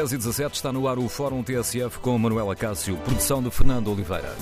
[0.00, 3.92] 10 e 17 está no ar o Fórum TSF com Manuela Cássio, produção de Fernando
[3.92, 4.34] Oliveira.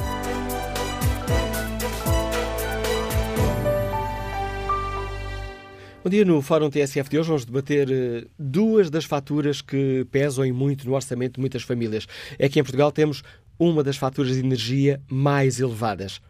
[6.04, 10.46] Bom dia, no Fórum TSF de hoje vamos debater eh, duas das faturas que pesam
[10.46, 12.06] e muito no orçamento de muitas famílias.
[12.38, 13.24] É que em Portugal temos
[13.58, 16.20] uma das faturas de energia mais elevadas.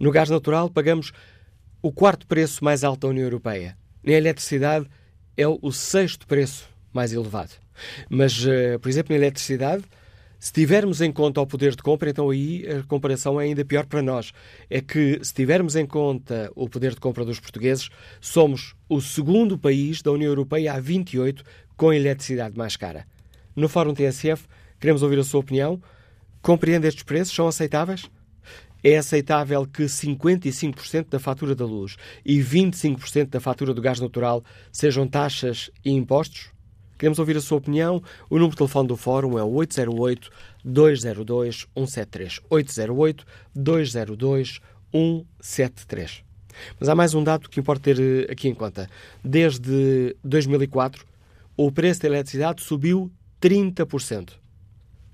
[0.00, 1.12] No gás natural pagamos
[1.82, 3.76] o quarto preço mais alto da União Europeia.
[4.02, 4.86] Na eletricidade
[5.36, 7.67] é o sexto preço mais elevado.
[8.08, 9.84] Mas, eh, por exemplo, na eletricidade,
[10.40, 13.86] se tivermos em conta o poder de compra, então aí a comparação é ainda pior
[13.86, 14.32] para nós.
[14.70, 17.88] É que, se tivermos em conta o poder de compra dos portugueses,
[18.20, 21.42] somos o segundo país da União Europeia a 28
[21.76, 23.04] com eletricidade mais cara.
[23.56, 24.46] No Fórum TSF,
[24.78, 25.82] queremos ouvir a sua opinião.
[26.40, 27.34] Compreende estes preços?
[27.34, 28.08] São aceitáveis?
[28.82, 34.44] É aceitável que 55% da fatura da luz e 25% da fatura do gás natural
[34.70, 36.52] sejam taxas e impostos?
[36.98, 38.02] Queremos ouvir a sua opinião.
[38.28, 42.40] O número de telefone do Fórum é 808-202-173.
[43.54, 46.22] 808-202-173.
[46.78, 48.90] Mas há mais um dado que importa ter eh, aqui em conta.
[49.24, 51.06] Desde 2004,
[51.56, 53.10] o preço da eletricidade subiu
[53.40, 54.32] 30%.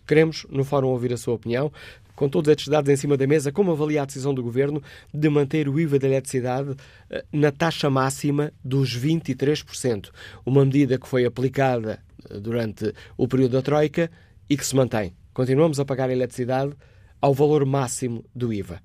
[0.07, 1.73] Queremos, no Fórum, ouvir a sua opinião.
[2.15, 5.29] Com todos estes dados em cima da mesa, como avalia a decisão do Governo de
[5.29, 6.75] manter o IVA da eletricidade
[7.11, 10.11] eh, na taxa máxima dos 23%?
[10.47, 14.11] Uma medida que foi aplicada eh, durante o período da Troika
[14.49, 15.15] e que se mantém.
[15.33, 16.73] Continuamos a pagar a eletricidade
[17.21, 18.81] ao valor máximo do IVA.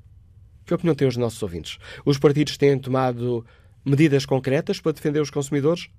[0.65, 1.77] Que opinião têm os nossos ouvintes?
[2.05, 3.45] Os partidos têm tomado
[3.85, 5.89] medidas concretas para defender os consumidores?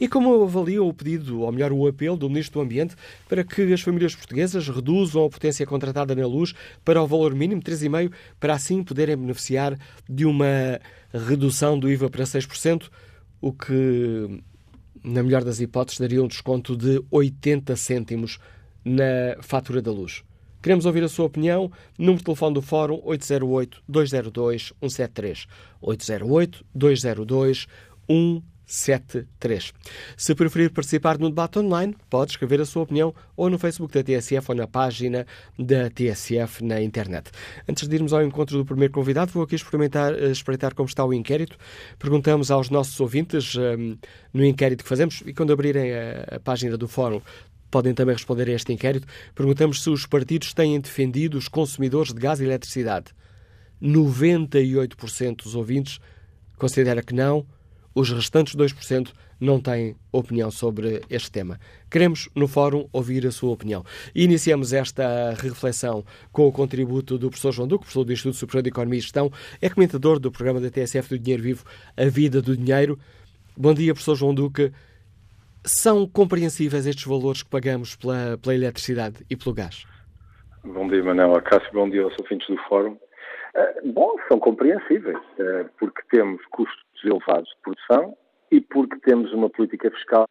[0.00, 2.94] E como avaliam o pedido, ou melhor, o apelo do Ministro do Ambiente
[3.28, 7.62] para que as famílias portuguesas reduzam a potência contratada na luz para o valor mínimo
[7.62, 10.80] de 3,5%, para assim poderem beneficiar de uma
[11.12, 12.88] redução do IVA para 6%,
[13.40, 14.42] o que,
[15.02, 18.38] na melhor das hipóteses, daria um desconto de 80 cêntimos
[18.84, 20.22] na fatura da luz.
[20.64, 21.70] Queremos ouvir a sua opinião.
[21.98, 25.46] Número de telefone do Fórum 808-202-173.
[25.82, 27.68] 808-202-173.
[28.66, 29.72] 73.
[30.16, 34.02] Se preferir participar no debate online, pode escrever a sua opinião ou no Facebook da
[34.02, 35.26] TSF ou na página
[35.58, 37.30] da TSF na internet.
[37.68, 41.04] Antes de irmos ao encontro do primeiro convidado, vou aqui experimentar, eh, espreitar como está
[41.04, 41.56] o inquérito.
[41.98, 43.98] Perguntamos aos nossos ouvintes um, ehm,
[44.32, 47.20] no inquérito que fazemos e quando abrirem a, a página do fórum
[47.70, 49.06] podem também responder a este inquérito.
[49.34, 53.06] Perguntamos se os partidos têm defendido os consumidores de gás e eletricidade.
[53.82, 55.98] 98% dos ouvintes
[56.56, 57.44] considera que não,
[57.94, 61.58] os restantes 2% não têm opinião sobre este tema.
[61.90, 63.84] Queremos, no fórum, ouvir a sua opinião.
[64.14, 68.62] E iniciamos esta reflexão com o contributo do professor João Duque, professor do Instituto Superior
[68.62, 71.64] de Economia e Gestão, é comentador do programa da TSF do Dinheiro Vivo,
[71.96, 72.98] A Vida do Dinheiro.
[73.56, 74.72] Bom dia, professor João Duque.
[75.64, 79.86] São compreensíveis estes valores que pagamos pela, pela eletricidade e pelo gás?
[80.64, 81.70] Bom dia, Manuel Acácio.
[81.72, 82.92] Bom dia aos ouvintes do Fórum.
[82.92, 88.16] Uh, bom, são compreensíveis, uh, porque temos custos elevados de produção
[88.50, 90.26] e porque temos uma política fiscal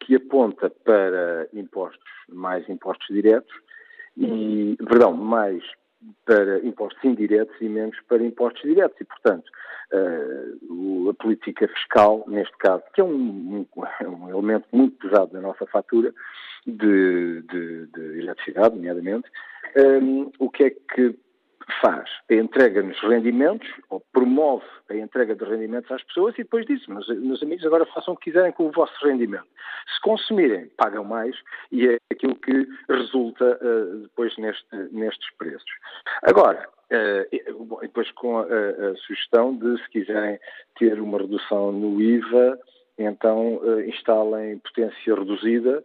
[0.00, 3.54] que aponta para impostos, mais impostos diretos
[4.16, 5.62] e, perdão, mais
[6.24, 9.00] para impostos indiretos e menos para impostos diretos.
[9.00, 9.50] E, portanto,
[9.92, 15.40] uh, a política fiscal, neste caso, que é um, um, um elemento muito pesado da
[15.40, 16.14] nossa fatura
[16.66, 19.28] de, de, de eletricidade, nomeadamente,
[19.76, 21.18] um, o que é que
[21.80, 26.66] faz a entrega nos rendimentos, ou promove a entrega de rendimentos às pessoas e depois
[26.66, 29.46] diz, meus, meus amigos, agora façam o que quiserem com o vosso rendimento.
[29.94, 31.36] Se consumirem, pagam mais
[31.70, 35.70] e é aquilo que resulta uh, depois neste, nestes preços.
[36.22, 40.38] Agora, uh, depois com a, a, sugestão de, se quiserem
[40.78, 42.58] ter uma redução no IVA,
[42.98, 45.82] então uh, instalem potência reduzida,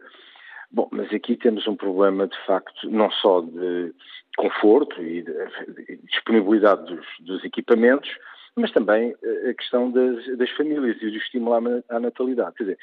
[0.74, 3.94] Bom, mas aqui temos um problema, de facto, não só de
[4.36, 5.32] conforto e, de,
[5.72, 8.10] de disponibilidade dos, dos, equipamentos,
[8.56, 12.56] mas também eh, a questão das, das famílias e do estímulo à natalidade.
[12.56, 12.78] Quer dizer,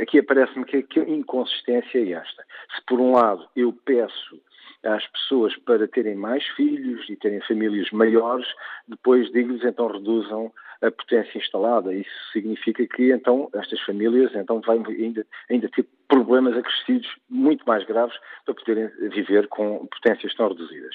[0.00, 2.46] aqui aparece-me que, que a inconsistência é esta.
[2.74, 4.40] Se, por um lado, eu peço
[4.82, 8.46] às pessoas para terem mais filhos e terem famílias maiores,
[8.88, 10.50] depois digo-lhes então reduzam
[10.82, 11.94] a potência instalada.
[11.94, 17.84] Isso significa que então estas famílias então vão ainda, ainda ter problemas acrescidos muito mais
[17.84, 20.94] graves para poderem viver com potências tão reduzidas.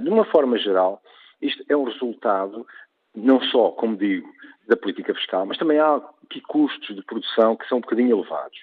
[0.00, 1.02] De uma forma geral,
[1.40, 2.66] isto é um resultado
[3.14, 4.28] não só, como digo,
[4.68, 8.58] da política fiscal, mas também há aqui custos de produção que são um bocadinho elevados.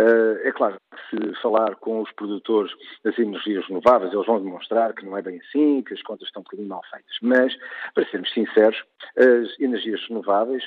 [0.00, 2.72] Uh, é claro que se falar com os produtores
[3.04, 6.40] das energias renováveis, eles vão demonstrar que não é bem assim, que as contas estão
[6.40, 7.16] um bocadinho mal feitas.
[7.20, 7.54] Mas,
[7.94, 8.82] para sermos sinceros,
[9.16, 10.64] as energias renováveis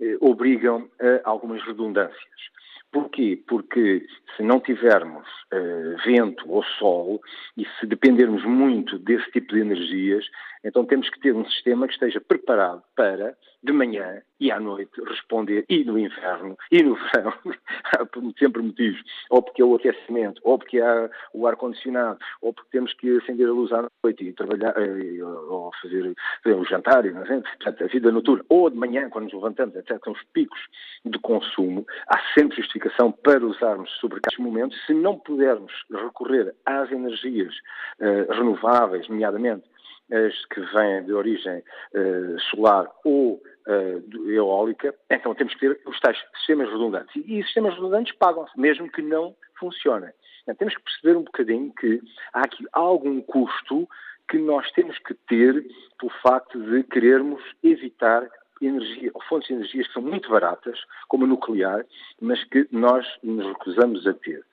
[0.00, 2.56] eh, obrigam a algumas redundâncias.
[2.92, 3.42] Porquê?
[3.46, 4.06] Porque
[4.36, 7.20] se não tivermos uh, vento ou sol
[7.56, 10.24] e se dependermos muito desse tipo de energias,
[10.64, 14.92] então temos que ter um sistema que esteja preparado para, de manhã e à noite,
[15.04, 17.32] responder, e no inverno, e no verão,
[17.96, 18.06] há
[18.38, 22.92] sempre motivos, ou porque é o aquecimento, ou porque há o ar-condicionado, ou porque temos
[22.94, 26.14] que acender a luz à noite e trabalhar, eh, ou fazer,
[26.44, 27.10] fazer o jantar, é?
[27.10, 30.60] Portanto, a vida noturna, ou de manhã, quando nos levantamos, etc., são os picos
[31.04, 36.92] de consumo, há sempre justificação para usarmos sobre estes momentos, se não pudermos recorrer às
[36.92, 37.54] energias
[38.00, 39.64] uh, renováveis, nomeadamente
[40.12, 45.98] as que vêm de origem uh, solar ou uh, eólica, então temos que ter os
[46.00, 47.14] tais sistemas redundantes.
[47.16, 50.10] E, e sistemas redundantes pagam-se, mesmo que não funcionem.
[50.42, 52.00] Então, temos que perceber um bocadinho que
[52.32, 53.88] há aqui algum custo
[54.28, 55.66] que nós temos que ter
[55.98, 58.28] pelo facto de querermos evitar
[58.60, 60.78] energia, ou fontes de energias que são muito baratas,
[61.08, 61.84] como a nuclear,
[62.20, 64.44] mas que nós nos recusamos a ter.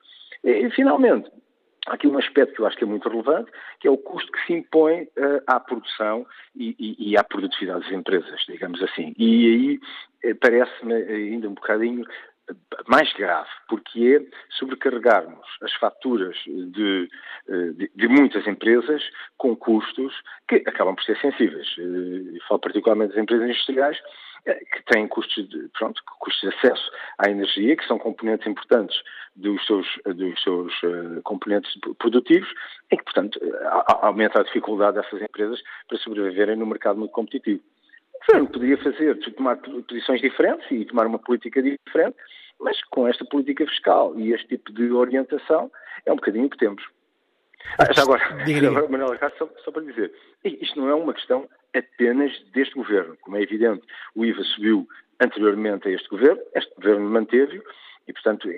[0.42, 1.30] E, finalmente,
[1.86, 3.50] há aqui um aspecto que eu acho que é muito relevante,
[3.80, 7.84] que é o custo que se impõe uh, à produção e, e, e, à produtividade
[7.84, 9.14] das empresas, digamos assim.
[9.18, 9.80] E aí
[10.22, 12.04] eh, parece-me ainda um bocadinho
[12.86, 17.08] mais grave, porque é sobrecarregarmos as faturas de,
[17.48, 19.02] eh, de, de, muitas empresas
[19.38, 20.12] com custos
[20.48, 21.66] que acabam por ser sensíveis.
[21.78, 23.98] Eh, falo particularmente das empresas industriais,
[24.46, 29.00] eh, que têm custos de, pronto, custos de acesso à energia, que são componentes importantes
[29.34, 30.72] dos seus, dos seus
[31.24, 32.48] componentes produtivos,
[32.92, 33.40] e que, portanto,
[34.02, 37.62] aumenta a dificuldade dessas empresas para sobreviverem no mercado muito competitivo.
[38.24, 42.16] O governo poderia fazer, tomar posições diferentes e tomar uma política diferente,
[42.58, 45.70] mas com esta política fiscal e este tipo de orientação
[46.06, 46.82] é um bocadinho o que temos.
[47.78, 48.22] Ah, já agora,
[48.66, 50.12] agora Manuel só, só para dizer,
[50.44, 53.16] isto não é uma questão apenas deste governo.
[53.20, 53.82] Como é evidente,
[54.14, 54.88] o IVA subiu
[55.20, 57.62] anteriormente a este governo, este governo manteve-o,
[58.06, 58.48] e, portanto,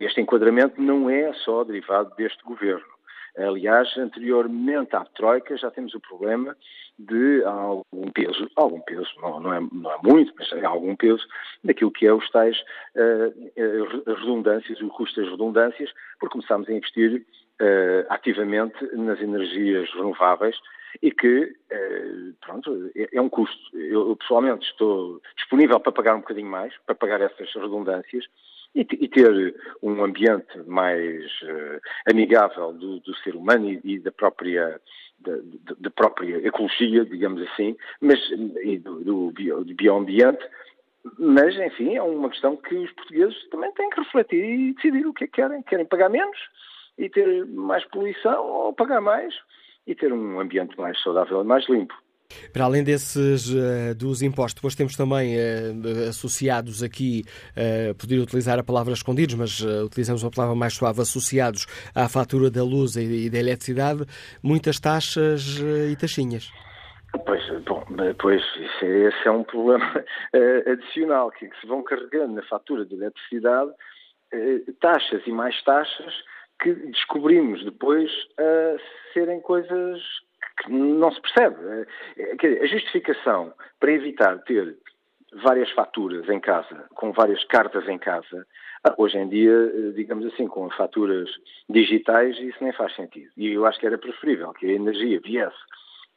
[0.00, 2.97] este enquadramento não é só derivado deste governo.
[3.38, 6.56] Aliás, anteriormente à Troika já temos o problema
[6.98, 11.24] de algum peso, algum peso, não, não, é, não é muito, mas é algum peso,
[11.62, 12.58] daquilo que é os tais
[12.96, 17.24] uh, redundâncias, o custo das redundâncias, porque começámos a investir
[17.60, 20.56] uh, ativamente nas energias renováveis
[21.00, 23.56] e que, uh, pronto, é, é, um custo.
[23.76, 28.24] Eu, pessoalmente estou disponível para pagar um bocadinho mais, para pagar essas redundâncias,
[28.74, 31.80] e, ter um ambiente mais uh,
[32.10, 34.80] amigável do, do, ser humano e, e da própria
[35.18, 35.32] da,
[35.80, 38.20] da, própria ecologia, digamos assim, mas
[38.62, 40.44] e do, do, bio, do bioambiente,
[41.18, 45.12] mas, enfim, é uma questão que os portugueses também têm que refletir e decidir o
[45.12, 45.62] que é que querem.
[45.62, 46.38] Querem pagar menos
[46.96, 49.34] e ter mais poluição ou pagar mais
[49.86, 51.94] e ter um ambiente mais saudável e mais limpo.
[52.52, 58.58] Para além desses uh, dos impostos, depois temos também uh, associados aqui, uh, poderia utilizar
[58.58, 63.30] a palavra escondidos, mas utilizamos uma palavra mais suave, associados à fatura da luz e,
[63.30, 64.04] da eletricidade,
[64.42, 65.58] muitas taxas
[65.90, 66.50] e taxinhas.
[67.24, 67.84] Pois, bom,
[68.18, 68.42] pois
[68.82, 70.04] é, esse é um problema
[70.70, 73.70] adicional, que, que, se vão carregando na fatura de eletricidade
[74.80, 76.14] taxas e mais taxas
[76.60, 78.10] que descobrimos depois
[79.14, 80.02] serem coisas
[80.58, 81.56] que não se percebe.
[82.16, 84.76] É, é, a justificação para evitar ter
[85.42, 88.46] várias faturas em casa, com várias cartas em casa,
[88.84, 91.28] ah, hoje em dia, eh, digamos assim, com faturas
[91.68, 93.30] digitais, isso nem faz sentido.
[93.36, 95.56] E eu acho que era preferível que a energia viesse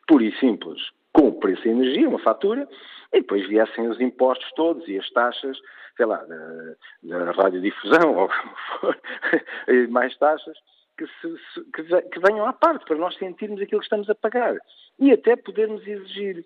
[0.07, 0.79] pura e simples
[1.13, 2.67] com o preço da energia, uma fatura,
[3.12, 5.57] e depois viessem os impostos todos e as taxas,
[5.98, 8.29] sei lá, da, da radiodifusão ou
[9.89, 10.57] mais taxas,
[10.98, 14.57] que, se, que, que venham à parte, para nós sentirmos aquilo que estamos a pagar.
[15.00, 16.45] E até podermos exigir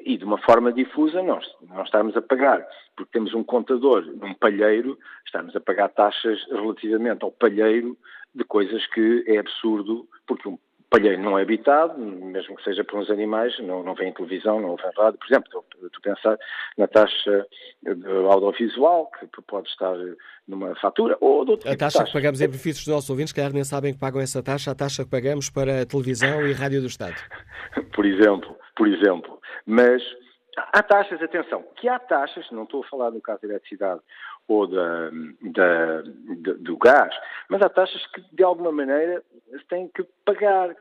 [0.00, 2.66] e de uma forma difusa nós não estamos a pagar,
[2.96, 7.96] porque temos um contador num palheiro, estamos a pagar taxas relativamente ao palheiro
[8.34, 10.58] de coisas que é absurdo, porque um
[10.90, 14.60] palheiro não é habitado, mesmo que seja por uns animais, não, não vem em televisão,
[14.60, 15.18] não vem rádio.
[15.18, 16.38] Por exemplo, a pensar
[16.76, 17.46] na taxa
[18.30, 19.94] audiovisual, que pode estar
[20.46, 23.10] numa fatura, ou de outro A tipo taxa, taxa que pagamos em benefícios dos nossos
[23.10, 26.52] ouvintes, que nem sabem que pagam essa taxa, a taxa que pagamos para televisão e
[26.52, 27.16] rádio do Estado.
[27.94, 29.38] por exemplo, por exemplo.
[29.66, 30.02] Mas
[30.56, 34.00] há taxas, atenção, que há taxas, não estou a falar no caso da eletricidade
[34.48, 35.10] ou da,
[35.42, 36.02] da,
[36.58, 37.14] do gás,
[37.48, 40.74] mas há taxas que de alguma maneira se têm que pagar.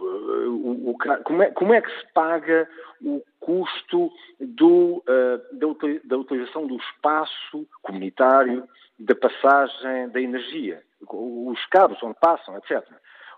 [0.00, 2.68] O, o, como, é, como, é, que se paga
[3.00, 5.66] o custo do, uh, da,
[6.02, 8.68] da, utilização do espaço comunitário,
[8.98, 12.84] da passagem da energia, os cabos onde passam, etc.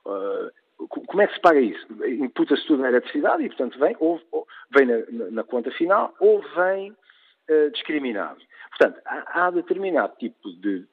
[0.06, 0.50] Uh,
[0.88, 1.87] como é que se paga isso?
[2.06, 6.42] Imputa-se tudo na eletricidade e, portanto, vem, ou, ou vem na, na, conta final ou
[6.54, 6.95] vem
[7.50, 8.40] uh, discriminado.
[8.70, 10.84] Portanto, há, há, determinado tipo de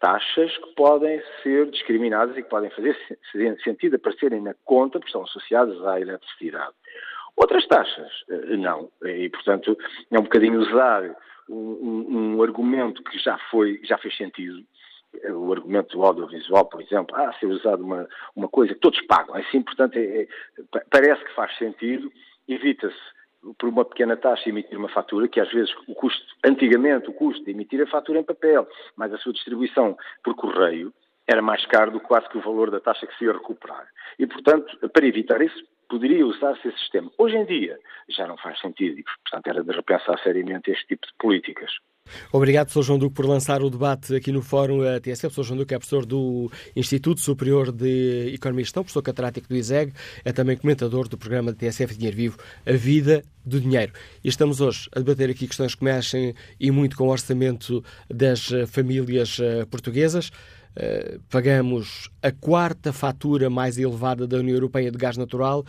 [0.00, 2.96] taxas que podem ser discriminadas e que podem fazer
[3.62, 6.74] sentido aparecerem na conta porque estão associadas à eletricidade.
[7.36, 8.90] Outras taxas, eh, não.
[9.04, 9.78] E, portanto,
[10.10, 11.04] é um bocadinho usar
[11.48, 14.64] um, um, um argumento que já, foi, já fez sentido,
[15.30, 19.36] o argumento do audiovisual, por exemplo, ah, ser usado uma, uma coisa que todos pagam.
[19.36, 20.28] É assim, portanto, é, é,
[20.90, 22.10] parece que faz sentido,
[22.48, 22.96] evita-se
[23.58, 27.44] por uma pequena taxa emitir uma fatura, que às vezes o custo, antigamente o custo
[27.44, 30.92] de emitir a fatura em papel, mais a sua distribuição por correio,
[31.26, 33.86] era mais caro do que quase que o valor da taxa que se ia recuperar.
[34.18, 37.10] E, portanto, para evitar isso, poderia usar-se esse sistema.
[37.18, 41.06] Hoje em dia já não faz sentido e, portanto, era de repensar seriamente este tipo
[41.06, 41.70] de políticas.
[42.32, 42.82] Obrigado, Sr.
[42.82, 45.34] João Duque, por lançar o debate aqui no Fórum TSF.
[45.34, 45.42] Sr.
[45.42, 49.92] João Duque é professor do Instituto Superior de Economia e Gestão, professor catedrático do ISEG,
[50.24, 53.92] é também comentador do programa de TSF Dinheiro Vivo, A Vida do Dinheiro.
[54.24, 58.50] E estamos hoje a debater aqui questões que mexem e muito com o orçamento das
[58.50, 60.30] eh, famílias eh, portuguesas.
[60.74, 65.66] Uh, pagamos a quarta fatura mais elevada da União Europeia de gás natural,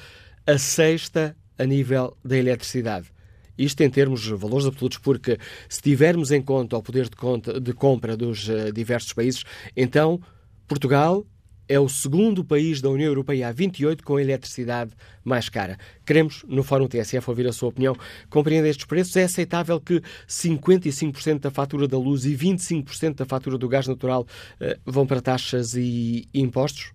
[0.48, 3.13] a sexta a nível da eletricidade.
[3.58, 5.38] Isto em termos de valores absolutos, porque
[5.70, 9.44] se tivermos em conta o poder de, conta, de compra dos uh, diversos países,
[9.76, 10.20] então
[10.68, 11.26] Portugal
[11.68, 14.92] é o segundo país da União Europeia a 28 com a eletricidade
[15.24, 15.78] mais cara.
[16.06, 17.96] Queremos, no Fórum TSF, ouvir a sua opinião.
[18.30, 19.16] Compreende estes preços?
[19.16, 24.24] É aceitável que 55% da fatura da luz e 25% da fatura do gás natural
[24.24, 26.92] uh, vão para taxas e impostos?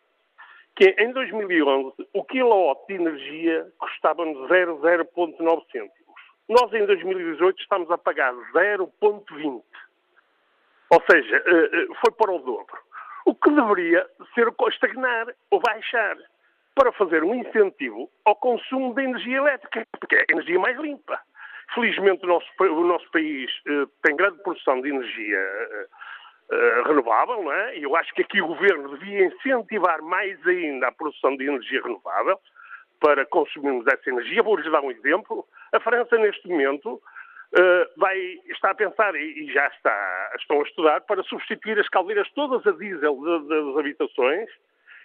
[0.76, 5.94] que em 2011 o quilowatt de energia custava-nos 0,09 cêntimos.
[6.50, 9.64] Nós em 2018 estamos a pagar 0,20.
[10.90, 12.78] Ou seja, eh, eh, foi para o dobro.
[13.26, 16.18] O que deveria ser estagnar ou baixar
[16.76, 21.22] para fazer um incentivo ao consumo de energia elétrica, porque é a energia mais limpa.
[21.74, 25.40] Felizmente o nosso, o nosso país eh, tem grande produção de energia
[26.52, 27.80] eh, renovável, não é?
[27.80, 32.40] Eu acho que aqui o governo devia incentivar mais ainda a produção de energia renovável
[33.00, 34.44] para consumirmos essa energia.
[34.44, 35.44] Vou-lhes dar um exemplo.
[35.74, 41.02] A França, neste momento, uh, vai, está a pensar e, já está, estão a estudar
[41.02, 44.48] para substituir as caldeiras todas a diesel das habitações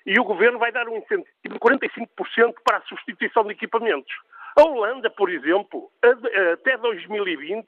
[0.05, 4.13] e o governo vai dar um incentivo de 45% para a substituição de equipamentos.
[4.59, 5.91] A Holanda, por exemplo,
[6.53, 7.67] até 2020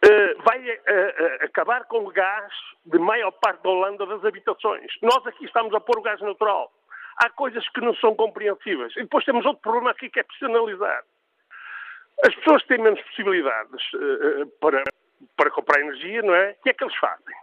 [0.00, 2.52] eh, vai uh, uh, acabar com o gás
[2.86, 4.92] de maior parte da Holanda das habitações.
[5.02, 6.72] Nós aqui estamos a pôr o gás natural.
[7.16, 8.96] Há coisas que não são compreensíveis.
[8.96, 11.02] E depois temos outro problema aqui que é preciso analisar.
[12.24, 13.82] As pessoas têm menos possibilidades
[14.60, 14.84] para,
[15.36, 16.50] para comprar energia, não é?
[16.50, 17.34] O que é que eles fazem?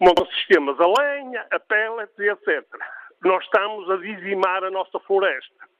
[0.00, 2.64] Montam sistemas a lenha, a pellets e etc.
[3.22, 5.70] Nós estamos a dizimar a nossa floresta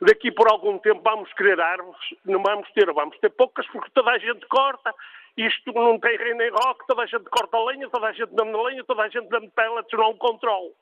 [0.00, 4.10] daqui por algum tempo vamos querer árvores, não vamos ter, vamos ter poucas porque toda
[4.10, 4.94] a gente corta,
[5.36, 8.44] isto não tem rei nem rock, toda a gente corta lenha, toda a gente dá
[8.44, 10.72] na lenha, toda a gente dá pellets, não controle.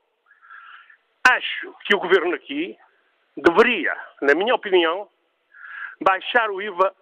[1.30, 2.76] Acho que o governo aqui
[3.36, 5.08] deveria, na minha opinião,
[6.00, 6.94] baixar o IVA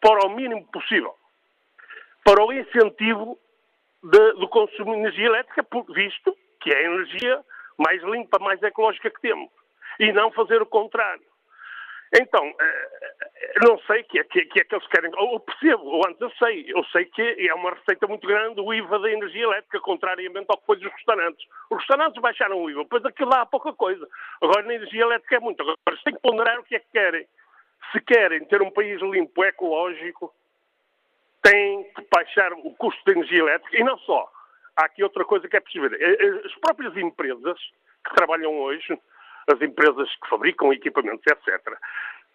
[0.00, 1.14] para o mínimo possível,
[2.24, 3.38] para o incentivo
[4.02, 7.44] do consumo de energia elétrica, visto que é a energia
[7.78, 9.50] mais limpa, mais ecológica que temos,
[9.98, 11.31] e não fazer o contrário.
[12.14, 12.92] Então, eh,
[13.64, 15.10] não sei o que, é, que, é, que eles querem.
[15.16, 16.64] Eu percebo, ou antes eu sei.
[16.68, 20.58] Eu sei que é uma receita muito grande o IVA da energia elétrica, contrariamente ao
[20.58, 21.46] que foi dos restaurantes.
[21.70, 24.06] Os restaurantes baixaram o IVA, pois aquilo dá pouca coisa.
[24.42, 25.60] Agora na energia elétrica é muito.
[25.62, 27.26] Agora eles têm que ponderar o que é que querem.
[27.92, 30.34] Se querem ter um país limpo, ecológico,
[31.42, 34.30] têm que baixar o custo da energia elétrica e não só.
[34.76, 36.00] Há aqui outra coisa que é preciso ver.
[36.00, 37.58] Eh, eh, as próprias empresas
[38.06, 38.98] que trabalham hoje
[39.50, 41.76] as empresas que fabricam equipamentos, etc.,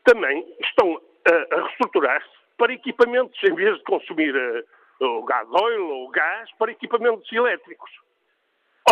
[0.04, 6.12] também estão a, reestruturar-se para equipamentos, em vez de consumir uh, o gasóleo ou o
[6.12, 7.92] gás para equipamentos elétricos.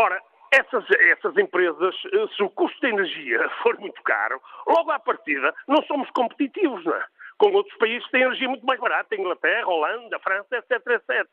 [0.01, 4.99] Ora, essas, essas empresas, eh, se o custo de energia for muito caro, logo à
[4.99, 7.05] partida não somos competitivos, não é?
[7.37, 11.27] Com outros países que têm energia muito mais barata, Inglaterra, Holanda, França, etc, etc.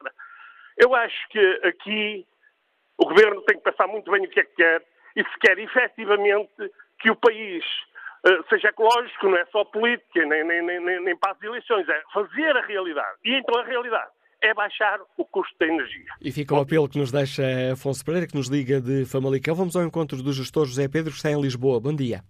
[0.77, 2.27] Eu acho que aqui
[2.99, 4.83] o Governo tem que pensar muito bem o que é que quer
[5.17, 7.65] e se quer efetivamente que o país
[8.27, 12.03] uh, seja ecológico, não é só política, nem, nem, nem, nem para as eleições, é
[12.13, 13.19] fazer a realidade.
[13.25, 16.13] E então a realidade é baixar o custo da energia.
[16.21, 17.43] E fica o apelo que nos deixa
[17.73, 19.55] Afonso Pereira, que nos liga de Famalicão.
[19.55, 21.81] Vamos ao encontro do gestor José Pedro, que está em Lisboa.
[21.81, 22.23] Bom dia.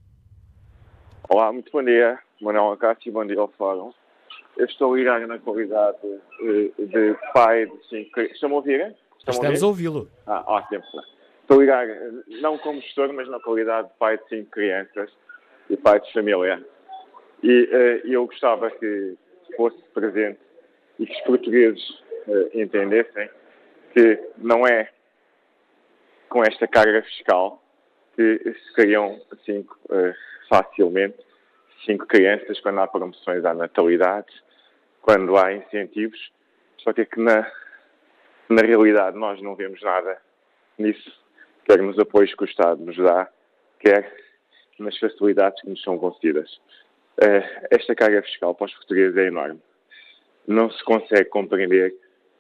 [1.29, 2.19] Olá, muito bom dia.
[2.41, 3.93] Manuel Acácio, bom dia ao Fórum.
[4.59, 5.97] Eu estou a ligar na qualidade
[6.39, 8.21] de, de pai de cinco...
[8.21, 8.95] Estão a ouvir?
[9.19, 10.11] Estão Estamos a ouvi-lo.
[10.27, 10.83] Ah, ótimo.
[11.43, 11.87] Estou a ligar,
[12.41, 15.11] não como gestor, mas na qualidade de pai de cinco crianças
[15.69, 16.65] e pai de família.
[17.43, 19.17] E uh, eu gostava que
[19.57, 20.39] fosse presente
[20.99, 21.91] e que os portugueses
[22.27, 23.29] uh, entendessem
[23.93, 24.89] que não é
[26.29, 27.63] com esta carga fiscal
[28.15, 30.15] que se criam cinco, uh,
[30.49, 31.19] facilmente
[31.85, 34.33] cinco crianças quando há promoções à natalidade,
[35.01, 36.33] quando há incentivos.
[36.79, 37.51] Só que, é que na,
[38.49, 40.21] na realidade nós não vemos nada
[40.79, 41.22] nisso,
[41.65, 43.29] quer nos apoios que o Estado nos dá,
[43.81, 44.13] quer
[44.79, 46.51] nas facilidades que nos são concedidas.
[47.21, 49.61] Uh, esta carga fiscal para os portugueses é enorme
[50.47, 51.95] não se consegue compreender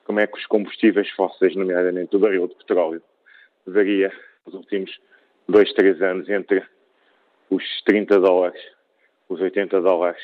[0.04, 3.02] como é que os combustíveis fósseis, nomeadamente o barril de petróleo,
[3.66, 4.12] varia
[4.44, 4.90] nos últimos
[5.48, 6.64] dois, três anos entre
[7.50, 8.60] os 30 dólares,
[9.28, 10.20] os 80 dólares,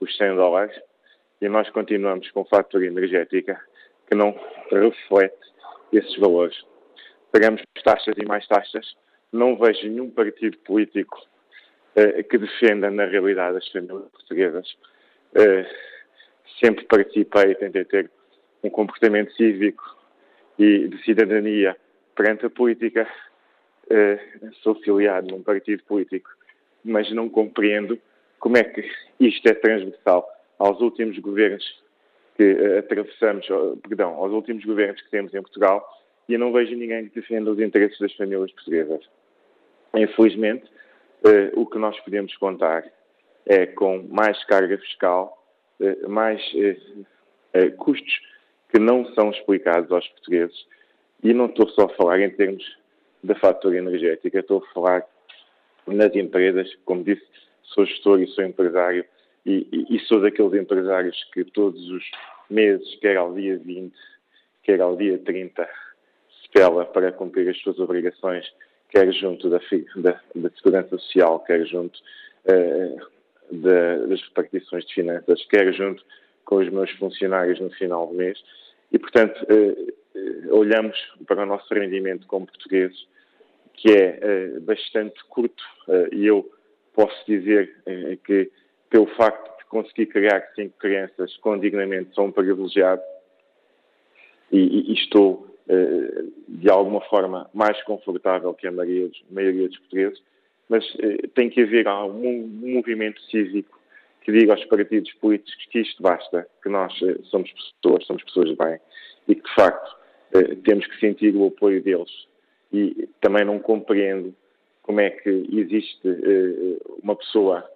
[0.00, 0.76] os 100 dólares,
[1.40, 3.60] e nós continuamos com fatura energética
[4.08, 4.34] que não
[4.70, 5.36] reflete
[5.92, 6.56] esses valores.
[7.32, 8.94] Pagamos taxas e mais taxas.
[9.32, 11.18] Não vejo nenhum partido político
[11.96, 14.76] eh, que defenda, na realidade, as famílias portuguesas.
[15.34, 15.66] Eh,
[16.62, 18.10] sempre participei e tentei ter
[18.62, 19.82] um comportamento cívico
[20.58, 21.76] e de cidadania
[22.14, 23.08] perante a política.
[23.90, 26.30] Uh, sou filiado num partido político,
[26.84, 27.98] mas não compreendo
[28.38, 30.26] como é que isto é transversal
[30.58, 31.64] aos últimos governos
[32.36, 33.46] que atravessamos,
[33.86, 35.84] perdão, aos últimos governos que temos em Portugal
[36.28, 39.04] e eu não vejo ninguém que defenda os interesses das famílias portuguesas.
[39.94, 40.64] Infelizmente,
[41.54, 42.84] o que nós podemos contar
[43.46, 45.42] é com mais carga fiscal
[45.82, 46.76] eh, mais eh,
[47.54, 48.20] eh, custos
[48.70, 50.64] que não são explicados aos portugueses.
[51.24, 52.64] E não estou só a falar em termos
[53.22, 55.06] da fatura energética, estou a falar
[55.86, 57.22] nas empresas, como disse,
[57.64, 59.04] sou gestor e sou empresário,
[59.44, 62.04] e, e, e, sou daqueles empresários que todos os
[62.48, 63.92] meses, quer ao dia 20,
[64.62, 65.68] quer ao dia 30,
[66.52, 68.46] se pela para cumprir as suas obrigações,
[68.90, 69.58] quer junto da,
[69.96, 71.98] da, da Segurança Social, quer junto
[72.44, 73.00] uh,
[73.50, 76.04] da, das repartições de finanças, quer junto
[76.44, 78.38] com os meus funcionários no final do mês.
[78.90, 83.06] E, portanto, eh, eh, olhamos para o nosso rendimento como portugueses,
[83.74, 86.50] que é eh, bastante curto, eh, e eu
[86.92, 88.50] posso dizer eh, que,
[88.90, 93.00] pelo facto de conseguir criar cinco crianças com dignamente, sou um privilegiado
[94.50, 95.51] e, e estou, eh,
[96.48, 100.22] de alguma forma, mais confortável que a maioria dos, a maioria dos portugueses
[100.72, 103.78] mas eh, tem que haver um, um movimento cívico
[104.22, 108.48] que diga aos partidos políticos que isto basta, que nós eh, somos pessoas, somos pessoas
[108.48, 108.78] de bem
[109.28, 109.96] e que, de facto,
[110.32, 112.10] eh, temos que sentir o apoio deles.
[112.72, 114.34] E também não compreendo
[114.82, 117.68] como é que existe eh, uma pessoa,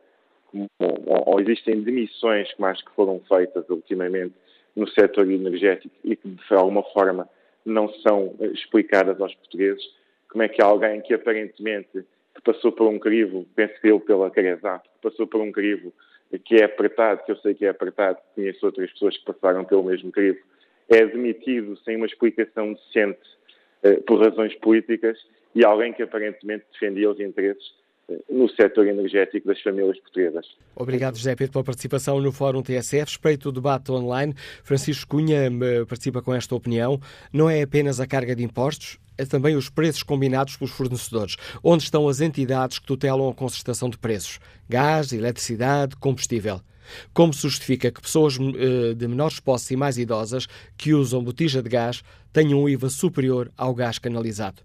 [0.79, 4.35] ou, existem demissões mais que foram feitas ultimamente
[4.75, 7.29] no setor energético e que, de alguma forma,
[7.67, 9.83] não são eh, explicadas aos portugueses,
[10.29, 14.83] como é que alguém que aparentemente que passou por um crivo, penso eu pela Caresap,
[14.83, 15.93] que passou por um crivo
[16.45, 19.85] que é apertado, que eu sei que é apertado, conheço outras pessoas que passaram pelo
[19.85, 20.39] mesmo crivo,
[20.89, 23.21] é demitido sem uma explicação decente
[23.83, 25.19] eh, por razões políticas
[25.55, 27.75] e alguém que aparentemente defendia os interesses
[28.31, 30.47] no setor energético das famílias portuguesas.
[30.75, 33.11] Obrigado, José Pedro, pela participação no Fórum TSF.
[33.11, 34.35] Espreito o debate online.
[34.63, 37.01] Francisco Cunha eh, participa com esta opinião.
[37.33, 41.37] Não é apenas a carga de impostos, é também os preços combinados pelos fornecedores.
[41.65, 44.39] Onde estão as entidades que tutelam a concertação de preços?
[44.69, 46.61] Gás, eletricidade, combustível.
[47.13, 51.61] Como se justifica que pessoas eh, de menores posses e mais idosas que usam botija
[51.61, 54.63] de gás tenham um IVA superior ao gás canalizado?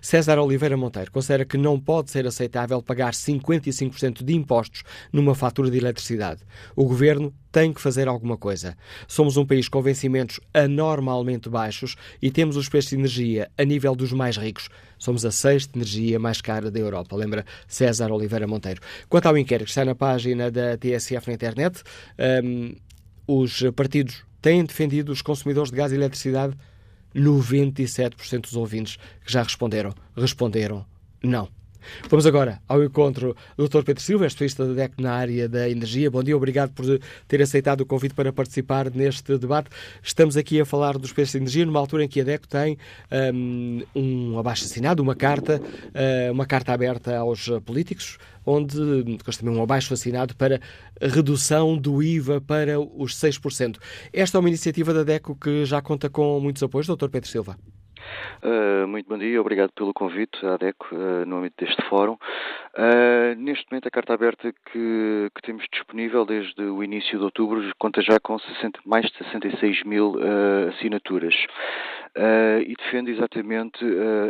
[0.00, 5.70] César Oliveira Monteiro considera que não pode ser aceitável pagar 55% de impostos numa fatura
[5.70, 6.40] de eletricidade.
[6.74, 8.76] O governo tem que fazer alguma coisa.
[9.06, 13.94] Somos um país com vencimentos anormalmente baixos e temos os preços de energia a nível
[13.94, 14.68] dos mais ricos.
[14.98, 18.80] Somos a sexta energia mais cara da Europa, lembra César Oliveira Monteiro.
[19.08, 21.82] Quanto ao inquérito que está na página da TSF na internet,
[22.44, 22.74] um,
[23.26, 26.56] os partidos têm defendido os consumidores de gás e eletricidade?
[27.18, 30.84] 97% dos ouvintes que já responderam, responderam
[31.22, 31.48] não.
[32.08, 33.82] Vamos agora ao encontro do Dr.
[33.82, 36.10] Pedro Silva, especialista da DEC na área da energia.
[36.10, 36.84] Bom dia, obrigado por
[37.26, 39.70] ter aceitado o convite para participar neste debate.
[40.02, 42.78] Estamos aqui a falar dos preços de energia numa altura em que a DEC tem
[43.34, 49.54] um, um abaixo assinado, uma carta, uh, uma carta aberta aos políticos, onde depois também
[49.54, 50.60] um abaixo assinado para
[51.00, 53.76] redução do IVA para os 6%.
[54.12, 57.08] Esta é uma iniciativa da DECO que já conta com muitos apoios, Dr.
[57.08, 57.56] Pedro Silva.
[58.42, 62.16] Uh, muito bom dia, obrigado pelo convite à DECO uh, no âmbito deste fórum.
[62.78, 67.60] Uh, neste momento, a carta aberta que, que, temos disponível desde o início de outubro
[67.76, 70.14] conta já com 60, mais de 66 mil
[70.68, 71.34] assinaturas.
[72.66, 73.84] E defende exatamente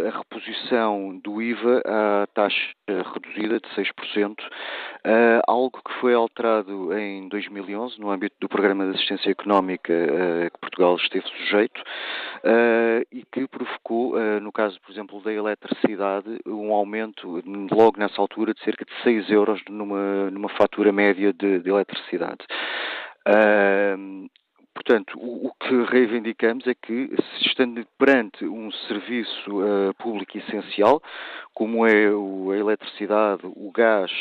[0.07, 2.75] a reposição do IVA à taxa
[3.15, 4.37] reduzida de 6%,
[5.47, 9.95] algo que foi alterado em 2011 no âmbito do Programa de Assistência Económica
[10.53, 11.83] que Portugal esteve sujeito
[13.13, 18.38] e que provocou, uh, no caso, por exemplo, da eletricidade, um aumento logo nessa altura
[18.47, 22.45] de cerca de 6 euros numa, numa fatura média de, de eletricidade.
[23.27, 24.29] Uh,
[24.79, 27.11] Portanto, o, o, que reivindicamos é que,
[27.45, 31.03] estando perante um serviço uh, público essencial,
[31.59, 34.13] como é a eletricidade, o gás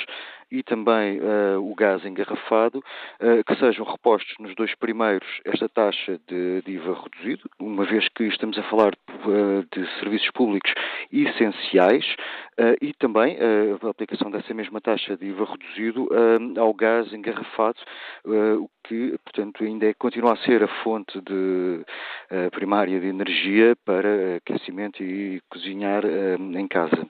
[0.52, 6.20] e também uh, o gás engarrafado, uh, que sejam repostos nos dois primeiros esta taxa
[6.28, 10.74] de, de IVA reduzido, uma vez que estamos a falar uh, de serviços públicos
[11.12, 12.06] essenciais,
[12.82, 16.10] e também a aplicação dessa mesma taxa de IVA reduzido
[16.60, 17.78] ao gás engarrafado,
[18.26, 21.86] o que, portanto, ainda é, continua a ser a fonte de,
[22.50, 27.08] primária de energia para aquecimento e cozinhar em casa.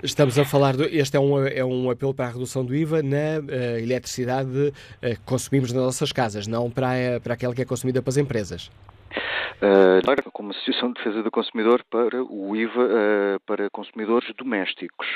[0.00, 3.02] Estamos a falar, de, este é um, é um apelo para a redução do IVA
[3.02, 7.62] na uh, eletricidade uh, que consumimos nas nossas casas, não para, uh, para aquela que
[7.62, 8.68] é consumida pelas empresas.
[9.60, 15.06] Uh, como Associação de Defesa do Consumidor para o IVA para consumidores domésticos.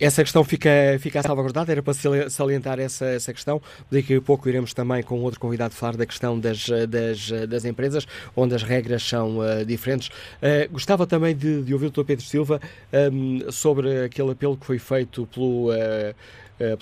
[0.00, 1.92] Essa questão fica, fica salvaguardada, era para
[2.30, 3.60] salientar essa, essa questão.
[3.90, 8.06] Daqui a pouco iremos também com outro convidado falar da questão das, das, das empresas,
[8.34, 10.08] onde as regras são uh, diferentes.
[10.08, 12.04] Uh, gostava também de, de, ouvir o Dr.
[12.04, 12.58] Pedro Silva
[12.90, 15.70] um, ehm, sobre aquele apelo que foi feito pelo.
[15.70, 16.14] Uh,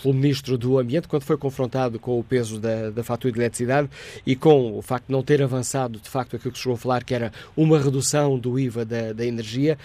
[0.03, 3.89] pelo Ministro do Ambiente, quando foi confrontado com o peso da, da fatura de eletricidade
[4.27, 7.05] e com o facto de não ter avançado, de facto, aquilo que chegou a falar,
[7.05, 9.79] que era uma redução do IVA da, da energia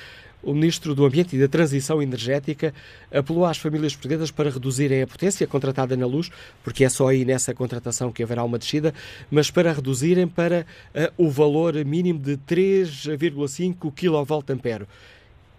[0.43, 2.73] o Ministro do Ambiente e da Transição Energética
[3.11, 6.29] apelou às famílias portuguesas para reduzirem a potência contratada na luz,
[6.63, 8.93] porque é só aí nessa contratação que haverá uma descida,
[9.31, 14.87] mas para reduzirem para uh, o valor mínimo de 3,5 kVA.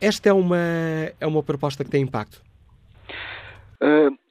[0.00, 0.58] Esta é uma,
[1.18, 2.42] é uma proposta que tem impacto?
[3.80, 4.23] Uh,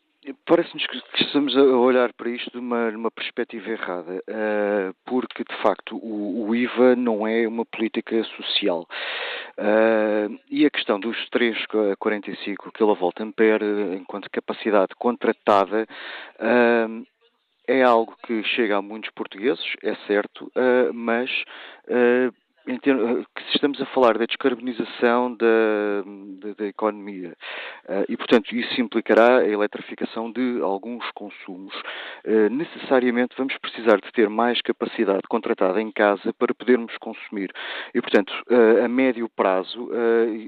[0.46, 5.56] Parece-nos que estamos a olhar para isto de uma, numa perspectiva errada, uh, porque de
[5.62, 8.88] facto o, o, IVA não é uma política social.
[9.58, 15.86] Uh, e a questão dos 3,45 kVA enquanto capacidade contratada
[16.40, 17.06] uh,
[17.68, 20.52] é algo que chega a muitos portugueses, é certo,
[20.94, 21.30] mas
[23.54, 26.04] estamos a falar da descarbonização da,
[26.40, 27.36] da, da economia
[27.86, 31.74] uh, e, portanto, isso implicará a eletrificação de alguns consumos.
[32.26, 37.52] Uh, necessariamente vamos precisar de ter mais capacidade contratada em casa para podermos consumir.
[37.94, 38.34] E, portanto,
[38.84, 39.90] a médio prazo,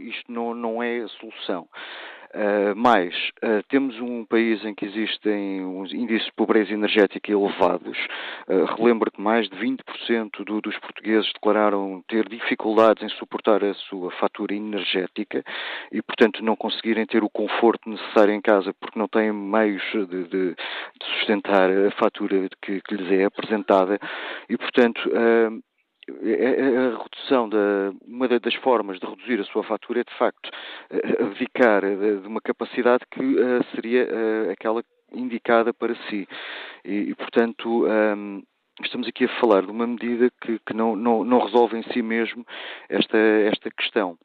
[0.08, 1.67] isto não, não é a solução.
[2.36, 7.98] Uh, mais, uh, temos um país em que existem uns índices de pobreza energética elevados.
[8.45, 13.74] Uh, relembro que mais de 20% do, dos portugueses declararam ter dificuldades em suportar a
[13.74, 15.45] sua fatura energética
[15.89, 20.06] e, portanto, não conseguirem ter o conforto necessário em casa porque não têm meios de,
[20.06, 20.56] de, de
[21.17, 23.98] sustentar a fatura que, que, lhes é apresentada.
[24.50, 25.50] E, portanto, é,
[26.08, 30.50] a redução da uma das formas de reduzir a sua fatura é de facto
[31.20, 33.22] abdicar de uma capacidade que
[33.74, 34.08] seria
[34.52, 36.28] aquela indicada para si
[36.84, 38.44] e, portanto um,
[38.84, 42.02] estamos aqui a falar de uma medida que, que não, não, não, resolve em si
[42.02, 42.46] mesmo
[42.89, 44.18] esta, esta questão.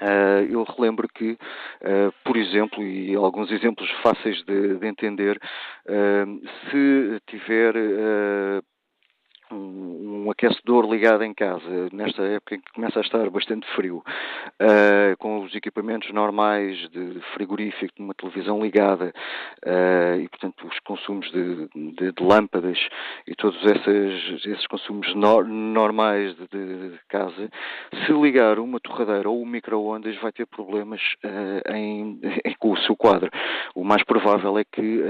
[0.00, 5.38] Uh, eu relembro que, uh, por exemplo, e alguns exemplos fáceis de, de entender,
[5.86, 7.74] uh, se tiver
[10.32, 15.44] aquecedor ligado em casa, nesta época em que começa a estar bastante frio, uh, com
[15.44, 19.12] os equipamentos normais de frigorífico, de uma televisão ligada
[19.64, 22.78] uh, e, portanto, os consumos de, de, de lâmpadas
[23.26, 27.50] e todos esses, esses consumos no, normais de, de, casa,
[28.06, 32.78] se ligar uma torradeira ou um micro-ondas vai ter problemas uh, em, em, com o
[32.78, 33.30] seu quadro.
[33.74, 35.02] O mais provável é que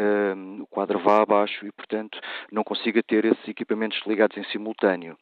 [0.60, 2.18] o quadro vá abaixo e, portanto,
[2.50, 5.16] não consiga ter esses equipamentos ligados em simultâneo.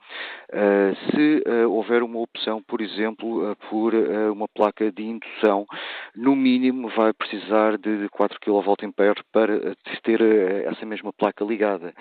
[0.53, 3.95] Uh, se uh, houver uma opção, por exemplo, uh, por
[4.33, 5.67] uma placa de indução,
[6.15, 10.21] no mínimo vai precisar de 4 kVA para ter
[10.67, 11.93] essa mesma placa ligada.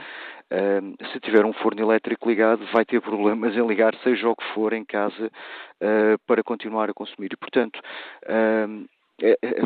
[1.12, 4.74] se tiver um forno elétrico ligado, vai ter problemas em ligar, seja o que for,
[4.74, 5.32] em casa,
[6.26, 7.30] para continuar a consumir.
[7.34, 7.80] E, portanto,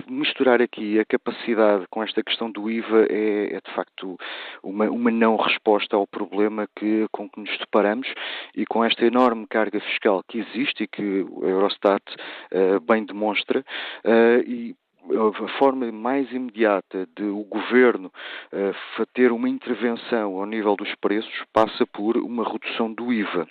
[0.10, 4.18] misturar aqui a capacidade com esta questão do IVA é, é de facto
[4.64, 8.08] uma, uma, não resposta ao problema que, com que nos deparamos
[8.56, 12.04] e com esta enorme carga fiscal que existe e que o Eurostat
[12.52, 14.76] uh, bem demonstra uh, e
[15.12, 18.12] a forma mais imediata de o governo
[18.54, 23.48] uh, ter uma intervenção ao nível dos preços passa por uma redução do IVA.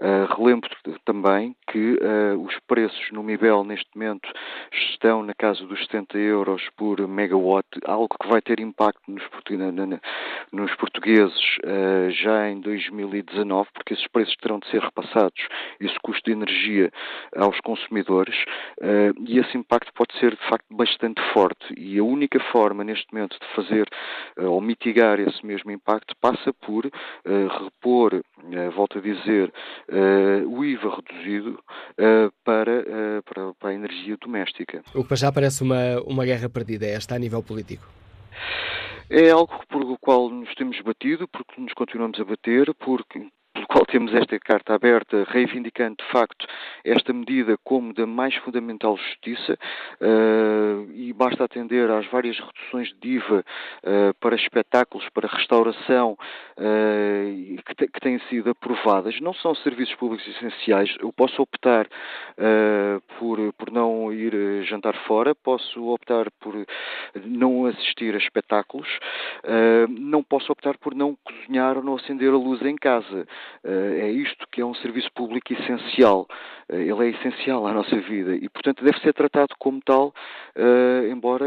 [0.00, 0.70] Uh, relembro
[1.04, 4.28] também que uh, os preços no MIBEL neste momento
[4.72, 9.22] estão na casa dos 70 euros por megawatt, algo que vai ter impacto nos,
[10.52, 11.34] nos portugueses
[12.10, 15.48] já em 2019, porque esses preços terão de ser repassados,
[15.80, 16.90] esse custo de energia
[17.36, 18.36] aos consumidores,
[19.26, 23.12] e esse impacto pode ser de facto bastante bastante forte e a única forma neste
[23.12, 23.88] momento de fazer
[24.38, 29.52] uh, ou mitigar esse mesmo impacto passa por uh, repor, uh, volto a dizer,
[30.46, 31.58] o IVA reduzido
[32.44, 32.82] para,
[33.24, 34.82] para, para, a energia doméstica.
[34.94, 37.86] O que já parece uma, uma guerra perdida, é esta a nível político.
[39.10, 43.26] É algo por o qual nos temos batido, porque nos continuamos a bater, porque
[43.64, 46.46] pelo qual temos esta carta aberta, reivindicando de facto
[46.84, 49.58] esta medida como da mais fundamental justiça,
[50.00, 53.44] uh, e basta atender às várias reduções de IVA
[53.82, 56.12] uh, para espetáculos, para restauração,
[56.58, 59.20] uh, que, te, que, têm sido aprovadas.
[59.20, 60.94] Não são serviços públicos essenciais.
[61.00, 61.86] Eu posso optar
[63.18, 66.54] por, por não ir jantar fora, posso optar por
[67.24, 68.88] não assistir a espetáculos,
[69.88, 73.26] não posso optar por não cozinhar ou não acender a luz em casa.
[73.64, 76.26] Eh, é isto que é um serviço público essencial.
[76.68, 80.14] Eh, ele é essencial à nossa vida e, portanto, deve ser tratado como tal,
[80.54, 81.44] eh, embora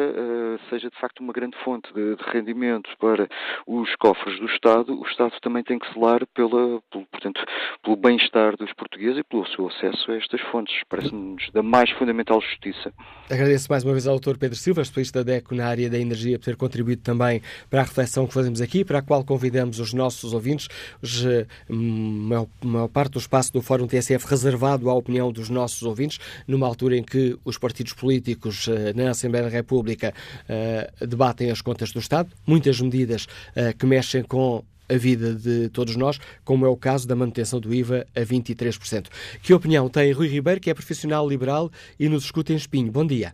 [0.69, 3.27] seja de facto uma grande fonte de, rendimento para
[3.65, 4.99] os cofres do Estado.
[4.99, 7.41] O Estado também tem que zelar pela, pelo, portanto,
[7.83, 10.75] pelo bem-estar dos portugueses e pelo seu acesso a estas fontes.
[10.89, 12.93] Parece-nos da mais fundamental justiça.
[13.29, 14.37] Agradeço mais uma vez ao Dr.
[14.39, 17.83] Pedro Silva, especialista da DECO na área da energia, por ter contribuído também para a
[17.83, 20.67] reflexão que fazemos aqui, para a qual convidamos os nossos ouvintes.
[21.01, 21.25] Os,
[21.69, 26.67] maior, maior parte do espaço do Fórum TSF reservado à opinião dos nossos ouvintes, numa
[26.67, 31.91] altura em que os partidos políticos eh, na Assembleia da República uh, debatem as contas
[31.93, 36.69] do Estado, muitas medidas uh, que mexem com a vida de todos nós, como é
[36.69, 39.07] o caso da manutenção do IVA a 23%.
[39.41, 42.91] Que opinião tem Rui Ribeiro, que é profissional liberal e nos escuta em Espinho?
[42.91, 43.33] Bom dia.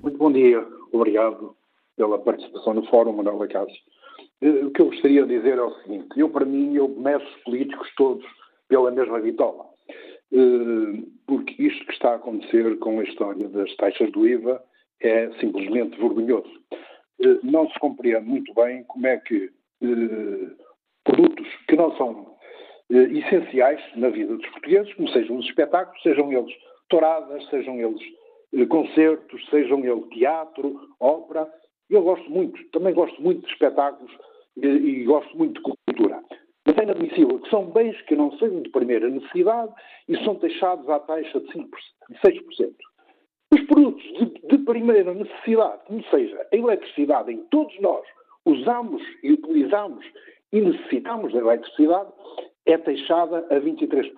[0.00, 0.64] Muito bom dia.
[0.92, 1.54] Obrigado
[1.96, 3.46] pela participação no Fórum, Manuela.
[4.40, 7.24] Eh, o que eu gostaria de dizer é o seguinte: eu, para mim, eu meço
[7.24, 8.24] os políticos todos
[8.68, 9.71] pela mesma vitola.
[10.32, 14.62] Eh, porque isto que está a acontecer com a história das taxas do IVA
[15.00, 16.50] é simplesmente vergonhoso.
[17.20, 19.50] Eh, não se compreende muito bem como é que
[21.02, 22.36] produtos que não são
[22.88, 26.54] essenciais na vida dos portugueses, como sejam os espetáculos, sejam eles
[26.88, 31.52] touradas, sejam eles concertos, sejam eles teatro, ópera.
[31.90, 34.12] Eu gosto muito, também gosto muito de espetáculos
[34.56, 36.22] e, e gosto muito de cultura.
[36.66, 39.72] Mas é inadmissível que são bens que não sejam de primeira necessidade
[40.08, 41.68] e são taxados à taxa de 5%,
[42.10, 42.74] de 6%.
[43.52, 48.06] Os produtos de, de primeira necessidade, como seja a eletricidade, em todos nós
[48.46, 50.04] usamos e utilizamos
[50.52, 52.12] e necessitamos da eletricidade,
[52.66, 54.12] é taxada a 23%.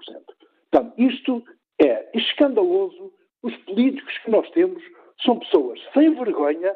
[0.71, 1.43] Portanto, isto
[1.81, 3.13] é escandaloso.
[3.43, 4.83] Os políticos que nós temos
[5.25, 6.75] são pessoas sem vergonha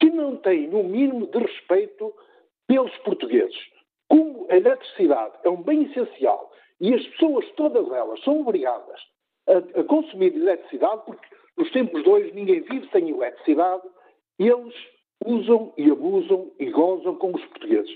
[0.00, 2.12] que não têm, no mínimo, de respeito
[2.66, 3.56] pelos portugueses.
[4.08, 9.00] Como a eletricidade é um bem essencial e as pessoas, todas elas, são obrigadas
[9.48, 13.82] a, a consumir eletricidade, porque nos tempos de hoje ninguém vive sem eletricidade,
[14.38, 14.74] eles
[15.26, 17.90] usam e abusam e gozam com os portugueses.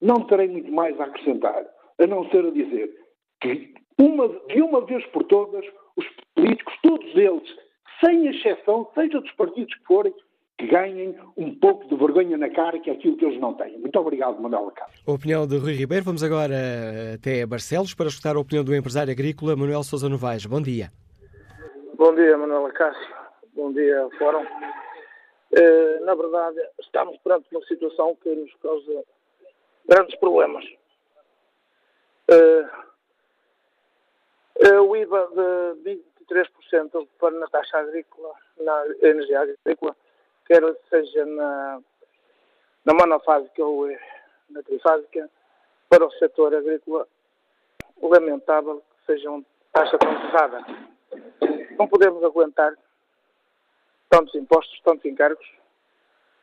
[0.00, 1.64] Não terei muito mais a acrescentar,
[1.98, 2.92] a não ser a dizer
[3.40, 5.64] que uma, de uma vez por todas,
[5.96, 7.56] os políticos, todos eles,
[8.04, 10.12] sem exceção, seja dos partidos que forem,
[10.56, 13.76] que ganhem um pouco de vergonha na cara, que é aquilo que eles não têm.
[13.78, 15.02] Muito obrigado, Manuel Cássio.
[15.06, 16.04] A opinião de Rui Ribeiro.
[16.04, 16.54] Vamos agora
[17.14, 20.46] até Barcelos para escutar a opinião do empresário agrícola Manuel Sousa Novaes.
[20.46, 20.90] Bom dia.
[21.96, 23.14] Bom dia, Manuel Cássio.
[23.54, 24.44] Bom dia, Fórum.
[24.44, 29.04] Uh, na verdade, estamos perante uma situação que nos causa
[29.88, 30.64] grandes problemas.
[32.30, 32.66] Uh,
[34.66, 35.28] uh, o IVA
[35.84, 39.96] de 23% para na taxa agrícola, na energia agrícola,
[40.46, 41.80] quer seja na,
[42.84, 43.88] na monofásica ou
[44.50, 45.30] na trifásica,
[45.88, 47.06] para o setor agrícola,
[48.02, 50.14] lamentável que seja uma taxa tão.
[51.78, 52.74] Não podemos aguentar
[54.08, 55.46] tantos impostos, tantos encargos,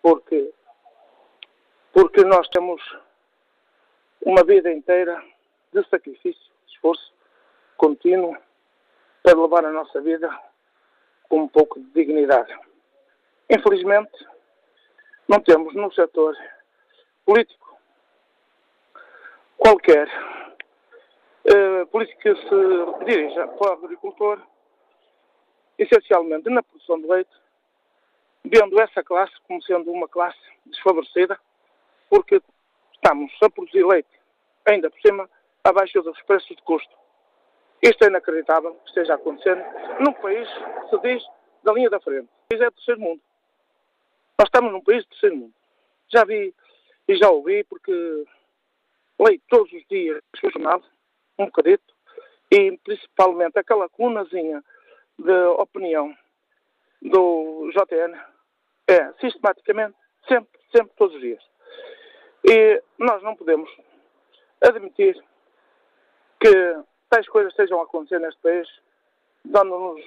[0.01, 0.53] porque,
[1.93, 2.81] porque nós temos
[4.21, 5.21] uma vida inteira
[5.73, 7.13] de sacrifício, de esforço
[7.77, 8.35] contínuo
[9.23, 10.29] para levar a nossa vida
[11.29, 12.53] com um pouco de dignidade.
[13.53, 14.25] Infelizmente,
[15.27, 16.37] não temos no setor
[17.25, 17.77] político
[19.57, 24.41] qualquer uh, político que se dirija para o agricultor,
[25.77, 27.31] essencialmente na produção de leite,
[28.45, 31.37] vendo essa classe como sendo uma classe desfavorecida,
[32.09, 32.41] porque
[32.93, 34.09] estamos a produzir leite,
[34.65, 35.29] ainda por cima,
[35.61, 36.95] abaixo dos preços de custo.
[37.81, 39.61] Isto é inacreditável que esteja acontecendo
[39.99, 41.23] num país que se diz
[41.63, 42.29] da linha da frente.
[42.29, 43.21] O país é do terceiro mundo.
[44.37, 45.53] Nós estamos num país do terceiro mundo.
[46.11, 46.53] Já vi
[47.07, 47.91] e já ouvi, porque
[49.19, 50.81] leio todos os dias o jornal,
[51.37, 51.93] um bocadito,
[52.51, 54.63] e principalmente aquela colunazinha
[55.17, 56.15] de opinião
[57.01, 58.17] do JN
[58.87, 59.95] é sistematicamente,
[60.27, 61.43] sempre, sempre, todos os dias.
[62.43, 63.69] E nós não podemos
[64.61, 65.21] admitir
[66.39, 68.67] que tais coisas estejam a acontecer neste país,
[69.45, 70.01] dando-nos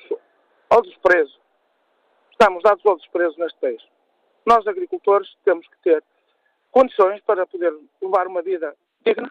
[0.71, 1.39] ao desprezo.
[2.33, 3.83] Estamos dados ao desprezo neste país.
[4.47, 6.03] Nós, agricultores, temos que ter
[6.71, 9.31] condições para poder levar uma vida digna,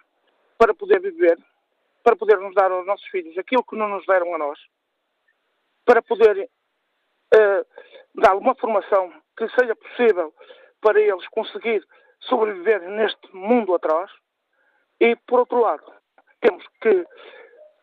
[0.58, 1.38] para poder viver,
[2.04, 4.60] para poder nos dar aos nossos filhos aquilo que não nos deram a nós,
[5.86, 6.50] para poder
[7.36, 7.66] uh,
[8.16, 10.34] dar uma formação que seja possível
[10.82, 11.86] para eles conseguir
[12.22, 14.12] sobreviver neste mundo atrás.
[15.00, 15.84] E, por outro lado,
[16.40, 17.06] temos que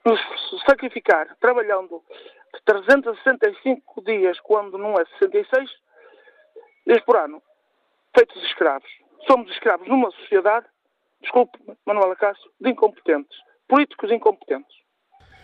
[0.05, 0.21] nos
[0.67, 2.03] sacrificar trabalhando
[2.65, 5.81] 365 dias, quando não é 66, dias
[7.05, 7.43] por ano,
[8.15, 8.89] feitos escravos.
[9.27, 10.67] Somos escravos numa sociedade,
[11.21, 13.37] desculpe, Manuela Cássio, de incompetentes,
[13.69, 14.81] políticos incompetentes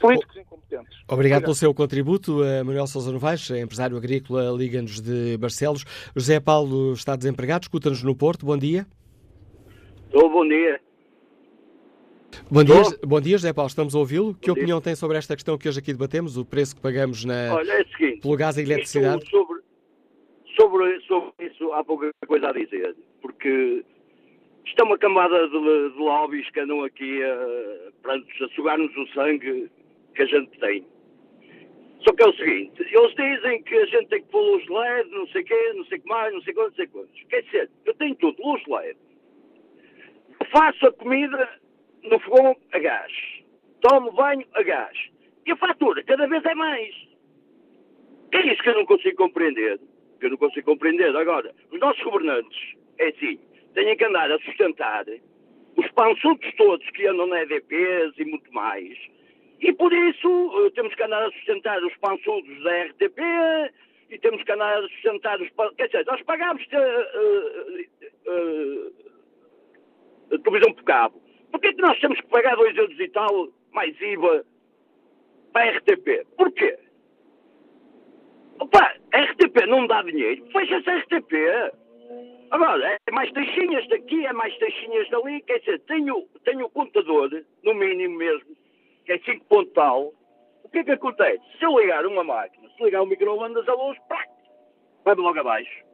[0.00, 0.92] políticos incompetentes.
[0.92, 2.40] Obrigado, Obrigado, pelo seu contributo.
[2.64, 5.84] Manuel Sousa Novaes, empresário agrícola, liga-nos de Barcelos.
[6.14, 8.46] José Paulo está desempregado, escuta-nos no Porto.
[8.46, 8.86] Bom dia.
[10.06, 10.80] Estou, bom dia.
[12.50, 14.34] Bom dia, bom dia, José Paulo, estamos a ouvi-lo.
[14.34, 17.54] Que opinião tem sobre esta questão que hoje aqui debatemos, o preço que pagamos na,
[17.54, 19.28] Olha, é seguinte, pelo gás e eletricidade?
[19.30, 19.55] Sobre,
[20.58, 23.84] sobre, sobre, isso há pouca coisa a dizer, porque
[24.64, 29.06] isto é uma camada de, de lobbies que andam aqui a, pronto, a sugar-nos o
[29.08, 29.70] sangue
[30.14, 30.84] que a gente tem.
[32.06, 35.10] Só que é o seguinte, eles dizem que a gente tem que pôr luz LED,
[35.10, 37.22] não sei o quê, não sei o que mais, não sei quantos, não sei quantos.
[37.28, 38.98] Quer dizer, eu tenho tudo, luz LED.
[40.52, 41.48] Faço a comida
[42.02, 43.12] no fogão a gás.
[43.80, 44.96] Tomo banho a gás.
[45.46, 46.94] E a fatura cada vez é mais.
[48.32, 49.80] É isso que eu não consigo compreender.
[50.18, 51.14] Que eu não consigo compreender.
[51.16, 53.38] Agora, os nossos governantes, é assim,
[53.74, 55.04] têm que andar a sustentar
[55.76, 58.96] os pançudos todos que andam na EDPs e muito mais
[59.60, 63.18] e por isso eh, temos que andar a sustentar os pançudos da RTP
[64.10, 65.48] e temos que andar a sustentar os.
[65.76, 66.76] Quer dizer, nós pagámos uh,
[68.28, 68.92] uh,
[70.30, 71.22] uh, televisão por cabo.
[71.50, 74.44] Porquê que nós temos que pagar 2 euros e tal mais IVA
[75.52, 76.26] para a RTP?
[76.36, 76.78] Porquê?
[78.58, 81.34] Opa, RTP não dá dinheiro, fecha-se a RTP.
[82.50, 87.30] Agora, é mais taxinhas daqui, é mais taxinhas dali, quer dizer, tenho, tenho o contador,
[87.64, 88.56] no mínimo mesmo,
[89.04, 90.12] que é 5 ponto tal,
[90.62, 91.42] o que é que acontece?
[91.58, 93.98] Se eu ligar uma máquina, se ligar um micro-ondas a luz,
[95.04, 95.84] vai-me logo abaixo.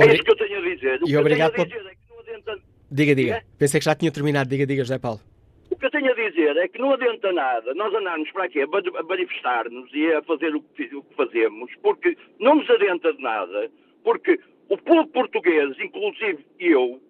[0.00, 1.02] É isso que eu tenho a dizer.
[1.02, 1.90] O e que obrigado tenho a dizer por...
[1.90, 2.58] é que não adianta...
[2.90, 3.44] Diga, diga.
[3.58, 4.48] Pensei que já tinha terminado.
[4.48, 5.20] Diga, diga, José Paulo.
[5.78, 9.02] Que eu tenho a dizer é que não adianta nada nós andarmos para aqui a
[9.04, 13.70] manifestar-nos e a fazer o que, o que fazemos, porque não nos adianta de nada,
[14.02, 17.00] porque o povo português, inclusive eu,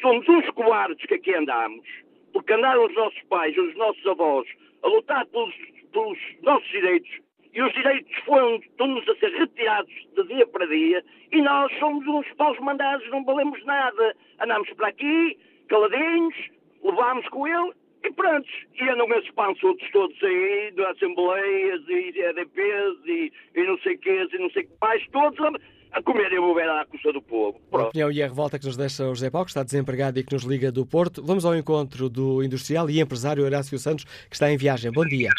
[0.00, 1.86] somos uns cobardes que aqui andamos,
[2.32, 4.48] porque andaram os nossos pais, os nossos avós,
[4.82, 5.54] a lutar pelos,
[5.92, 7.10] pelos nossos direitos,
[7.52, 12.06] e os direitos foram, estão-nos a ser retirados de dia para dia, e nós somos
[12.06, 14.16] uns paus mandados, não valemos nada.
[14.40, 16.34] Andamos para aqui, caladinhos,
[16.82, 17.72] levámos com ele,
[18.04, 18.48] e pronto.
[18.80, 23.98] E andam esses pançotos todos aí, de assembleias, e EDPs, e, e não sei o
[23.98, 26.84] quê, e não sei o que mais, todos a, a comer e a beber à
[26.86, 27.58] custa do povo.
[27.70, 27.86] Pronto.
[27.86, 30.24] A opinião e a revolta que nos deixa o José Paulo, que está desempregado e
[30.24, 31.24] que nos liga do Porto.
[31.24, 34.92] Vamos ao encontro do industrial e empresário Horácio Santos, que está em viagem.
[34.92, 35.30] Bom dia.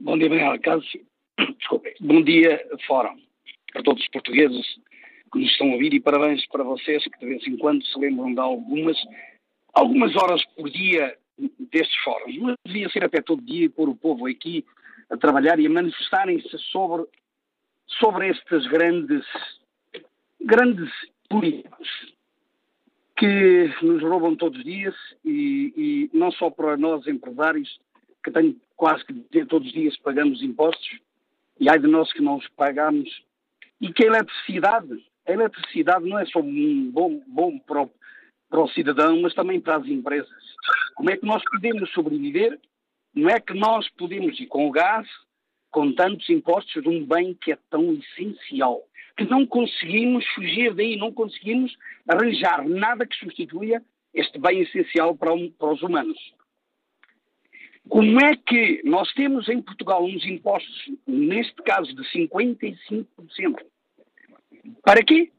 [0.00, 1.00] Bom dia, Manuel Cássio.
[1.58, 1.94] Desculpe.
[2.00, 3.16] Bom dia, Fórum,
[3.72, 4.66] para todos os portugueses
[5.32, 7.98] que nos estão a ouvir e parabéns para vocês que de vez em quando se
[7.98, 8.96] lembram de algumas,
[9.76, 11.16] algumas horas por dia
[11.70, 12.36] destes fóruns.
[12.38, 14.64] Mas devia ser até todo dia e pôr o povo aqui
[15.10, 17.06] a trabalhar e a manifestarem-se sobre,
[17.86, 19.24] sobre estes grandes,
[20.40, 20.90] grandes
[21.28, 21.88] políticos
[23.18, 25.72] que nos roubam todos os dias e,
[26.12, 27.78] e não só para nós empresários,
[28.22, 30.98] que tenho quase que dizer todos os dias pagamos impostos,
[31.58, 33.08] e há de nós que não os pagamos,
[33.80, 37.90] e que a eletricidade, a eletricidade não é só um bom, bom para, o,
[38.48, 40.30] para o cidadão, mas também para as empresas.
[40.94, 42.58] Como é que nós podemos sobreviver?
[43.14, 45.06] Não é que nós podemos ir com o gás,
[45.70, 48.82] com tantos impostos de um bem que é tão essencial,
[49.16, 51.74] que não conseguimos fugir daí, não conseguimos
[52.08, 53.82] arranjar nada que substitua
[54.14, 56.18] este bem essencial para, para os humanos.
[57.88, 63.06] Como é que nós temos em Portugal uns impostos, neste caso de 55%?
[64.82, 65.30] Para quê?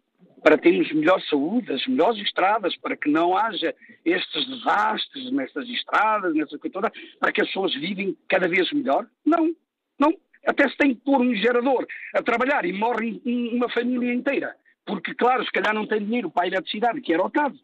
[0.47, 3.75] Para termos melhor saúde, as melhores estradas, para que não haja
[4.05, 9.05] estes desastres nestas estradas, nessa coisa toda, para que as pessoas vivem cada vez melhor?
[9.25, 9.53] Não,
[9.99, 10.17] não.
[10.45, 11.85] Até se tem que pôr um gerador
[12.15, 14.55] a trabalhar e morre uma família inteira.
[14.85, 17.59] Porque, claro, se calhar não tem dinheiro para a eletricidade, que era o caso.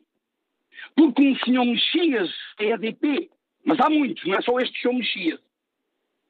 [0.93, 2.29] Porque um senhor Mexias,
[2.59, 3.29] EDP,
[3.63, 4.93] mas há muitos, não é só este Sr.
[4.93, 5.39] Mexias.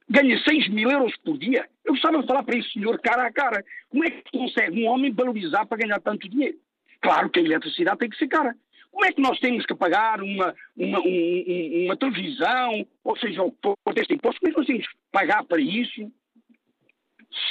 [0.10, 1.68] Ganha 6 mil euros por dia.
[1.86, 3.64] Eu gostava de falar para esse senhor cara a cara.
[3.89, 6.58] Como é que consegue um homem valorizar para ganhar tanto dinheiro?
[7.01, 8.56] Claro que a eletricidade tem que ser cara.
[8.91, 13.76] Como é que nós temos que pagar uma, uma, um, uma televisão, ou seja, por
[13.97, 14.39] este imposto?
[14.39, 16.12] Como é que nós temos que pagar para isso?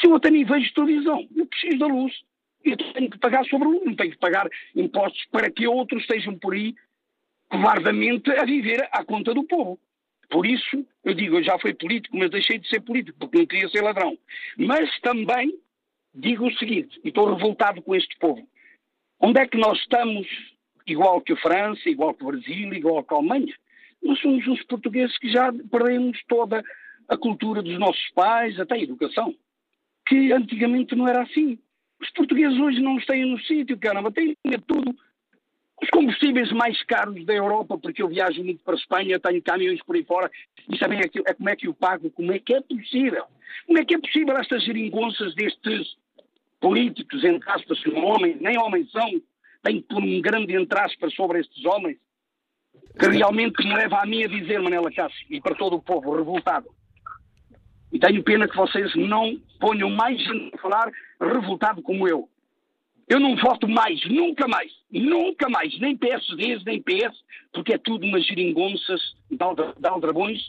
[0.00, 2.14] Se eu também vejo televisão, eu preciso da luz.
[2.64, 6.02] Eu tenho que pagar sobre a luz, não tenho que pagar impostos para que outros
[6.02, 6.74] estejam por aí
[7.48, 9.78] covardamente a viver à conta do povo.
[10.32, 13.46] Por isso, eu digo, eu já fui político, mas deixei de ser político, porque não
[13.46, 14.16] queria ser ladrão.
[14.56, 15.54] Mas também
[16.14, 18.42] digo o seguinte, e estou revoltado com este povo.
[19.20, 20.26] Onde é que nós estamos,
[20.86, 23.54] igual que a França, igual que o Brasil, igual que a Alemanha?
[24.02, 26.64] Nós somos uns portugueses que já perdemos toda
[27.08, 29.34] a cultura dos nossos pais, até a educação,
[30.06, 31.58] que antigamente não era assim.
[32.00, 34.34] Os portugueses hoje não têm no sítio, caramba, têm
[34.66, 34.96] tudo
[35.82, 39.82] os combustíveis mais caros da Europa, porque eu viajo muito para a Espanha, tenho caminhões
[39.82, 40.30] por aí fora,
[40.68, 43.24] e sabem é, é como é que eu pago, como é que é possível?
[43.66, 45.96] Como é que é possível estas geringonças destes
[46.60, 49.10] políticos, entre aspas, que homens, nem homens são,
[49.62, 51.98] tenho que pôr um grande entre aspas sobre estes homens,
[52.98, 56.14] que realmente me leva a mim a dizer, Manela Cássio, e para todo o povo
[56.14, 56.68] revoltado,
[57.92, 62.28] e tenho pena que vocês não ponham mais gente a falar revoltado como eu.
[63.08, 67.16] Eu não voto mais, nunca mais, nunca mais, nem PSDs, nem PS,
[67.52, 69.00] porque é tudo umas geringonças
[69.30, 70.40] de aldrabões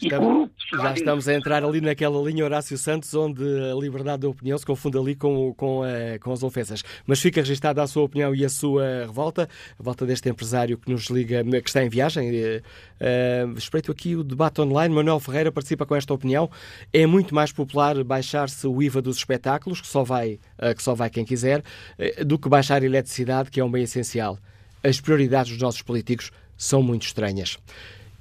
[0.00, 4.58] Estamos, já estamos a entrar ali naquela linha Horácio Santos, onde a liberdade da opinião
[4.58, 6.82] se confunde ali com, com, a, com as ofensas.
[7.06, 10.90] Mas fica registada a sua opinião e a sua revolta, a volta deste empresário que
[10.90, 12.28] nos liga, que está em viagem.
[12.28, 14.92] Uh, espreito aqui o debate online.
[14.92, 16.50] Manuel Ferreira participa com esta opinião.
[16.92, 20.94] É muito mais popular baixar-se o IVA dos espetáculos, que só vai, uh, que só
[20.94, 24.38] vai quem quiser, uh, do que baixar a eletricidade, que é um bem essencial.
[24.82, 27.58] As prioridades dos nossos políticos são muito estranhas.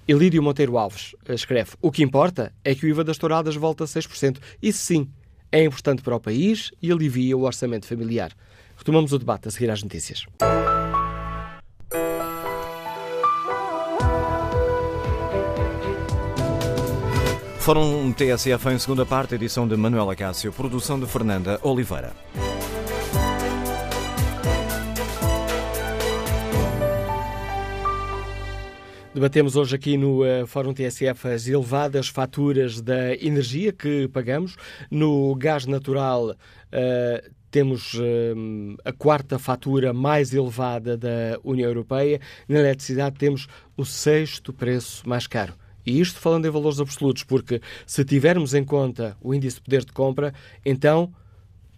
[0.07, 3.85] Elídio Monteiro Alves eh, escreve: O que importa é que o IVA das touradas volta
[3.85, 4.37] a 6%.
[4.61, 5.09] Isso sim
[5.51, 8.31] é importante para o país e alivia o orçamento familiar.
[8.77, 10.25] Retomamos o debate a seguir às notícias.
[17.59, 22.11] Fórum TSF em segunda parte, edição de Manuela Cássio, produção de Fernanda Oliveira.
[29.13, 34.55] Debatemos hoje aqui no uh, Fórum TSF as elevadas faturas da energia que pagamos.
[34.89, 42.19] No gás natural uh, temos uh, a quarta fatura mais elevada da União Europeia.
[42.49, 43.47] Na eletricidade temos
[43.77, 45.53] o sexto preço mais caro.
[45.85, 49.85] E isto falando em valores absolutos, porque se tivermos em conta o índice de poder
[49.85, 50.33] de compra,
[50.65, 51.13] então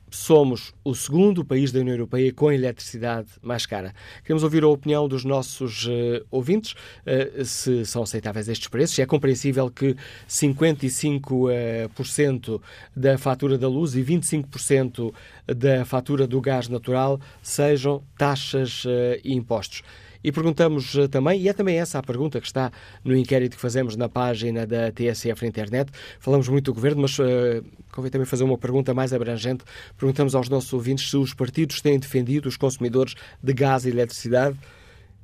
[0.09, 3.93] somos o segundo país da União Europeia com eletricidade mais cara.
[4.23, 8.99] Queremos ouvir a opinião dos nossos uh, ouvintes, uh, se são aceitáveis estes preços.
[8.99, 9.95] É compreensível que
[10.27, 12.61] 55% uh,
[12.95, 15.13] da fatura da luz e 25%
[15.47, 18.83] da fatura do gás natural sejam taxas
[19.23, 19.81] e impostos.
[20.25, 22.71] E perguntamos uh, também, e é também essa a pergunta que está
[23.03, 25.91] no inquérito que fazemos na página da TSF na internet.
[26.19, 29.63] Falamos muito do governo, mas uh, convém também fazer uma pergunta mais abrangente.
[29.95, 33.13] Perguntamos aos nossos ouvintes se os partidos têm defendido os consumidores
[33.43, 34.57] de gás e eletricidade.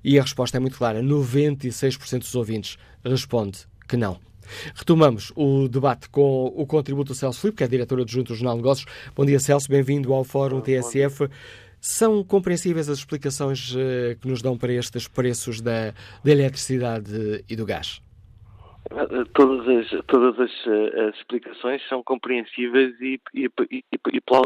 [0.03, 4.19] E a resposta é muito clara: 96% dos ouvintes responde que não.
[4.75, 8.53] Retomamos o debate com o contributo do Celso Filipe, que é diretor adjunto do Jornal
[8.53, 8.87] de Negócios.
[9.15, 11.27] Bom dia, Celso, bem-vindo ao Fórum TSF.
[11.81, 15.91] São compreensíveis as explicações eh, que nos dão para estes preços da,
[16.23, 17.99] da eletricidade e do gás?
[19.33, 23.83] Todas as, todas as, eh, as explicações são compreensíveis e, e, e,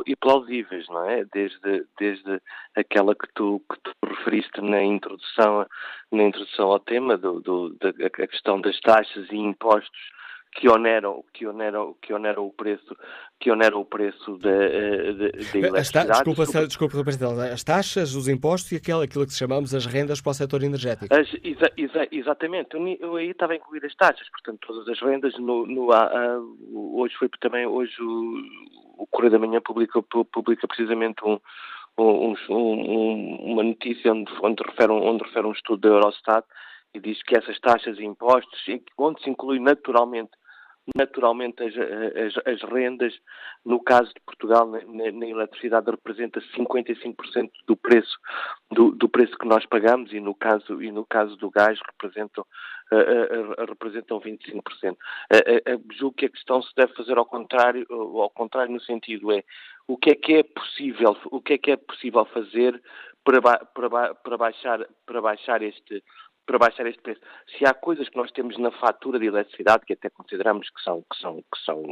[0.07, 1.25] e, plausíveis, não é?
[1.33, 2.41] Desde, desde
[2.73, 5.65] aquela que tu, que tu referiste na introdução,
[6.13, 10.14] na introdução ao tema, do, do, da a questão das taxas e impostos
[10.55, 12.95] que oneram, que oneram, que oneram o preço,
[13.39, 16.11] que oneram o preço da, eh, da, da eletricidade.
[16.11, 20.31] Desculpa, desculpa, desculpa, as taxas, os impostos e aquilo, aquilo que chamamos as rendas para
[20.31, 21.13] o setor energético.
[21.13, 24.99] As, exa, exa, exatamente, eu, eu, aí estava a incluir as taxas, portanto todas as
[25.01, 25.89] rendas, no, no,
[26.97, 31.37] hoje foi também, hoje o, o Correio da Manhã publica, publica precisamente um,
[31.97, 36.47] um, um, uma notícia onde, onde, refere, onde refere um estudo da Eurostat
[36.93, 38.57] e diz que essas taxas e impostos,
[38.97, 40.31] onde se inclui naturalmente
[40.93, 43.13] naturalmente as, as, as, rendas,
[43.65, 48.17] no caso de Portugal, na, na eletricidade representa 55% do preço
[48.71, 52.45] do, do, preço que nós pagamos e no caso e no caso do gás representam
[52.91, 54.93] uh, uh, representam 25%.
[54.93, 59.43] Uh, julgo que a questão se deve fazer ao contrário, ao contrário no sentido é
[59.87, 62.79] o que é que é possível o que é que é possível fazer
[63.23, 66.03] para, para, para baixar para baixar este
[66.45, 67.21] para baixar este preço.
[67.57, 71.01] Se há coisas que nós temos na fatura de eletricidade que até consideramos que são,
[71.01, 71.83] que são, que são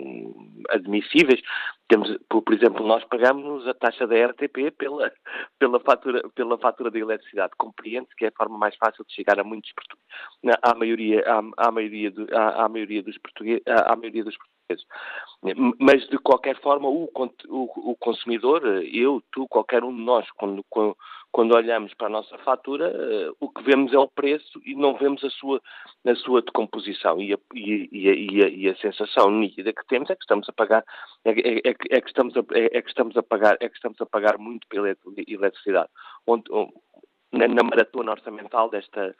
[0.69, 1.41] admissíveis,
[1.87, 5.11] temos, por, exemplo, nós pagamos a taxa da RTP pela,
[5.59, 7.53] pela, fatura, pela fatura de eletricidade.
[7.57, 9.71] Compreende que é a forma mais fácil de chegar a muitos
[10.61, 14.37] à maioria, à, à maioria, do, à, à, maioria dos portugueses, à, à maioria dos
[14.37, 14.62] portugueses.
[15.79, 20.63] Mas, de qualquer forma, o, o, o consumidor, eu, tu, qualquer um de nós, quando,
[21.31, 24.95] quando olhamos para a nossa fatura, uh, o que vemos é o preço e não
[24.95, 25.61] vemos a sua,
[26.05, 27.19] a sua decomposição.
[27.19, 30.53] E a, e, e, a, e a, sensação nítida que temos é que estamos a
[30.53, 30.85] pagar,
[31.25, 33.75] é, é, é, é que, estamos a, é, é, que estamos a pagar, é que
[33.75, 34.95] estamos a pagar muito pela
[35.27, 35.89] eletricidade.
[36.25, 36.45] Onde,
[37.33, 39.15] na, na maratona orçamental desta,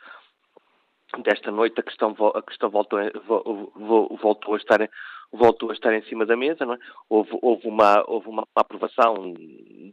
[1.22, 4.90] desta noite a questão, a questão voltou, voltou, a estar,
[5.34, 6.64] voltou a estar em cima da mesa.
[6.64, 6.78] É?
[7.10, 9.34] houve, houve, uma, houve uma aprovação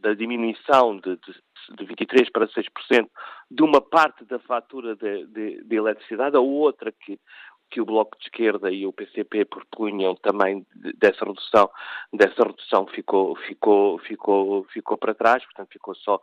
[0.01, 3.09] da diminuição de, de, de 23% para 6%
[3.51, 7.18] de uma parte da fatura de, de, de eletricidade, a outra que,
[7.70, 10.66] que o Bloco de Esquerda e o PCP propunham também
[10.99, 11.70] dessa redução,
[12.12, 16.20] dessa redução ficou, ficou, ficou, ficou para trás, portanto ficou só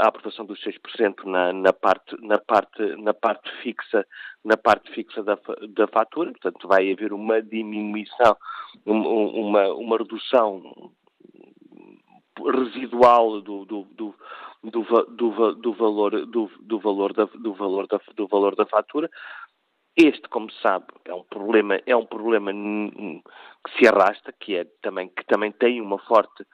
[0.00, 4.06] a aprovação dos 6% na, na, parte, na, parte, na parte fixa,
[4.44, 8.36] na parte fixa da, da fatura, portanto vai haver uma diminuição,
[8.86, 10.92] uma, uma redução
[12.38, 14.14] residual do, do, do,
[14.64, 19.10] do, do, do valor, do, do, valor da, do, valor da, do valor da fatura.
[19.96, 25.08] Este, como sabe, é um problema, é um problema que se arrasta, que é também
[25.08, 26.44] que também tem uma forte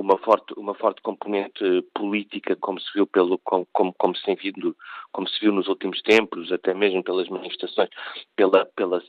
[0.00, 4.76] uma forte, uma forte componente política, como se viu pelo, como, como, se vindo,
[5.12, 7.90] como se viu nos últimos tempos, até mesmo pelas manifestações,
[8.34, 9.02] pela, pela,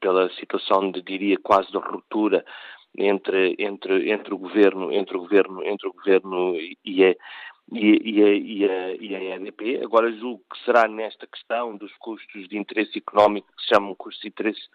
[0.00, 2.44] pela situação de, diria, quase de ruptura
[2.96, 7.14] entre, entre, entre o governo, entre o governo, entre o governo e a,
[7.72, 9.82] e, e, a, e, a, e a EDP.
[9.82, 14.20] Agora julgo que será nesta questão dos custos de interesse económico, que se chamam custos
[14.20, 14.68] de interesse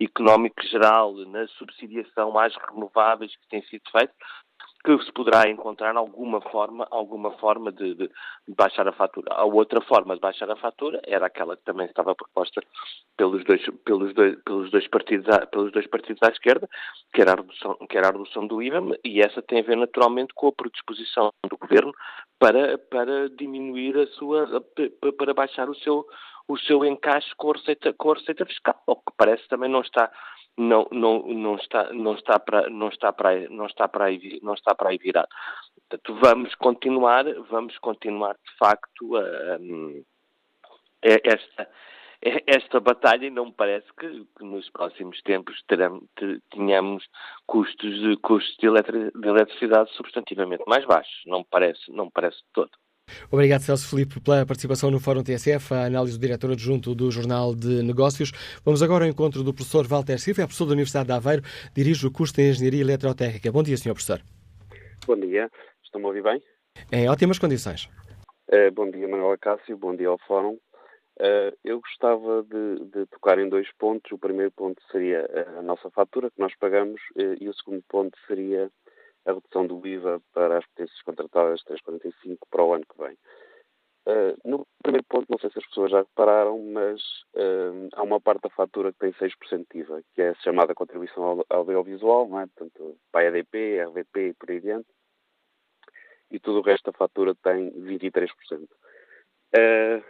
[0.00, 4.12] económico geral, na subsidiação às renováveis que tem sido feito,
[4.86, 8.08] que se poderá encontrar alguma forma, alguma forma de, de,
[8.56, 9.34] baixar a fatura.
[9.34, 12.62] A outra forma de baixar a fatura era aquela que também estava proposta
[13.16, 16.68] pelos dois, pelos dois, pelos dois, partidos, à, pelos dois partidos à esquerda,
[17.12, 19.76] que era, a redução, que era a redução do IVA, e essa tem a ver
[19.76, 21.92] naturalmente com a predisposição do governo
[22.38, 24.46] para, para diminuir a sua,
[25.18, 26.06] para baixar o seu,
[26.46, 29.80] o seu encaixe com a receita, com a receita fiscal, o que parece também não
[29.80, 30.12] está
[30.56, 34.54] não, não, não está, não está para, não está para, não está para aí, não
[34.54, 35.28] está para aí virado.
[35.88, 39.58] Portanto, vamos continuar, vamos continuar de facto a, a,
[41.02, 41.68] esta,
[42.46, 46.04] esta batalha e não me parece que, que nos próximos tempos teremos,
[46.50, 47.04] tenhamos
[47.46, 51.22] custos de, custos de, eletricidade substantivamente mais baixos.
[51.26, 52.70] Não me parece, não me parece de todo.
[53.30, 57.54] Obrigado, Celso Felipe, pela participação no Fórum TSF, a análise do diretor adjunto do Jornal
[57.54, 58.32] de Negócios.
[58.64, 61.42] Vamos agora ao encontro do professor Walter Silva, é professor da Universidade de Aveiro,
[61.74, 63.50] dirige o curso de Engenharia Eletrotécnica.
[63.50, 64.20] Bom dia, senhor professor.
[65.06, 65.50] Bom dia,
[65.82, 66.42] estão-me a ouvir bem?
[66.92, 67.88] Em ótimas condições.
[68.48, 70.58] É, bom dia, Manuel Cássio, bom dia ao Fórum.
[71.18, 74.12] Uh, eu gostava de, de, tocar em dois pontos.
[74.12, 75.26] O primeiro ponto seria
[75.58, 78.70] a nossa fatura que nós pagamos uh, e o segundo ponto seria
[79.26, 83.18] a redução do IVA para as potências contratadas 345 para o ano que vem.
[84.08, 87.02] Uh, no primeiro ponto, não sei se as pessoas já repararam, mas
[87.94, 91.44] há uma parte da fatura que tem 6% de IVA, que é a chamada contribuição
[91.50, 92.46] audiovisual, não é?
[92.46, 94.86] portanto, para ADP, RDP e por aí adiante.
[96.30, 98.30] E tudo o resto da fatura tem 23%.
[98.62, 100.04] Uh,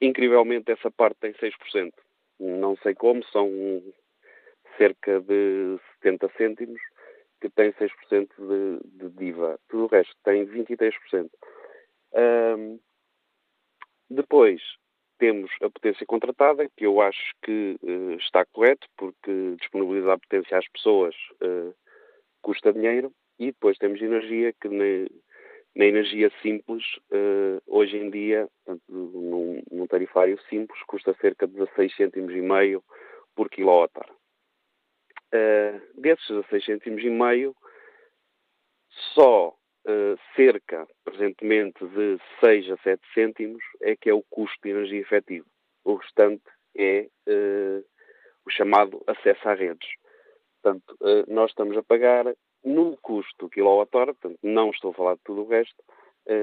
[0.00, 1.92] incrivelmente essa parte tem 6%.
[2.38, 3.50] Não sei como, são
[4.76, 6.80] cerca de 70 cêntimos
[7.40, 7.90] que tem 6%
[8.38, 9.58] de, de DIVA.
[9.68, 11.28] Tudo o resto tem 23%.
[12.14, 12.78] Um,
[14.08, 14.62] depois
[15.18, 20.58] temos a potência contratada, que eu acho que uh, está correto, porque disponibilizar a potência
[20.58, 21.74] às pessoas uh,
[22.42, 23.12] custa dinheiro.
[23.38, 26.82] E depois temos energia que na energia simples,
[27.12, 32.40] uh, hoje em dia, portanto, num, num, tarifário simples, custa cerca de 16 cêntimos e
[32.40, 32.82] meio
[33.34, 34.15] por quilowatt-hora.
[35.32, 37.54] Uh, desses 16 cêntimos e meio,
[39.14, 44.70] só uh, cerca, presentemente, de 6 a 7 cêntimos é que é o custo de
[44.70, 45.46] energia efetivo.
[45.84, 46.42] O restante
[46.76, 47.08] é
[48.44, 49.88] o chamado acesso à redes.
[50.60, 50.96] Portanto,
[51.28, 52.26] nós estamos a pagar
[52.64, 55.76] no custo quilowatt-hora, portanto, não estou a falar de tudo o resto,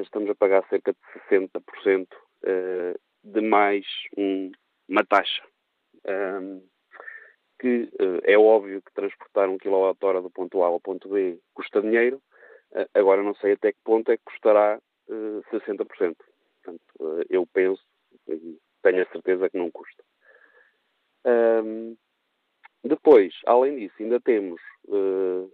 [0.01, 2.07] estamos a pagar cerca de 60%
[2.45, 3.85] eh, de mais
[4.17, 5.43] uma taxa.
[7.63, 11.81] Que eh, é óbvio que transportar um quilowatt-hora do ponto A ao ponto B custa
[11.81, 12.21] dinheiro,
[12.93, 15.87] agora não sei até que ponto é que custará 60%.
[15.87, 17.81] Portanto, eu penso,
[18.81, 20.03] tenho a certeza que não custa.
[22.83, 25.49] depois, além disso, ainda temos uh,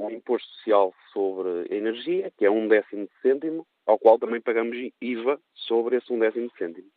[0.00, 4.40] o imposto social sobre a energia, que é um décimo de cêntimo, ao qual também
[4.40, 6.88] pagamos IVA sobre esse um décimo de cêntimo.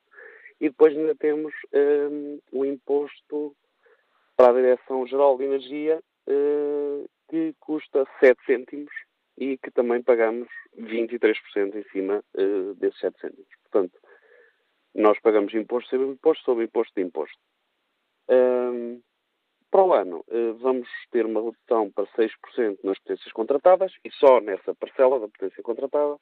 [0.59, 3.55] E depois ainda temos um, o imposto
[4.35, 8.91] para a Direção-Geral de Energia, uh, que custa 7 cêntimos
[9.37, 10.47] e que também pagamos
[10.77, 13.49] 23% em cima uh, desses 7 cêntimos.
[13.63, 13.99] Portanto,
[14.95, 17.37] nós pagamos imposto sobre imposto sobre imposto de imposto.
[18.29, 19.01] Um,
[19.69, 24.39] para o ano, eh, vamos ter uma redução para 6% nas potências contratadas e só
[24.39, 26.17] nessa parcela da potência contratada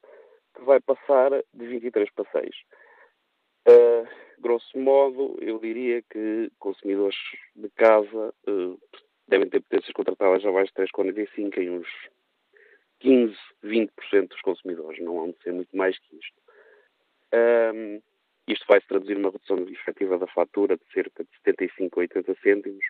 [0.55, 2.49] que vai passar de 23 para 6.
[3.67, 4.07] Uh,
[4.39, 7.17] grosso modo, eu diria que consumidores
[7.55, 8.79] de casa uh,
[9.27, 11.87] devem ter potências contratadas abaixo de 3,45 em uns
[12.99, 16.41] 15, 20% dos consumidores, não há de ser muito mais que isto.
[17.33, 18.01] Um,
[18.47, 22.35] isto vai se traduzir numa redução efetiva da fatura de cerca de 75 a 80
[22.41, 22.85] cêntimos,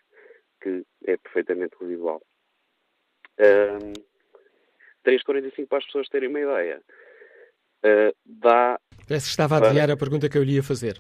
[0.61, 2.21] que é perfeitamente residual.
[3.39, 3.93] Um,
[5.05, 6.81] 3,45 para as pessoas terem uma ideia.
[7.85, 8.79] Uh, dá.
[9.07, 10.99] Parece que estava a adivinhar a pergunta que eu lhe ia fazer.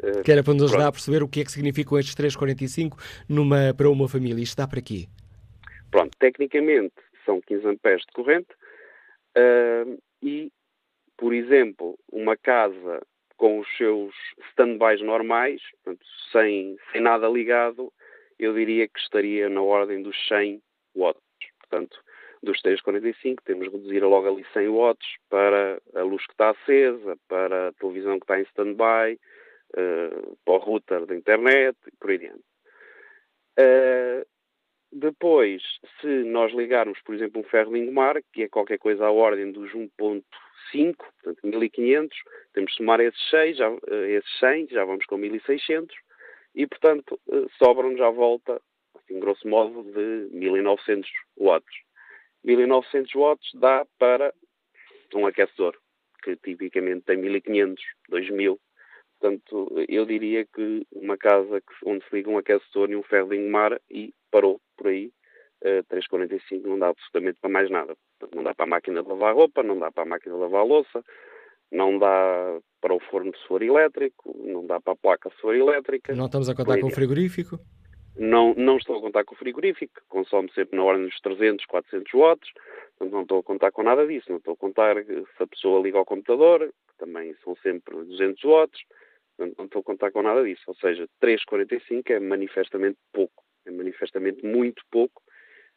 [0.00, 2.96] Uh, que era para nos ajudar a perceber o que é que significam estes 3,45
[3.28, 4.40] numa, para uma família.
[4.40, 5.08] Isto dá para quê?
[5.90, 6.94] Pronto, tecnicamente
[7.24, 8.52] são 15 amperes de corrente
[9.36, 10.52] uh, e,
[11.16, 13.00] por exemplo, uma casa
[13.36, 14.14] com os seus
[14.50, 17.92] stand-bys normais, portanto, sem, sem nada ligado,
[18.38, 20.62] eu diria que estaria na ordem dos 100
[20.94, 21.20] watts.
[21.60, 21.98] Portanto,
[22.42, 27.16] dos 345 temos que reduzir logo ali 100 watts para a luz que está acesa,
[27.28, 29.18] para a televisão que está em stand-by,
[29.74, 32.44] uh, para o router da internet por aí adiante.
[33.58, 34.26] Uh,
[34.92, 35.62] depois,
[36.00, 39.72] se nós ligarmos, por exemplo, um ferro Lingomar, que é qualquer coisa à ordem dos
[39.72, 40.22] 1.5,
[40.96, 42.16] portanto 1500,
[42.52, 45.94] temos que somar esses, 6, já, uh, esses 100, já vamos com 1600,
[46.56, 48.60] e, portanto, eh, sobram-nos à volta,
[48.94, 51.85] assim, grosso modo, de 1900 watts.
[52.46, 54.32] 1900 watts dá para
[55.14, 55.76] um aquecedor,
[56.22, 58.58] que tipicamente tem 1500, 2000.
[59.18, 63.36] Portanto, eu diria que uma casa onde se liga um aquecedor e um ferro de
[63.36, 67.96] engomar e parou por aí, uh, eh, 345 não dá absolutamente para mais nada.
[68.34, 70.66] Não dá para a máquina de lavar roupa, não dá para a máquina de lavar
[70.66, 71.02] louça,
[71.72, 75.54] não dá para o forno se for elétrico, não dá para a placa se for
[75.54, 76.14] elétrica.
[76.14, 77.58] Não estamos a contar com o frigorífico?
[78.18, 82.12] Não, não estou a contar com o frigorífico, consome sempre na ordem dos 300, 400
[82.14, 82.50] watts,
[82.96, 85.82] portanto não estou a contar com nada disso, não estou a contar se a pessoa
[85.82, 88.80] liga ao computador, que também são sempre 200 watts,
[89.36, 93.70] portanto não estou a contar com nada disso, ou seja, 3,45 é manifestamente pouco, é
[93.70, 95.22] manifestamente muito pouco,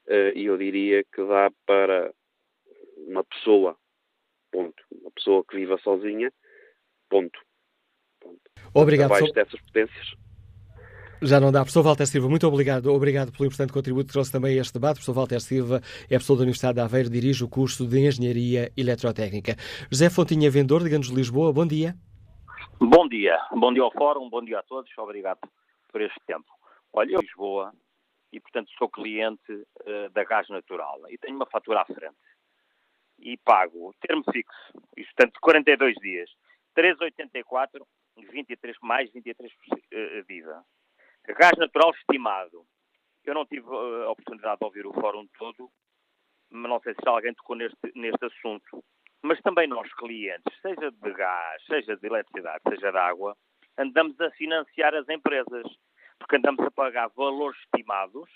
[0.07, 2.13] eh, e eu diria que dá para
[3.07, 3.77] uma pessoa
[4.51, 4.83] Ponto.
[4.91, 6.31] Uma pessoa que viva sozinha,
[7.09, 7.39] ponto.
[8.19, 8.41] ponto.
[8.73, 9.11] Obrigado.
[9.11, 10.15] Abaixo dessas potências.
[11.21, 11.59] Já não dá.
[11.59, 12.93] Professor Walter Silva, muito obrigado.
[12.93, 14.95] Obrigado pelo importante contributo que trouxe também a este debate.
[14.95, 19.55] Professor Walter Silva é professor da Universidade de Aveiro, dirige o curso de Engenharia Eletrotécnica.
[19.91, 21.93] José Fontinha Vendor, de Ganos de Lisboa, bom dia.
[22.79, 23.37] Bom dia.
[23.51, 24.89] Bom dia ao Fórum, bom dia a todos.
[24.97, 25.39] Obrigado
[25.91, 26.47] por este tempo.
[26.93, 27.73] Olha, eu Lisboa
[28.31, 32.15] e, portanto, sou cliente uh, da Gás Natural e tenho uma fatura à frente.
[33.19, 34.55] E pago termo fixo,
[34.95, 36.29] isto, portanto, 42 dias,
[36.77, 37.81] 3,84,
[38.31, 40.63] 23, mais 23 uh, viva.
[41.37, 42.65] Gás natural estimado.
[43.23, 45.69] Eu não tive uh, a oportunidade de ouvir o fórum todo,
[46.49, 48.83] mas não sei se alguém tocou neste, neste assunto.
[49.21, 53.37] Mas também nós, clientes, seja de gás, seja de eletricidade, seja de água,
[53.77, 55.65] andamos a financiar as empresas,
[56.17, 58.29] porque andamos a pagar valores estimados,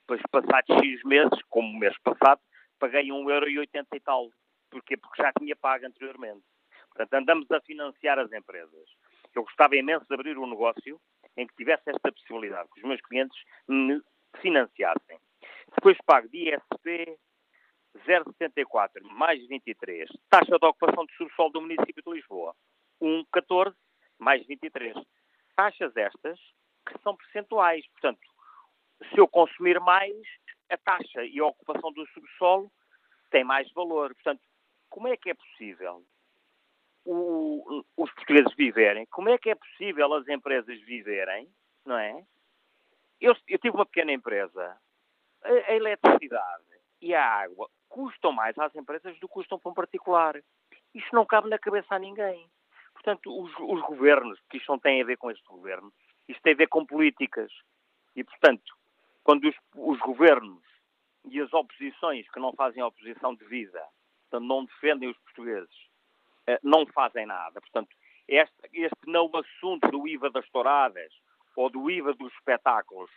[0.00, 2.40] depois passados X meses, como o mês passado,
[2.78, 4.30] paguei 1,80€ e tal.
[4.70, 4.96] Porquê?
[4.96, 6.42] Porque já tinha pago anteriormente.
[6.88, 8.88] Portanto, andamos a financiar as empresas.
[9.34, 11.00] Eu gostava imenso de abrir um negócio
[11.38, 14.02] em que tivesse esta possibilidade, que os meus clientes me
[14.42, 15.18] financiassem.
[15.74, 17.18] Depois pago de ISP
[18.06, 20.08] 0,74 mais 23.
[20.28, 22.54] Taxa de ocupação de subsolo do município de Lisboa
[23.00, 23.74] 1,14
[24.18, 24.94] mais 23.
[25.54, 26.38] Taxas estas
[26.86, 27.86] que são percentuais.
[27.92, 28.20] Portanto,
[29.10, 30.16] se eu consumir mais,
[30.70, 32.70] a taxa e a ocupação do subsolo
[33.30, 34.12] tem mais valor.
[34.14, 34.42] Portanto,
[34.90, 36.04] como é que é possível
[37.10, 39.06] o, os portugueses viverem?
[39.06, 41.48] Como é que é possível as empresas viverem?
[41.84, 42.22] Não é?
[43.18, 44.76] Eu, eu tive uma pequena empresa.
[45.42, 46.64] A, a, eletricidade
[47.00, 50.36] e a água custam mais às empresas do que custam para um particular.
[50.94, 52.46] Isto não cabe na cabeça a ninguém.
[52.92, 55.90] Portanto, os, os governos, que isto não tem a ver com este governo,
[56.28, 57.50] isto tem a ver com políticas.
[58.14, 58.76] E, portanto,
[59.24, 60.62] quando os, os governos
[61.24, 63.82] e as oposições que não fazem oposição de vida,
[64.28, 65.87] portanto, não defendem os portugueses,
[66.62, 67.60] não fazem nada.
[67.60, 67.94] Portanto,
[68.26, 71.12] este, este não assunto do IVA das touradas
[71.56, 73.10] ou do IVA dos espetáculos,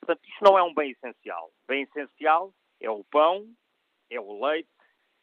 [0.00, 1.50] portanto, isto não é um bem essencial.
[1.66, 3.46] Bem essencial é o pão,
[4.10, 4.68] é o leite,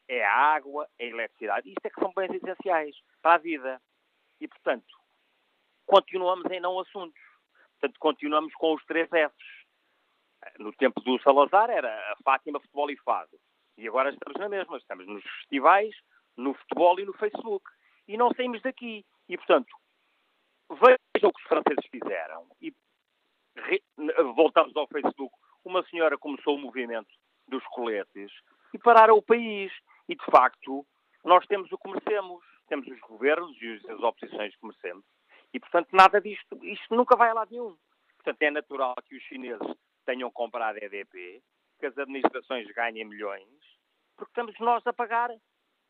[0.08, 1.70] é a água, é a eletricidade.
[1.70, 3.82] Isto é que são bens essenciais para a vida.
[4.42, 4.88] E, portanto,
[5.86, 7.22] continuamos em não assuntos.
[7.80, 9.60] Portanto, continuamos com os três Fs.
[10.58, 13.40] No tempo do Salazar era a Fátima, Futebol e Fado.
[13.78, 14.78] E agora estamos na mesma.
[14.78, 15.96] Estamos nos festivais,
[16.40, 17.70] no futebol e no Facebook.
[18.08, 19.06] E não saímos daqui.
[19.28, 19.72] E, portanto,
[20.72, 22.48] vejam o que os franceses fizeram.
[22.62, 22.74] E
[24.36, 25.36] voltamos ao Facebook.
[25.64, 27.10] Uma senhora começou o movimento
[27.48, 28.32] dos coletes
[28.74, 29.72] e pararam o país.
[30.08, 30.86] E, de facto,
[31.24, 32.44] nós temos o que merecemos.
[32.68, 35.06] Temos os governos e as oposições que merecemos.
[35.54, 37.76] E, portanto, nada disto, isto nunca vai a lado nenhum.
[38.18, 39.76] Portanto, é natural que os chineses
[40.06, 41.42] tenham comprado EDP,
[41.80, 43.48] que as administrações ganhem milhões,
[44.16, 45.32] porque estamos nós a pagar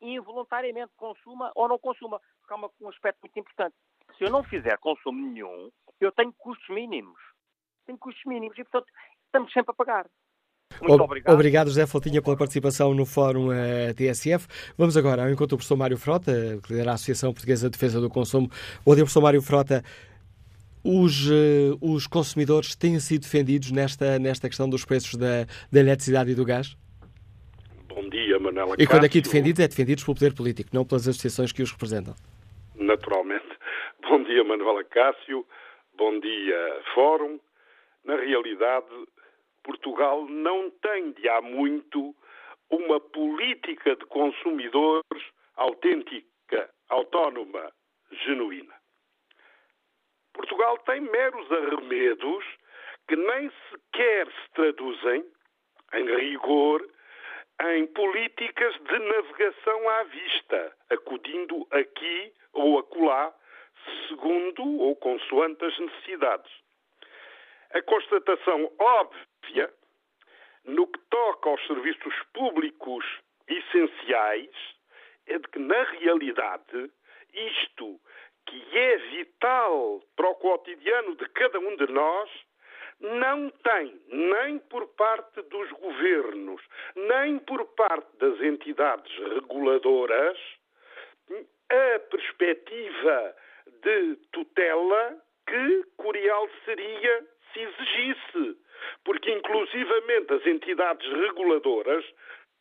[0.01, 2.19] involuntariamente, consuma ou não consuma.
[2.41, 3.75] Porque há uma, um aspecto muito importante.
[4.17, 5.69] Se eu não fizer consumo nenhum,
[5.99, 7.19] eu tenho custos mínimos.
[7.85, 8.87] Tenho custos mínimos e, portanto,
[9.25, 10.05] estamos sempre a pagar.
[10.81, 11.33] Muito obrigado.
[11.33, 14.47] Obrigado, José Fotinha, pela participação no Fórum eh, TSF.
[14.77, 17.99] Vamos agora ao encontro do professor Mário Frota, que lidera a Associação Portuguesa de Defesa
[17.99, 18.49] do Consumo.
[18.85, 19.83] Bom dia, professor Mário Frota.
[20.81, 26.31] Os, uh, os consumidores têm sido defendidos nesta, nesta questão dos preços da, da eletricidade
[26.31, 26.77] e do gás?
[28.77, 32.13] E quando aqui defendidos, é defendidos pelo poder político, não pelas associações que os representam.
[32.75, 33.47] Naturalmente.
[34.01, 35.45] Bom dia, Manuela Cássio.
[35.95, 37.39] Bom dia, Fórum.
[38.03, 38.87] Na realidade,
[39.63, 42.15] Portugal não tem de há muito
[42.69, 45.23] uma política de consumidores
[45.55, 47.71] autêntica, autónoma,
[48.25, 48.73] genuína.
[50.33, 52.45] Portugal tem meros arremedos
[53.07, 55.25] que nem sequer se traduzem,
[55.93, 56.87] em rigor,
[57.61, 63.33] em políticas de navegação à vista, acudindo aqui ou acolá,
[64.07, 66.51] segundo ou consoante as necessidades.
[67.71, 69.71] A constatação óbvia,
[70.63, 73.05] no que toca aos serviços públicos
[73.47, 74.55] essenciais,
[75.27, 76.91] é de que, na realidade,
[77.33, 77.99] isto
[78.45, 82.29] que é vital para o cotidiano de cada um de nós,
[82.99, 86.61] não tem, nem por parte dos governos,
[86.95, 90.37] nem por parte das entidades reguladoras,
[91.69, 93.35] a perspectiva
[93.83, 95.15] de tutela
[95.47, 98.57] que Curial seria se exigisse.
[99.03, 102.05] Porque, inclusivamente, as entidades reguladoras,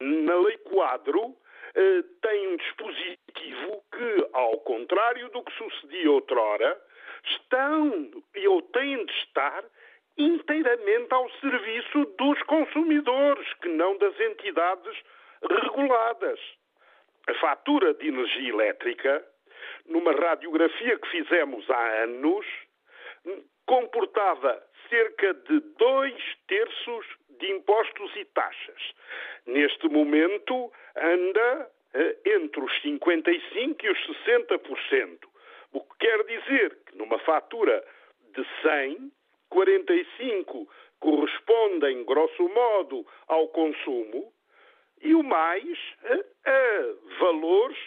[0.00, 1.36] na Lei Quadro,
[1.74, 6.80] eh, têm um dispositivo que, ao contrário do que sucedia outrora,
[7.24, 8.10] estão
[8.48, 9.64] ou têm de estar
[10.18, 14.96] inteiramente ao serviço dos consumidores, que não das entidades
[15.48, 16.40] reguladas.
[17.28, 19.24] A fatura de energia elétrica,
[19.86, 22.46] numa radiografia que fizemos há anos,
[23.66, 26.14] comportava cerca de dois
[26.46, 27.06] terços
[27.38, 28.92] de impostos e taxas.
[29.46, 35.18] Neste momento anda eh, entre os 55% e os 60%.
[35.72, 37.84] O que quer dizer que numa fatura
[38.34, 39.12] de 100,
[39.50, 40.68] 45
[41.00, 44.32] correspondem, grosso modo, ao consumo
[45.00, 47.78] e o mais a, a valores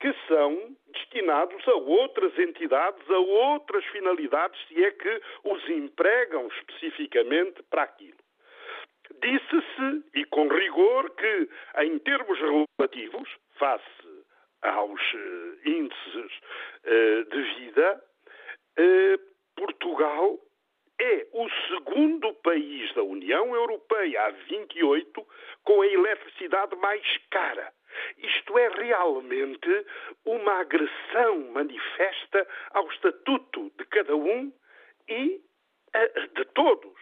[0.00, 7.62] que são destinados a outras entidades, a outras finalidades, se é que os empregam especificamente
[7.64, 8.16] para aquilo.
[9.20, 11.48] Disse-se, e com rigor, que
[11.78, 12.38] em termos
[12.78, 14.24] relativos, face
[14.62, 16.32] aos uh, índices
[16.84, 18.02] uh, de vida,
[19.56, 20.38] Portugal
[21.00, 25.26] é o segundo país da União Europeia, a 28,
[25.64, 27.72] com a eletricidade mais cara.
[28.18, 29.86] Isto é realmente
[30.26, 34.52] uma agressão manifesta ao estatuto de cada um
[35.08, 35.40] e
[36.34, 36.94] de todos.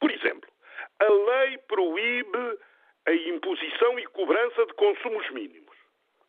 [0.00, 0.50] Por exemplo,
[0.98, 2.58] a lei proíbe
[3.06, 5.76] a imposição e cobrança de consumos mínimos,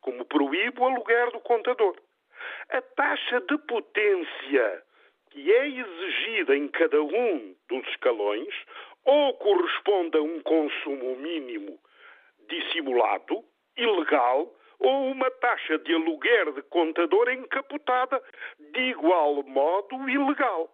[0.02, 1.96] como proíbe o aluguer do contador.
[2.70, 4.84] A taxa de potência
[5.32, 8.54] que é exigida em cada um dos escalões
[9.06, 11.80] ou corresponde a um consumo mínimo
[12.48, 13.44] dissimulado,
[13.78, 18.22] ilegal, ou uma taxa de aluguer de contador encapotada
[18.60, 20.70] de igual modo ilegal.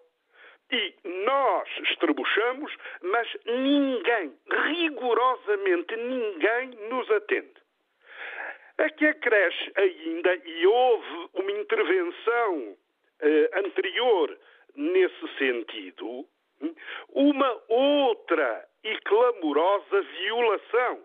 [0.71, 7.61] E nós estrebuchamos, mas ninguém, rigorosamente ninguém, nos atende.
[8.77, 12.77] A que acresce ainda, e houve uma intervenção
[13.53, 14.37] anterior
[14.75, 16.25] nesse sentido,
[17.09, 20.99] uma outra e clamorosa violação.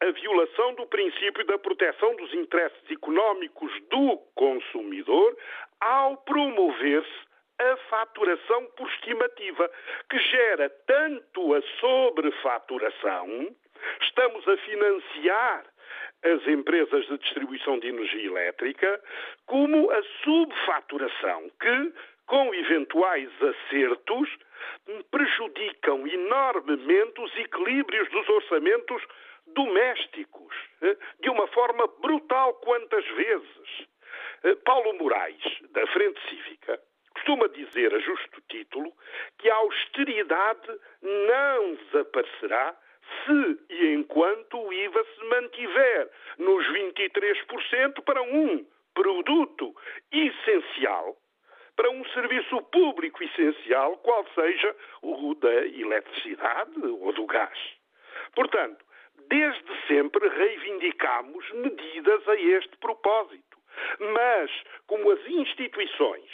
[0.00, 5.36] A violação do princípio da proteção dos interesses económicos do consumidor
[5.80, 9.70] ao promover-se a faturação por estimativa,
[10.10, 13.54] que gera tanto a sobrefaturação,
[14.00, 15.64] estamos a financiar
[16.22, 19.00] as empresas de distribuição de energia elétrica,
[19.46, 21.92] como a subfaturação, que,
[22.26, 24.28] com eventuais acertos,
[25.10, 29.02] prejudicam enormemente os equilíbrios dos orçamentos
[29.48, 33.86] domésticos, eh, de uma forma brutal quantas vezes.
[34.44, 35.42] Eh, Paulo Moraes,
[35.72, 36.80] da Frente Cívica,
[37.12, 38.92] costuma dizer, a justo título,
[39.38, 40.68] que a austeridade
[41.02, 42.76] não desaparecerá
[43.24, 49.74] se e enquanto o IVA se mantiver nos 23% para um produto
[50.10, 51.16] essencial,
[51.76, 57.58] para um serviço público essencial, qual seja o da eletricidade ou do gás.
[58.34, 58.84] Portanto,
[59.28, 63.58] desde sempre reivindicamos medidas a este propósito.
[63.98, 64.50] Mas,
[64.86, 66.30] como as instituições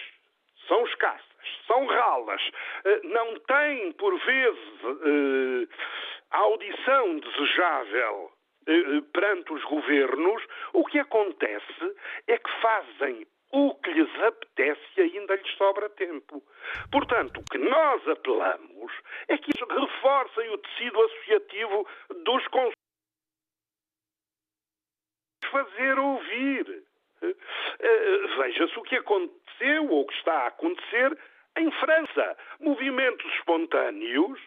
[0.66, 1.27] são escassas,
[1.66, 2.42] são ralas,
[2.84, 5.74] eh, não têm, por vezes, eh,
[6.30, 8.32] a audição desejável
[8.66, 10.42] eh, perante os governos,
[10.72, 11.96] o que acontece
[12.26, 16.42] é que fazem o que lhes apetece e ainda lhes sobra tempo.
[16.92, 18.92] Portanto, o que nós apelamos
[19.28, 21.88] é que reforcem o tecido associativo
[22.24, 22.74] dos consumidores.
[25.50, 26.84] Fazer ouvir.
[28.36, 31.18] Veja-se o que aconteceu ou o que está a acontecer
[31.58, 32.36] em França.
[32.60, 34.38] Movimentos espontâneos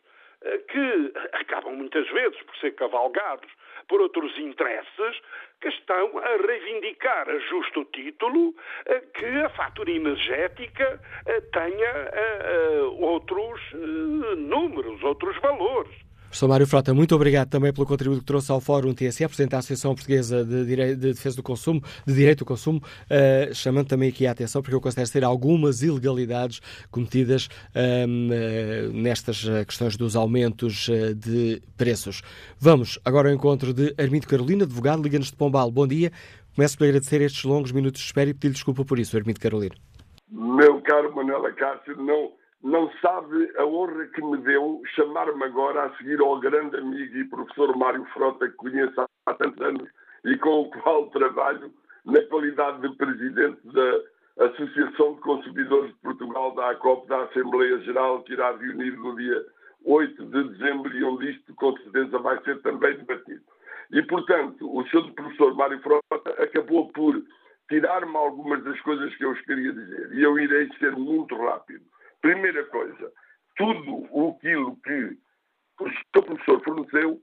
[0.44, 3.48] eh, que acabam muitas vezes por ser cavalgados
[3.88, 5.22] por outros interesses
[5.60, 8.56] que estão a reivindicar a justo título
[8.88, 11.92] eh, que a fatura energética eh, tenha
[13.00, 13.62] outros
[14.38, 16.11] números, outros valores.
[16.32, 19.58] Professor Mário Frota, muito obrigado também pelo contributo que trouxe ao Fórum TSE, Presidente da
[19.58, 20.96] Associação Portuguesa de, Dire...
[20.96, 24.74] de Defesa do Consumo, de Direito do Consumo, uh, chamando também aqui a atenção, porque
[24.74, 32.22] eu considero ser algumas ilegalidades cometidas uh, nestas eh, questões dos aumentos uh, de preços.
[32.58, 35.70] Vamos agora ao encontro de Armindo Carolina, advogado, Liga-nos de Pombal.
[35.70, 36.14] Bom dia.
[36.56, 39.76] Começo por agradecer estes longos minutos de espera e pedir desculpa por isso, Armindo Carolina.
[40.32, 42.32] Meu caro Manuela Cássio, não
[42.64, 47.26] não sabe a honra que me deu chamar-me agora a seguir ao grande amigo e
[47.26, 48.94] professor Mário Frota, que conheço
[49.26, 49.90] há tantos anos
[50.26, 51.72] e com o qual trabalho
[52.06, 58.24] na qualidade de presidente da Associação de Consumidores de Portugal, da ACOP, da Assembleia Geral,
[58.24, 59.46] que irá reunir no dia
[59.86, 63.42] 8 de dezembro e onde isto com certeza vai ser também debatido.
[63.92, 65.12] E, portanto, o Sr.
[65.14, 67.22] Professor Mário Frota acabou por
[67.68, 70.14] tirar-me algumas das coisas que eu vos queria dizer.
[70.14, 71.84] E eu irei ser muito rápido.
[72.22, 73.12] Primeira coisa,
[73.58, 75.18] tudo aquilo que
[75.80, 77.22] o seu professor forneceu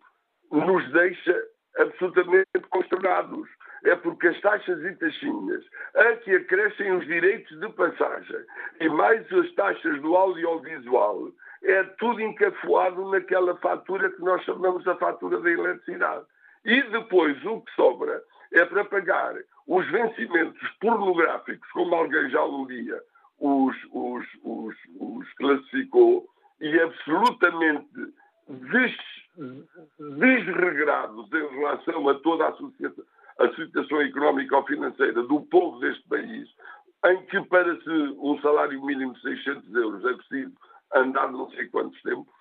[0.51, 1.42] nos deixa
[1.78, 3.49] absolutamente consternados.
[3.84, 8.44] É porque as taxas e taxinhas a que acrescem os direitos de passagem
[8.80, 11.30] e mais as taxas do audiovisual
[11.62, 16.26] é tudo encafuado naquela fatura que nós chamamos a fatura da eletricidade.
[16.64, 18.20] E depois o que sobra
[18.53, 19.36] é para pagar
[19.68, 23.01] os vencimentos pornográficos, como alguém já um dia
[23.39, 26.28] os, os, os, os classificou,
[26.61, 27.89] e absolutamente
[28.49, 28.97] des,
[29.99, 36.49] desregrados em relação a toda a, a situação económica ou financeira do povo deste país,
[37.07, 40.53] em que para se um salário mínimo de 600 euros é preciso
[40.95, 42.32] andar não sei quantos tempos,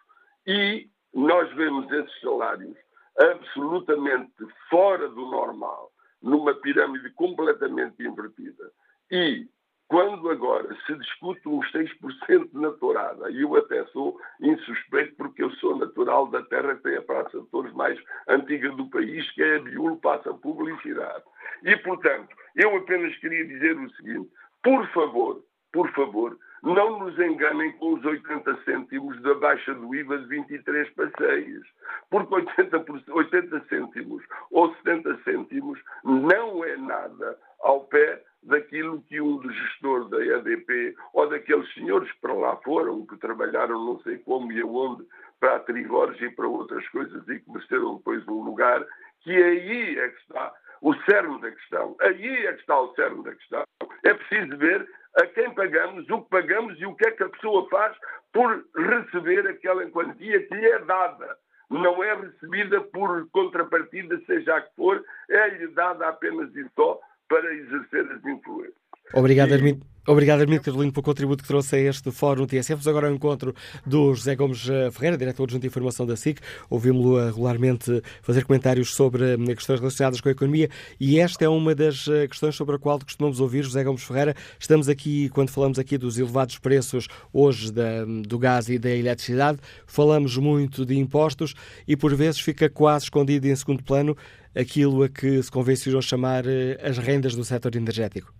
[0.47, 2.75] e nós vemos esses salários
[3.19, 4.33] absolutamente
[4.69, 5.91] fora do normal,
[6.21, 8.71] numa pirâmide completamente invertida.
[9.11, 9.47] E
[9.87, 15.49] quando agora se discute uns 6% na tourada, e eu até sou insuspeito porque eu
[15.51, 19.41] sou natural da terra que tem a Praça de Touros mais antiga do país, que
[19.41, 21.23] é a Biúlo, passa publicidade.
[21.63, 24.29] E, portanto, eu apenas queria dizer o seguinte,
[24.61, 30.17] por favor, por favor, não nos enganem com os 80 cêntimos da baixa do IVA
[30.17, 31.67] de 23 passeios,
[32.09, 39.37] porque 80, 80 cêntimos ou 70 cêntimos não é nada ao pé daquilo que um
[39.37, 44.17] dos gestores da EDP ou daqueles senhores que para lá foram, que trabalharam não sei
[44.19, 45.05] como e aonde,
[45.39, 48.85] para a Trigores e para outras coisas e que mereceram depois um lugar,
[49.21, 51.95] que aí é que está o cerne da questão.
[52.01, 53.63] Aí é que está o cerne da questão.
[54.03, 57.29] É preciso ver a quem pagamos, o que pagamos e o que é que a
[57.29, 57.97] pessoa faz
[58.31, 61.37] por receber aquela quantia que lhe é dada.
[61.69, 67.53] Não é recebida por contrapartida, seja a que for, é-lhe dada apenas e só para
[67.53, 68.86] exercer as influências.
[69.13, 69.85] Obrigado, Armindo.
[70.09, 72.75] Obrigado, Armindo Carolino, pelo contributo que trouxe a este Fórum TSF.
[72.75, 73.53] Vamos agora ao encontro
[73.85, 76.39] do José Gomes eh, Ferreira, diretor adjunto de informação da SIC.
[76.69, 81.49] Ouvimos-lo eh, regularmente fazer comentários sobre eh, questões relacionadas com a economia e esta é
[81.49, 84.33] uma das questões sobre a qual costumamos ouvir José Gomes Ferreira.
[84.57, 89.59] Estamos aqui, quando falamos aqui dos elevados preços hoje da, do gás e da eletricidade,
[89.85, 91.53] falamos muito de impostos
[91.85, 94.15] e por vezes fica quase escondido em segundo plano
[94.55, 96.45] aquilo a que se convencionou chamar
[96.81, 98.36] as rendas do setor energético.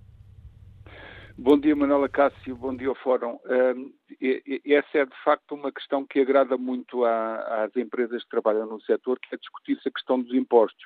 [1.40, 3.38] Bom dia, Manuela Cássio, bom dia ao Fórum.
[4.66, 9.20] essa é de facto uma questão que agrada muito às empresas que trabalham no setor,
[9.20, 10.84] que é discutir-se a questão dos impostos.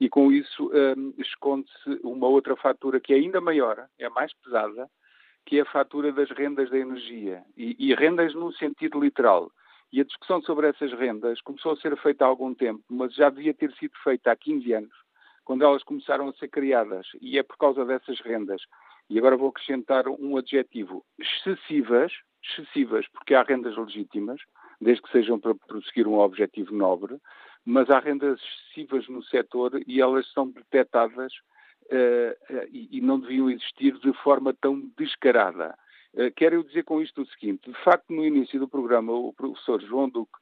[0.00, 0.72] E com isso
[1.18, 4.90] esconde-se uma outra fatura que é ainda maior, é mais pesada,
[5.46, 7.44] que é a fatura das rendas da energia.
[7.56, 9.52] E, e rendas no sentido literal.
[9.92, 13.30] E a discussão sobre essas rendas começou a ser feita há algum tempo, mas já
[13.30, 14.94] devia ter sido feita há 15 anos,
[15.44, 17.06] quando elas começaram a ser criadas.
[17.20, 18.62] E é por causa dessas rendas
[19.08, 24.40] e agora vou acrescentar um adjetivo, excessivas, excessivas, porque há rendas legítimas,
[24.80, 27.16] desde que sejam para prosseguir um objetivo nobre,
[27.64, 31.32] mas há rendas excessivas no setor e elas são detectadas
[31.90, 35.76] uh, uh, e, e, não deviam existir de forma tão descarada.
[36.14, 39.80] Uh, quero dizer com isto o seguinte: de facto, no início do programa, o professor
[39.82, 40.32] João Duque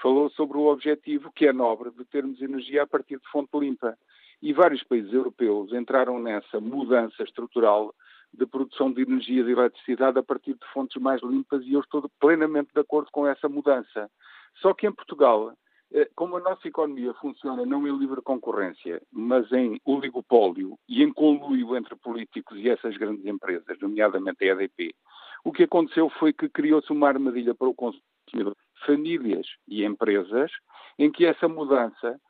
[0.00, 3.96] falou sobre o objetivo, que é nobre, de termos energia a partir de fonte limpa.
[4.42, 7.94] E vários países europeus entraram nessa mudança estrutural
[8.32, 12.08] de produção de energia de eletricidade a partir de fontes mais limpas e eu estou
[12.20, 14.10] plenamente de acordo com essa mudança.
[14.56, 15.52] Só que em Portugal,
[15.92, 21.12] eh, como a nossa economia funciona não em livre concorrência, mas em oligopólio e em
[21.12, 24.94] conluio entre políticos e essas grandes empresas, nomeadamente a EDP,
[25.44, 28.56] o que aconteceu foi que criou-se uma armadilha para o consumidor,
[28.86, 30.50] famílias e empresas,
[30.98, 32.20] em que essa mudança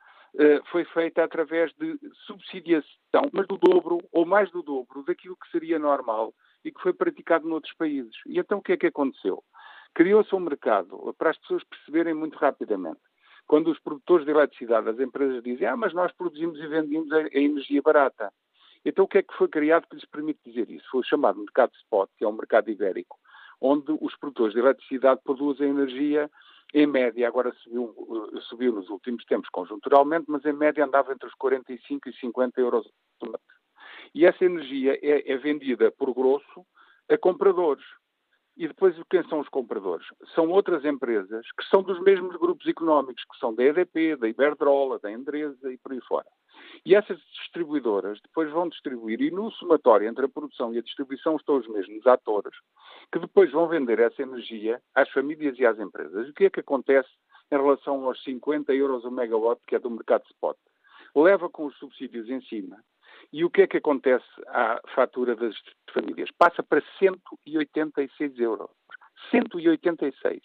[0.71, 5.77] foi feita através de subsidiação, mas do dobro ou mais do dobro daquilo que seria
[5.77, 8.15] normal e que foi praticado noutros países.
[8.25, 9.43] E então o que é que aconteceu?
[9.93, 13.01] Criou-se um mercado para as pessoas perceberem muito rapidamente.
[13.45, 17.17] Quando os produtores de eletricidade, as empresas dizem, ah, mas nós produzimos e vendemos a,
[17.17, 18.31] a energia barata.
[18.85, 20.87] Então o que é que foi criado que lhes permite dizer isso?
[20.89, 23.17] Foi o chamado mercado spot, que é um mercado ibérico,
[23.59, 26.29] onde os produtores de eletricidade produzem energia
[26.73, 27.93] em média, agora subiu,
[28.33, 32.61] eh, subiu nos últimos tempos conjunturalmente, mas em média andava entre os 45 e 50
[32.61, 32.87] euros
[34.13, 36.65] E essa energia é, é vendida por grosso
[37.09, 37.83] a compradores.
[38.57, 40.05] E depois quem são os compradores?
[40.35, 44.99] São outras empresas que são dos mesmos grupos económicos, que são da EDP, da Iberdrola,
[44.99, 46.27] da Endresa e por aí fora.
[46.85, 51.35] E essas distribuidoras depois vão distribuir, e no somatório entre a produção e a distribuição
[51.35, 52.53] estão os mesmos atores,
[53.11, 56.29] que depois vão vender essa energia às famílias e às empresas.
[56.29, 57.09] O que é que acontece
[57.51, 60.57] em relação aos 50 euros o megawatt, que é do mercado spot?
[61.15, 62.77] Leva com os subsídios em cima.
[63.31, 65.55] E o que é que acontece à fatura das
[65.93, 66.29] famílias?
[66.37, 68.69] Passa para 186 euros.
[69.29, 70.41] 186.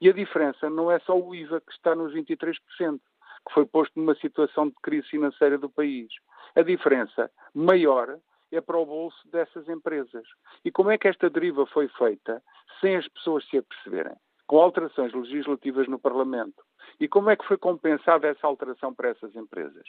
[0.00, 3.00] E a diferença não é só o IVA, que está nos 23%
[3.46, 6.08] que foi posto numa situação de crise financeira do país.
[6.54, 8.18] A diferença maior
[8.52, 10.26] é para o bolso dessas empresas.
[10.64, 12.42] E como é que esta deriva foi feita
[12.80, 14.16] sem as pessoas se aperceberem?
[14.46, 16.62] Com alterações legislativas no Parlamento.
[16.98, 19.84] E como é que foi compensada essa alteração para essas empresas?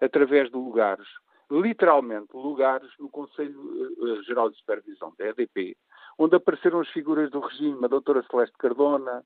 [0.00, 1.06] Através de lugares
[1.50, 5.76] literalmente lugares no Conselho uh, Geral de Supervisão da EDP,
[6.18, 9.24] onde apareceram as figuras do regime, a doutora Celeste Cardona,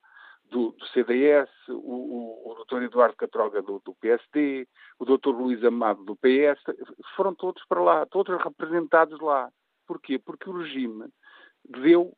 [0.50, 4.66] do, do CDS, o, o, o doutor Eduardo Catroga do, do, PSD,
[4.98, 6.60] o doutor Luís Amado do PS,
[7.16, 9.50] foram todos para lá, todos representados lá.
[9.86, 10.18] Porquê?
[10.18, 11.08] Porque o regime
[11.68, 12.12] deu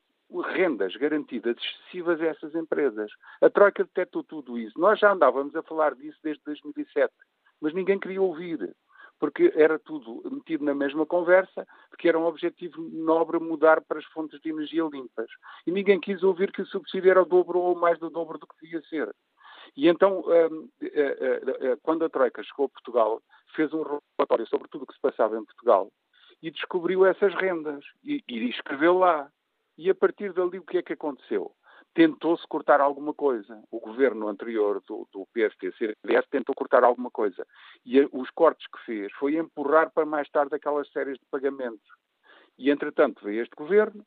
[0.55, 3.11] rendas garantidas excessivas a essas empresas.
[3.41, 4.78] A Troika detectou tudo isso.
[4.78, 7.12] Nós já andávamos a falar disso desde 2007,
[7.61, 8.74] mas ninguém queria ouvir
[9.20, 11.68] porque era tudo metido na mesma conversa,
[11.98, 15.30] que era um objetivo nobre mudar para as fontes de energia limpas.
[15.66, 18.46] E ninguém quis ouvir que o subsídio era o dobro ou mais do dobro do
[18.46, 19.14] que devia ser.
[19.76, 20.90] E então, hum, eh,
[21.20, 23.22] eh, eh, quando a Troika chegou a Portugal,
[23.54, 23.84] fez um
[24.18, 25.92] relatório sobre tudo o que se passava em Portugal
[26.42, 29.30] e descobriu essas rendas e, e escreveu lá.
[29.76, 31.52] E a partir dali, o que é que aconteceu?
[31.95, 33.62] Tentou-se cortar alguma coisa.
[33.70, 37.47] O governo anterior do, do PST-CDS tentou cortar alguma coisa.
[37.84, 41.88] E os cortes que fez foi empurrar para mais tarde aquelas séries de pagamentos.
[42.59, 44.05] E, entretanto, veio este governo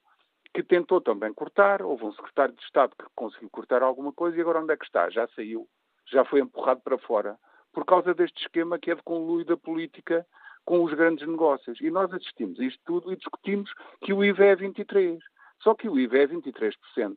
[0.53, 1.81] que tentou também cortar.
[1.81, 4.85] Houve um secretário de Estado que conseguiu cortar alguma coisa e agora onde é que
[4.85, 5.09] está?
[5.09, 5.67] Já saiu,
[6.07, 7.37] já foi empurrado para fora
[7.73, 10.25] por causa deste esquema que é de conluio da política
[10.63, 11.81] com os grandes negócios.
[11.81, 13.69] E nós assistimos a isto tudo e discutimos
[14.01, 15.17] que o IVA é 23%.
[15.61, 17.15] Só que o IVA é 23%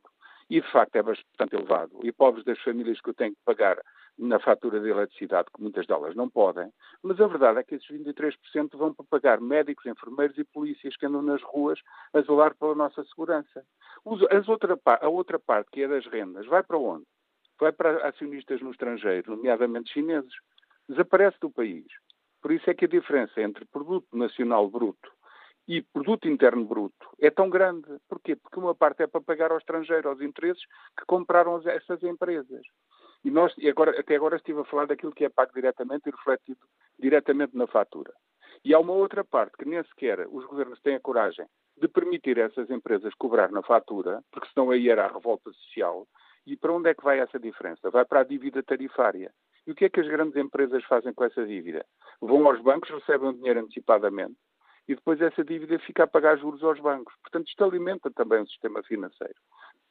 [0.49, 1.99] e de facto é bastante elevado.
[2.03, 3.77] E pobres das famílias que eu tenho que pagar
[4.17, 6.71] na fatura de eletricidade, que muitas delas não podem,
[7.03, 11.05] mas a verdade é que esses 23% vão para pagar médicos, enfermeiros e polícias que
[11.05, 11.79] andam nas ruas
[12.13, 13.63] a zelar pela nossa segurança.
[14.31, 17.05] As outra, a outra parte, que é das rendas, vai para onde?
[17.59, 20.33] Vai para acionistas no estrangeiro, nomeadamente chineses.
[20.89, 21.85] Desaparece do país.
[22.41, 25.11] Por isso é que a diferença entre produto nacional bruto
[25.67, 27.87] e produto interno bruto é tão grande.
[28.07, 28.35] Porquê?
[28.35, 30.63] Porque uma parte é para pagar ao estrangeiro, aos interesses
[30.97, 32.61] que compraram essas empresas.
[33.23, 36.11] E nós, e agora, até agora estive a falar daquilo que é pago diretamente e
[36.11, 36.59] refletido
[36.97, 38.13] diretamente na fatura.
[38.63, 41.45] E há uma outra parte que nem sequer os governos têm a coragem
[41.75, 46.07] de permitir a essas empresas cobrar na fatura, porque senão aí era a revolta social.
[46.45, 47.89] E para onde é que vai essa diferença?
[47.91, 49.31] Vai para a dívida tarifária.
[49.65, 51.85] E o que é que as grandes empresas fazem com essa dívida?
[52.21, 54.37] Vão aos bancos, recebem o dinheiro antecipadamente,
[54.87, 57.13] e depois essa dívida fica a pagar juros aos bancos.
[57.21, 59.35] Portanto, isto alimenta também o sistema financeiro.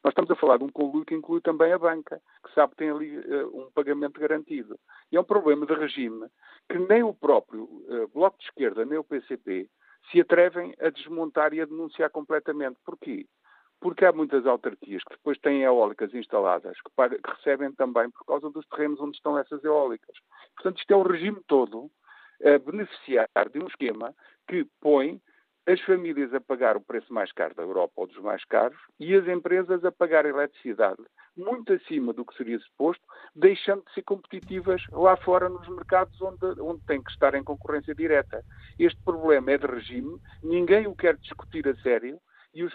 [0.03, 2.77] Nós estamos a falar de um conluio que inclui também a banca, que sabe que
[2.79, 4.79] tem ali uh, um pagamento garantido.
[5.11, 6.29] E é um problema de regime
[6.71, 9.69] que nem o próprio uh, Bloco de Esquerda, nem o PCP,
[10.11, 12.79] se atrevem a desmontar e a denunciar completamente.
[12.85, 13.27] Porquê?
[13.81, 18.25] Porque há muitas autarquias que depois têm eólicas instaladas, que, pagam, que recebem também por
[18.25, 20.17] causa dos terrenos onde estão essas eólicas.
[20.55, 21.91] Portanto, isto é o regime todo
[22.45, 24.15] a beneficiar de um esquema
[24.47, 25.21] que põe
[25.67, 29.15] as famílias a pagar o preço mais caro da Europa ou dos mais caros e
[29.15, 31.03] as empresas a pagar a eletricidade
[31.37, 36.61] muito acima do que seria suposto, deixando de ser competitivas lá fora nos mercados onde,
[36.61, 38.43] onde têm que estar em concorrência direta.
[38.79, 42.19] Este problema é de regime, ninguém o quer discutir a sério
[42.57, 42.73] e os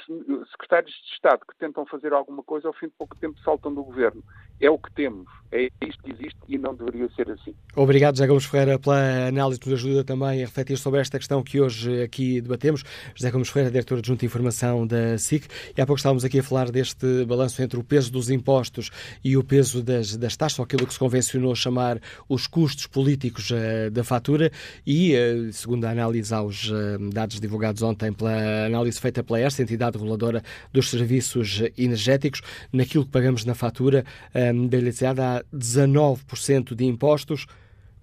[0.51, 3.83] secretários de Estado que tentam fazer alguma coisa, ao fim de pouco tempo saltam do
[3.83, 4.23] governo.
[4.59, 7.55] É o que temos, é isto que existe e não deveria ser assim.
[7.75, 11.41] Obrigado, José Gomes Ferreira, pela análise que nos ajuda também a refletir sobre esta questão
[11.41, 12.83] que hoje aqui debatemos.
[13.15, 15.47] José Gomes Ferreira, diretor adjunto de Informação da SIC.
[15.75, 18.91] E há pouco estávamos aqui a falar deste balanço entre o peso dos impostos
[19.23, 23.49] e o peso das, das taxas, ou aquilo que se convencionou chamar os custos políticos
[23.49, 24.51] uh, da fatura.
[24.85, 29.70] E, uh, segundo a análise aos uh, dados divulgados ontem pela análise feita pela ERSA,
[29.71, 30.43] entidade reguladora
[30.73, 32.41] dos serviços energéticos,
[32.71, 34.03] naquilo que pagamos na fatura
[34.35, 37.45] um, da eletricidade há 19% de impostos,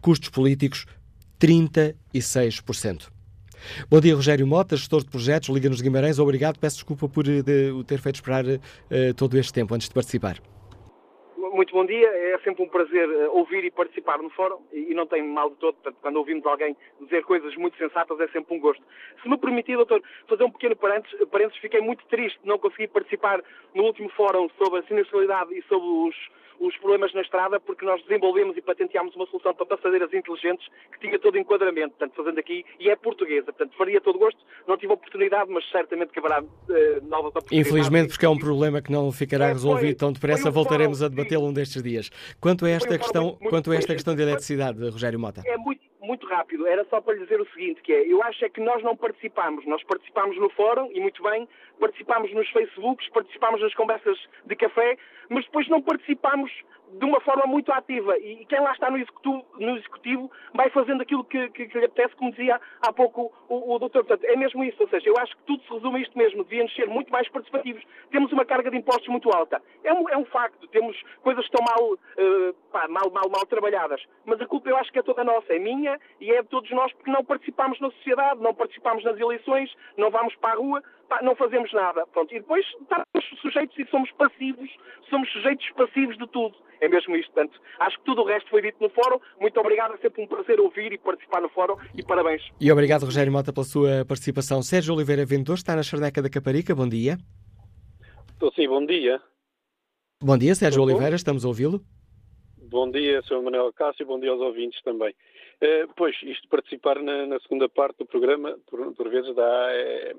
[0.00, 0.86] custos políticos
[1.40, 3.08] 36%.
[3.90, 6.18] Bom dia, Rogério Mota, gestor de projetos, Liga-nos Guimarães.
[6.18, 8.60] Obrigado, peço desculpa por eh, de, o ter feito esperar uh,
[9.16, 10.40] todo este tempo antes de participar.
[11.58, 15.08] Muito bom dia, é sempre um prazer eh, ouvir e participar no fórum e não
[15.08, 18.60] tem mal de todo, portanto, quando ouvimos alguém dizer coisas muito sensatas é sempre um
[18.60, 18.80] gosto.
[19.20, 23.42] Se me permitir, doutor, fazer um pequeno parênteses, fiquei muito triste de não conseguir participar
[23.74, 26.14] no último fórum sobre a sinistralidade e sobre os,
[26.60, 31.00] os problemas na estrada, porque nós desenvolvemos e patenteámos uma solução para passadeiras inteligentes que
[31.00, 34.92] tinha todo enquadramento, portanto, fazendo aqui, e é portuguesa, portanto, faria todo gosto, não tive
[34.92, 36.46] oportunidade, mas certamente que haverá uh,
[37.08, 37.68] nova oportunidade.
[37.68, 41.46] Infelizmente, porque é um problema que não ficará é, resolvido tão depressa, voltaremos a debatê-lo
[41.46, 42.10] um destes dias.
[42.40, 45.42] Quanto a esta, questão, muito, quanto a esta questão de eletricidade, Rogério Mota?
[45.46, 48.44] É muito, muito rápido, era só para lhe dizer o seguinte, que é, eu acho
[48.44, 51.48] é que nós não participamos, nós participamos no fórum, e muito bem,
[51.80, 54.96] participamos nos Facebooks, participamos nas conversas de café,
[55.28, 56.50] mas depois não participamos
[56.92, 58.16] de uma forma muito ativa.
[58.18, 61.84] E quem lá está no executivo, no executivo vai fazendo aquilo que, que, que, lhe
[61.84, 64.04] apetece, como dizia há pouco o, o doutor.
[64.04, 64.82] Portanto, é mesmo isso.
[64.82, 66.44] Ou seja, eu acho que tudo se resume a isto mesmo.
[66.44, 67.82] Devíamos ser muito mais participativos.
[68.10, 69.62] Temos uma carga de impostos muito alta.
[69.84, 70.66] É um, é um facto.
[70.68, 74.02] Temos coisas que estão mal, uh, pá, mal, mal, mal trabalhadas.
[74.24, 75.52] Mas a culpa eu acho que é toda nossa.
[75.52, 79.18] É minha e é de todos nós porque não participamos na sociedade, não participamos nas
[79.18, 82.06] eleições, não vamos para a rua pá, não fazemos nada.
[82.08, 84.70] Pronto, e depois estamos sujeitos e somos passivos,
[85.08, 86.54] somos sujeitos passivos de tudo.
[86.80, 87.32] É mesmo isto.
[87.32, 89.18] Portanto, acho que tudo o resto foi dito no fórum.
[89.40, 92.42] Muito obrigado, é sempre um prazer ouvir e participar no fórum e parabéns.
[92.60, 94.62] E obrigado, Rogério Mota, pela sua participação.
[94.62, 96.74] Sérgio Oliveira Vendedor está na Charneca da Caparica.
[96.74, 97.18] Bom dia.
[98.32, 99.20] Estou sim, bom dia.
[100.22, 101.16] Bom dia, Sérgio Estou Oliveira, bom?
[101.16, 101.80] estamos a ouvi-lo.
[102.70, 103.40] Bom dia, Sr.
[103.42, 105.14] Manuel Cássio, bom dia aos ouvintes também.
[105.62, 109.68] Uh, pois, isto de participar na, na, segunda parte do programa, por, por vezes dá,
[109.70, 110.14] é,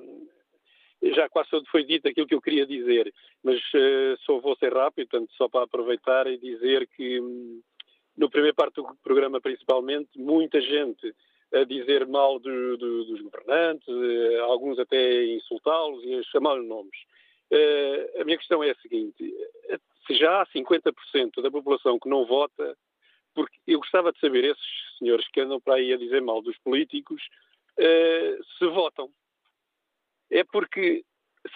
[1.02, 3.14] já quase tudo foi dito aquilo que eu queria dizer,
[3.44, 7.20] mas uh, só vou ser rápido, portanto, só para aproveitar e dizer que
[8.18, 11.14] no primeiro parte do programa, principalmente, muita gente
[11.54, 16.98] a dizer mal do, do, dos governantes, uh, alguns até insultá-los e a chamar-lhes nomes.
[17.52, 19.34] Uh, a minha questão é a seguinte:
[20.06, 22.78] se já há 50% da população que não vota,
[23.34, 26.58] porque eu gostava de saber, esses senhores que andam para aí a dizer mal dos
[26.58, 27.22] políticos,
[28.58, 29.10] se votam
[30.32, 31.04] é porque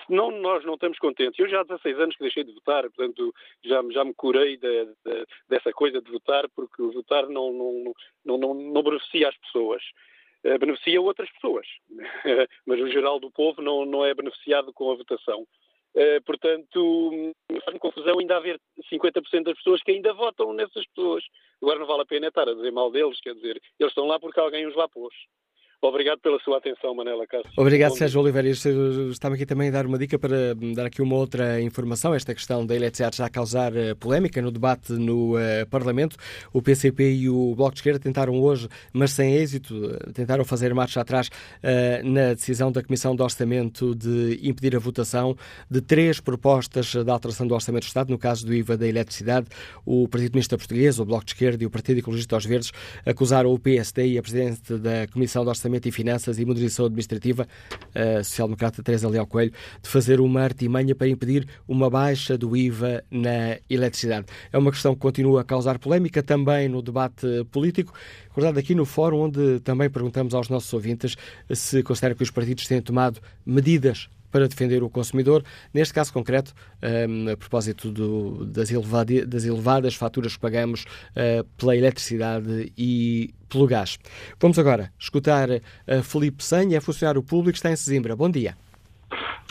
[0.05, 1.37] senão nós não estamos contentes.
[1.39, 3.33] Eu já há 16 anos que deixei de votar, portanto
[3.63, 7.93] já, já me curei de, de, dessa coisa de votar, porque votar não, não,
[8.25, 9.83] não, não, não beneficia as pessoas.
[10.43, 11.65] Uh, beneficia outras pessoas,
[12.65, 15.47] mas o geral do povo não, não é beneficiado com a votação.
[15.95, 17.33] Uh, portanto,
[17.63, 18.59] faz-me confusão ainda haver
[18.91, 21.23] 50% das pessoas que ainda votam nessas pessoas.
[21.61, 24.19] Agora não vale a pena estar a dizer mal deles, quer dizer, eles estão lá
[24.19, 25.13] porque alguém os lá pôs.
[25.83, 27.51] Obrigado pela sua atenção, Manela Cássio.
[27.57, 28.21] Obrigado, Bom Sérgio.
[28.21, 28.47] Oliveira.
[28.47, 32.15] Estava aqui também a dar uma dica para dar aqui uma outra informação.
[32.15, 36.15] Esta questão da eletricidade está a causar uh, polémica no debate no uh, Parlamento.
[36.53, 40.73] O PCP e o Bloco de Esquerda tentaram hoje, mas sem êxito, uh, tentaram fazer
[40.73, 41.29] marcha atrás
[42.03, 45.35] na decisão da Comissão de Orçamento de impedir a votação
[45.69, 49.47] de três propostas de alteração do Orçamento do Estado, no caso do IVA da eletricidade.
[49.85, 52.71] O Partido Comunista Português, o Bloco de Esquerda e o Partido Ecologista aos Verdes
[53.05, 56.85] acusaram o PSD e a Presidente da Comissão de Orçamento Orçamento e Finanças e Modernização
[56.85, 57.47] Administrativa,
[57.95, 59.51] a social-democrata Teresa Leal Coelho,
[59.81, 64.27] de fazer uma artimanha para impedir uma baixa do IVA na eletricidade.
[64.51, 67.93] É uma questão que continua a causar polémica também no debate político.
[68.29, 71.15] Recordado aqui no fórum, onde também perguntamos aos nossos ouvintes
[71.51, 75.43] se consideram que os partidos têm tomado medidas para defender o consumidor.
[75.71, 76.53] Neste caso concreto,
[77.07, 78.69] um, a propósito do, das,
[79.27, 83.99] das, elevadas faturas que pagamos uh, pela eletricidade e pelo gás.
[84.41, 85.47] Vamos agora escutar
[86.03, 88.15] Felipe Senha, é funcionário público, está em Sesimbra.
[88.15, 88.55] Bom dia.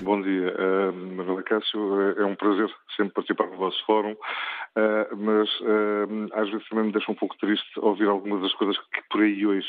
[0.02, 2.00] Bom dia, uh, Manuela Cássio.
[2.18, 6.92] É um prazer sempre participar no vosso fórum, uh, mas uh, às vezes também me
[6.92, 9.68] deixa um pouco triste ouvir algumas das coisas que por aí ouço.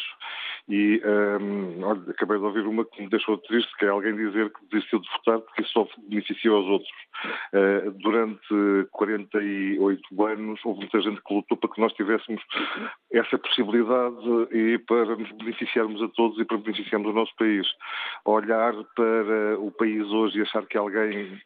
[0.69, 4.49] E um, olha, acabei de ouvir uma que me deixou triste, que é alguém dizer
[4.51, 6.91] que desistiu de votar porque isso só beneficia aos outros.
[7.53, 12.41] Uh, durante 48 anos houve muita gente que lutou para que nós tivéssemos
[13.11, 14.15] essa possibilidade
[14.51, 17.67] e para nos beneficiarmos a todos e para beneficiarmos o nosso país.
[18.25, 21.41] Olhar para o país hoje e achar que alguém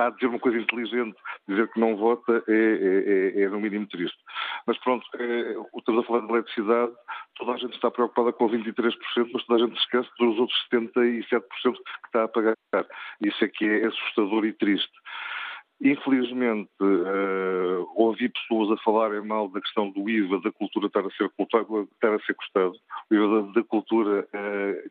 [0.00, 1.16] está a dizer uma coisa inteligente,
[1.46, 4.16] dizer que não vota é, é, é, é no mínimo triste.
[4.66, 6.92] Mas pronto, é, estamos a falar de eletricidade,
[7.36, 8.94] toda a gente está preocupada com 23%,
[9.32, 11.32] mas toda a gente esquece dos outros 77%
[11.62, 12.56] que está a pagar.
[13.20, 14.90] Isso é que é assustador e triste.
[15.82, 21.10] Infelizmente, uh, ouvi pessoas a falarem mal da questão do IVA da cultura estar a
[21.12, 22.74] ser, estar a ser custado.
[23.10, 24.90] O IVA da, da cultura uh,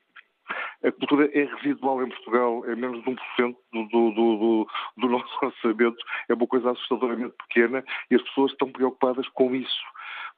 [0.84, 4.68] a cultura é residual em Portugal, é menos de 1% do, do, do,
[4.98, 5.98] do nosso orçamento,
[6.28, 9.84] é uma coisa assustadoramente pequena e as pessoas estão preocupadas com isso,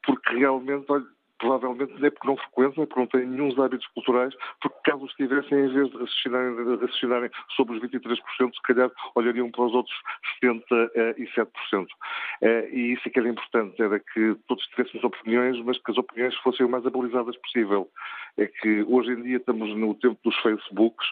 [0.04, 1.06] porque realmente, olha,
[1.42, 5.58] provavelmente é porque não frequentam, porque não têm nenhum hábitos culturais, porque caso os tivessem,
[5.58, 8.22] em vez de raciocinarem, raciocinarem sobre os 23%,
[8.54, 9.96] se calhar olhariam para os outros
[10.42, 11.88] 77%.
[12.42, 15.98] Eh, e isso é que era importante, era que todos tivéssemos opiniões, mas que as
[15.98, 17.90] opiniões fossem o mais habilitadas possível.
[18.38, 21.08] É que hoje em dia estamos no tempo dos Facebooks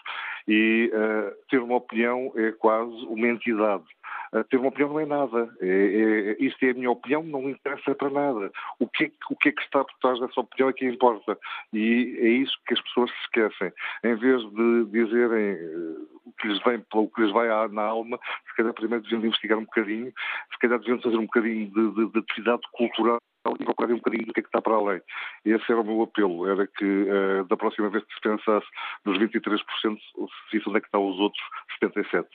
[0.46, 3.84] e uh, ter uma opinião é quase uma entidade
[4.48, 5.50] ter uma opinião não é nada.
[5.60, 8.52] É, é, isto é a minha opinião, não interessa para nada.
[8.78, 11.38] O que, é, o que é que está por trás dessa opinião é que importa.
[11.72, 13.72] E é isso que as pessoas se esquecem.
[14.04, 18.18] Em vez de dizerem eh, o que lhes vem, o que lhes vai na alma,
[18.48, 20.12] se calhar primeiro deviam investigar um bocadinho,
[20.52, 23.18] se calhar deviam fazer um bocadinho de, de, de atividade cultural
[23.58, 25.00] e procurarem um bocadinho do que é que está para além.
[25.44, 28.66] Esse era o meu apelo, era que uh, da próxima vez que se pensasse
[29.04, 29.98] nos 23%, se
[30.52, 31.42] visse onde é que estão os outros
[31.82, 32.26] 77%.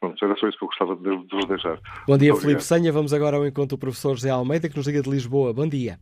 [0.00, 1.78] Pronto, era só isso que eu gostava de, de vos deixar.
[2.06, 2.92] Bom dia, Muito Filipe Senha.
[2.92, 5.52] Vamos agora ao encontro do professor José Almeida, que nos liga de Lisboa.
[5.52, 5.98] Bom dia.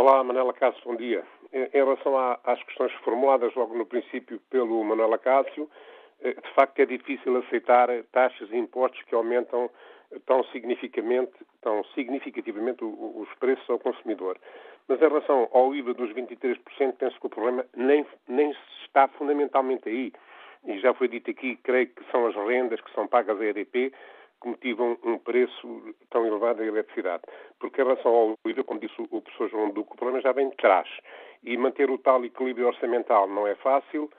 [0.00, 1.24] Olá, Manela Cássio, bom dia.
[1.52, 5.68] Em relação às questões formuladas logo no princípio pelo Manuela Cássio,
[6.20, 9.68] eh, de facto é difícil aceitar taxas e impostos que aumentam
[10.24, 14.38] tão significativamente, tão significativamente os preços ao consumidor.
[14.86, 16.60] Mas em relação ao IVA dos 23%,
[16.96, 18.54] penso que o problema nem, nem
[18.84, 20.12] está fundamentalmente aí.
[20.64, 23.92] E já foi dito aqui, creio que são as rendas que são pagas à EDP
[24.40, 27.22] que motivam um preço tão elevado da eletricidade.
[27.58, 30.48] Porque em relação ao IVA, como disse o professor João Duque, o problema já vem
[30.50, 30.88] de trás.
[31.44, 34.10] E manter o tal equilíbrio orçamental não é fácil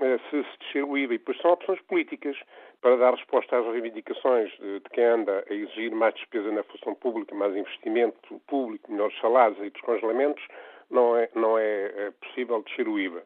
[0.00, 1.14] eh, se se descer o IVA.
[1.14, 2.36] E depois são opções políticas
[2.80, 7.34] para dar resposta às reivindicações de, quem anda a exigir mais despesa na função pública,
[7.34, 10.42] mais investimento público, melhores salários e descongelamentos,
[10.90, 13.22] não é, não é, é possível descer o IVA.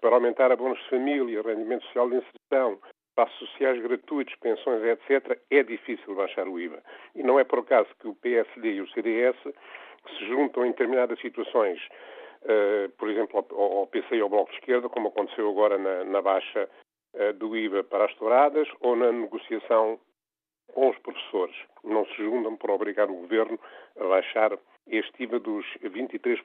[0.00, 2.78] Para aumentar abonos de família, rendimento social de inserção,
[3.18, 6.80] passos sociais gratuitos, pensões, etc., é difícil baixar o IVA.
[7.16, 11.20] E não é por acaso que o PSD e o CDS se juntam em determinadas
[11.20, 11.80] situações,
[12.42, 16.04] uh, por exemplo, ao, ao PC e ao Bloco de Esquerda, como aconteceu agora na,
[16.04, 16.70] na baixa
[17.14, 19.98] uh, do IVA para as touradas ou na negociação
[20.72, 21.56] com os professores.
[21.82, 23.58] Não se juntam para obrigar o Governo
[23.98, 26.38] a baixar este IVA dos 23%.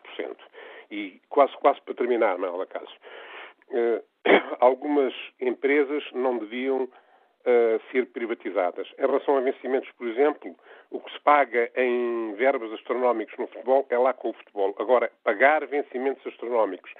[0.89, 2.97] E quase, quase para terminar, Manuela Cássio,
[3.69, 4.12] uh,
[4.59, 8.87] algumas empresas não deviam uh, ser privatizadas.
[8.97, 10.55] Em relação a vencimentos, por exemplo,
[10.91, 14.73] o que se paga em verbas astronómicos no futebol é lá com o futebol.
[14.79, 16.91] Agora, pagar vencimentos astronómicos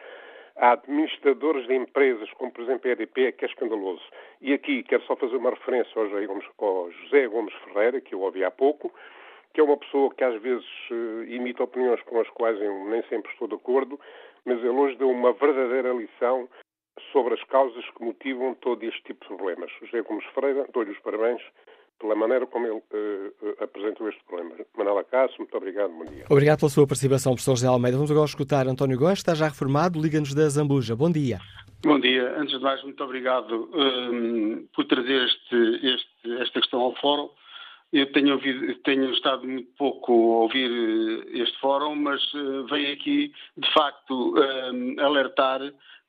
[0.56, 4.04] a administradores de empresas, como por exemplo a EDP, é que é escandaloso.
[4.40, 6.46] E aqui quero só fazer uma referência ao José Gomes,
[7.02, 8.94] José Gomes Ferreira, que eu ouvi há pouco,
[9.52, 10.66] que é uma pessoa que às vezes
[11.28, 14.00] imita opiniões com as quais eu nem sempre estou de acordo,
[14.46, 16.48] mas ele hoje deu uma verdadeira lição
[17.12, 19.72] sobre as causas que motivam todo este tipo de problemas.
[19.80, 21.42] José Gomes Freire, dou-lhe os parabéns
[22.00, 24.56] pela maneira como ele uh, apresentou este problema.
[24.78, 26.26] Manela Cássio, muito obrigado, bom dia.
[26.30, 27.98] Obrigado pela sua participação, professor José Almeida.
[27.98, 30.96] Vamos agora escutar António Góes, está já reformado, liga-nos da Zambuja.
[30.96, 31.40] Bom dia.
[31.84, 32.38] Bom dia.
[32.38, 37.30] Antes de mais, muito obrigado um, por trazer este, este, esta questão ao fórum.
[37.92, 43.32] Eu tenho, ouvido, tenho estado muito pouco a ouvir este fórum, mas uh, venho aqui,
[43.56, 45.62] de facto, um, alertar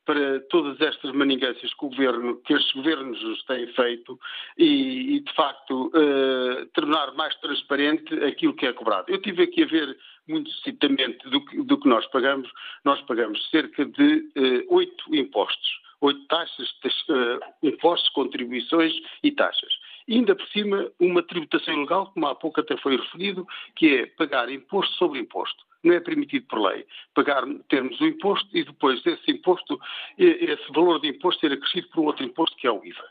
[0.05, 4.19] para todas estas manigâncias que, o governo, que estes governos têm feito
[4.59, 9.11] e, e de facto, uh, tornar mais transparente aquilo que é cobrado.
[9.11, 9.97] Eu tive aqui a ver
[10.29, 12.51] muito sucintamente do que, do que nós pagamos.
[12.85, 16.69] Nós pagamos cerca de eh, oito impostos, oito taxas,
[17.09, 19.73] uh, impostos, contribuições e taxas.
[20.09, 24.07] E ainda por cima, uma tributação ilegal, como há pouco até foi referido, que é
[24.07, 29.05] pagar imposto sobre imposto não é permitido por lei pagar, termos o imposto e depois
[29.05, 29.79] esse imposto,
[30.19, 33.05] esse valor de imposto ser acrescido por outro imposto que é o IVA.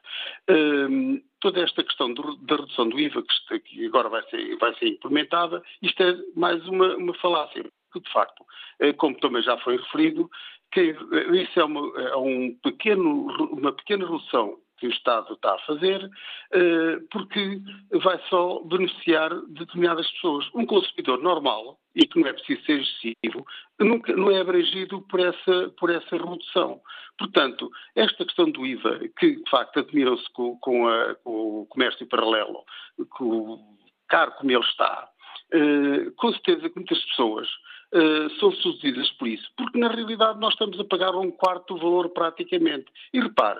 [0.49, 4.73] Um, toda esta questão do, da redução do IVA que, que, agora vai ser, vai
[4.75, 8.45] ser implementada, isto é mais uma, uma falácia, porque de facto,
[8.79, 10.29] eh, como também já foi referido,
[10.71, 10.95] que
[11.33, 16.09] isso é, uma, é um pequeno, uma pequena redução que o Estado está a fazer,
[16.51, 17.61] eh, porque
[18.03, 20.45] vai só beneficiar determinadas pessoas.
[20.53, 23.45] Um consumidor normal, e que não é preciso ser excessivo,
[23.79, 26.81] nunca, não é abrangido por essa, por essa redução.
[27.17, 30.83] Portanto, esta questão do IVA, que de facto admiram-se com, com,
[31.23, 32.65] com, o comércio paralelo,
[33.11, 33.77] com,
[34.09, 35.07] caro como ele está,
[35.53, 37.47] eh, com certeza que muitas pessoas
[37.95, 41.79] Uh, são sucedidas por isso, porque na realidade nós estamos a pagar um quarto do
[41.79, 42.87] valor praticamente.
[43.13, 43.59] E repare,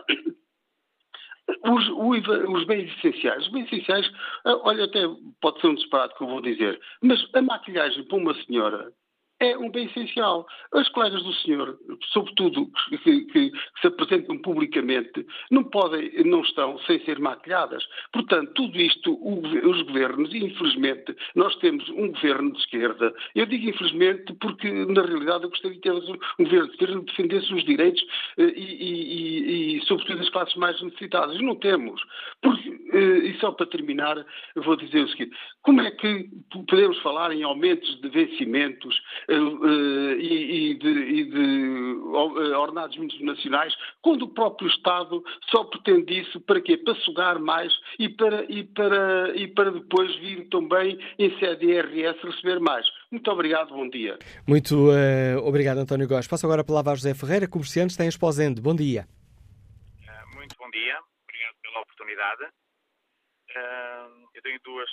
[1.64, 3.46] os, os, bens essenciais.
[3.46, 4.10] Os bens essenciais,
[4.46, 5.02] ah, olha, até
[5.42, 8.92] pode ser um disparate que eu vou dizer, mas a maquilhagem para uma senhora
[9.44, 10.48] é um bem essencial.
[10.74, 11.78] As colegas do senhor,
[12.12, 13.52] sobretudo que, que, que,
[13.82, 17.84] se apresentam publicamente, não podem, não estão sem ser maquilhadas.
[18.12, 23.14] Portanto, tudo isto, o, os governos, infelizmente, nós temos um governo de esquerda.
[23.36, 27.06] Eu digo infelizmente porque, na realidade, eu gostaria de ter um governo de esquerda que
[27.06, 28.04] defendesse os direitos
[28.38, 31.40] eh, e, e, e, e, sobretudo, as classes mais necessitadas.
[31.42, 32.02] Não temos.
[32.42, 34.24] Porque, e só para terminar,
[34.56, 38.96] vou dizer o seguinte: como é que podemos falar em aumentos de vencimentos
[39.30, 41.96] uh, e, e, de, e, de,
[42.56, 46.78] ordenados nacionais, quando o próprio Estado só pretende isso para quê?
[46.78, 52.20] Para sugar mais e para, e para, e para depois vir também em sede IRS
[52.24, 52.86] receber mais.
[53.12, 54.18] Muito obrigado, bom dia.
[54.48, 56.28] Muito uh, obrigado, António Góes.
[56.28, 58.62] Passo agora a palavra a José Ferreira, comerciante, tem Exposende.
[58.62, 59.08] Bom dia.
[60.02, 62.63] Uh, muito bom dia, obrigado pela oportunidade.
[63.56, 64.90] Uh, eu tenho duas,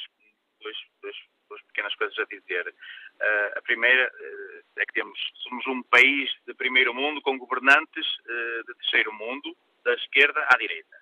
[0.60, 1.16] duas, duas,
[1.48, 2.68] duas pequenas coisas a dizer.
[2.68, 8.06] Uh, a primeira uh, é que temos, somos um país de primeiro mundo com governantes
[8.06, 10.96] uh, de terceiro mundo, da esquerda à direita.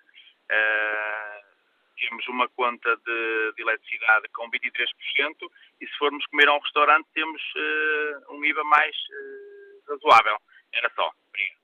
[1.99, 7.05] temos uma conta de, de, eletricidade com 23% e se formos comer a um restaurante
[7.13, 7.41] temos
[8.29, 8.95] um IVA mais
[9.85, 10.37] razoável.
[10.71, 11.11] Era só.
[11.27, 11.58] Obrigado.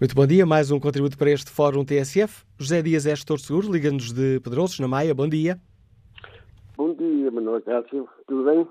[0.00, 2.44] Muito bom dia, mais um contributo para este Fórum TSF.
[2.58, 5.14] José Dias é gestor seguro, liga-nos de Pedrosos, na Maia.
[5.14, 5.60] Bom dia.
[6.76, 8.08] Bom dia, Manuel Cássio.
[8.26, 8.66] Tudo bem?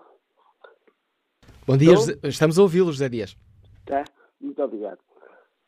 [1.68, 2.30] Bom dia, Estou?
[2.30, 3.36] estamos a ouvi-lo, José Dias.
[3.86, 4.04] Tá,
[4.40, 5.00] muito obrigado.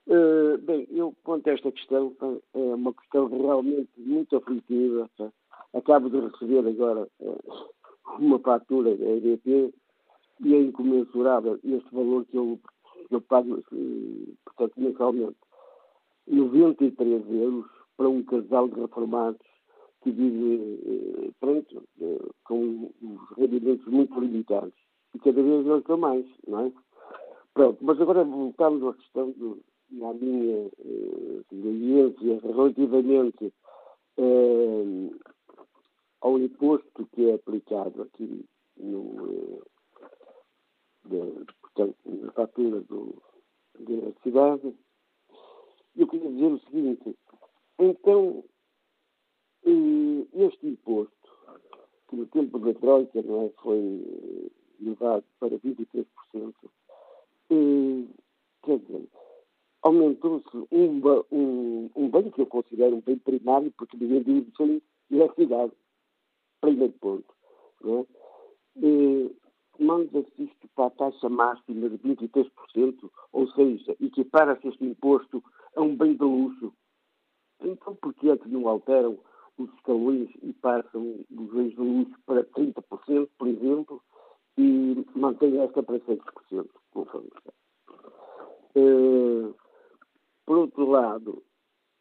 [0.07, 2.15] Uh, bem, eu quanto a esta questão,
[2.53, 5.09] é uma questão realmente muito aflitiva.
[5.73, 7.69] Acabo de receber agora uh,
[8.19, 9.73] uma fatura da EDP
[10.41, 12.59] e é incomensurável este valor que eu,
[13.09, 15.37] eu pago, uh, portanto, mensalmente.
[16.27, 17.65] 93 euros
[17.95, 19.39] para um casal de reformados
[20.01, 21.83] que vive, pronto,
[22.43, 24.73] com os rendimentos muito limitados
[25.15, 26.71] e cada vez não são mais, não é?
[27.53, 29.59] Pronto, mas agora voltamos à questão do,
[29.89, 33.53] minha eh, experiência relativamente
[34.17, 35.09] eh,
[36.21, 38.45] ao imposto que é aplicado aqui
[38.77, 39.61] no,
[41.11, 41.45] eh,
[41.77, 43.21] portanto, na fatura do,
[43.79, 44.73] da eletricidade.
[45.95, 47.15] Eu queria dizer o seguinte,
[47.79, 48.43] então,
[49.65, 51.13] eh, este imposto,
[52.07, 54.51] que no tempo da Troika não é, foi
[54.81, 56.05] elevado para 23%,
[57.49, 58.07] e,
[58.63, 59.07] quer dizer,
[59.81, 61.01] aumentou-se um,
[61.31, 64.81] um, um bem que eu considero um bem primário, porque ninguém vive sem
[65.11, 65.71] eletricidade.
[66.61, 67.33] Primeiro ponto.
[67.81, 69.46] Não é?
[69.79, 75.43] Manda-se isto para a taxa máxima de 23%, ou seja, equipara-se este imposto
[75.75, 76.73] a um bem de luxo.
[77.61, 79.19] Então, por que é que não alteram
[79.57, 84.01] os escalões e passam dos bens de luxo para 30%, por exemplo,
[84.57, 87.53] e mantém esta para 6%, conforme está.
[88.75, 89.55] Uh,
[90.45, 91.43] por outro lado,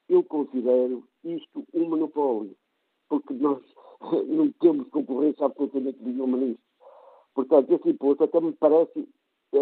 [0.09, 2.57] eu considero isto um monopólio,
[3.09, 3.63] porque nós
[4.29, 6.66] não temos concorrência absolutamente nenhuma nisto.
[7.37, 9.07] Portanto, esse imposto até me parece
[9.53, 9.59] é,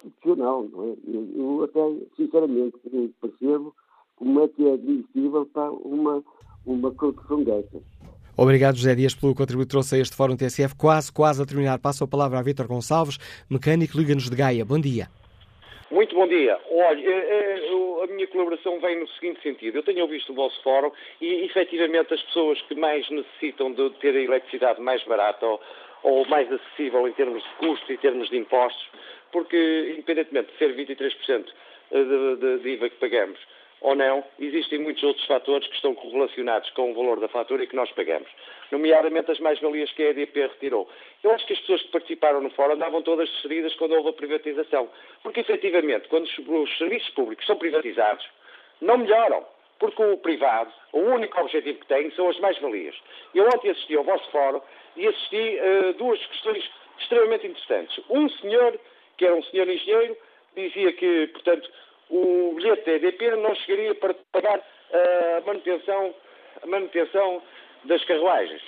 [0.00, 0.96] excepcional, não é?
[1.06, 1.80] Eu, até,
[2.16, 2.78] sinceramente,
[3.20, 3.74] percebo
[4.16, 6.24] como é que é admissível para uma,
[6.64, 7.82] uma construção dessas.
[8.34, 10.74] Obrigado, José Dias, pelo contributo que trouxe a este Fórum TSF.
[10.74, 11.78] Quase, quase a terminar.
[11.78, 13.18] Passo a palavra a Vítor Gonçalves,
[13.50, 14.64] mecânico Liga-nos de Gaia.
[14.64, 15.08] Bom dia.
[15.90, 16.58] Muito bom dia.
[16.70, 19.76] Olha, é, é, a minha colaboração vem no seguinte sentido.
[19.76, 20.90] Eu tenho visto o vosso fórum
[21.20, 25.60] e, efetivamente, as pessoas que mais necessitam de ter a eletricidade mais barata ou,
[26.02, 28.88] ou mais acessível em termos de custo e em termos de impostos,
[29.30, 31.46] porque, independentemente de ser 23%
[31.90, 33.38] de, de, de IVA que pagamos,
[33.82, 37.66] ou não, existem muitos outros fatores que estão correlacionados com o valor da fatura e
[37.66, 38.28] que nós pagamos,
[38.70, 40.88] nomeadamente as mais-valias que a EDP retirou.
[41.22, 44.12] Eu acho que as pessoas que participaram no fórum andavam todas decididas quando houve a
[44.12, 44.88] privatização,
[45.22, 48.24] porque efetivamente, quando os serviços públicos são privatizados,
[48.80, 49.44] não melhoram,
[49.82, 52.94] porque o privado, o único objetivo que tem são as mais-valias.
[53.34, 54.62] Eu ontem assisti ao vosso fórum
[54.96, 58.00] e assisti uh, duas questões extremamente interessantes.
[58.08, 58.78] Um senhor,
[59.18, 60.16] que era um senhor engenheiro,
[60.54, 61.68] dizia que, portanto,
[62.08, 66.14] o bilhete da EDP não chegaria para pagar a manutenção,
[66.62, 67.42] a manutenção
[67.82, 68.62] das carruagens.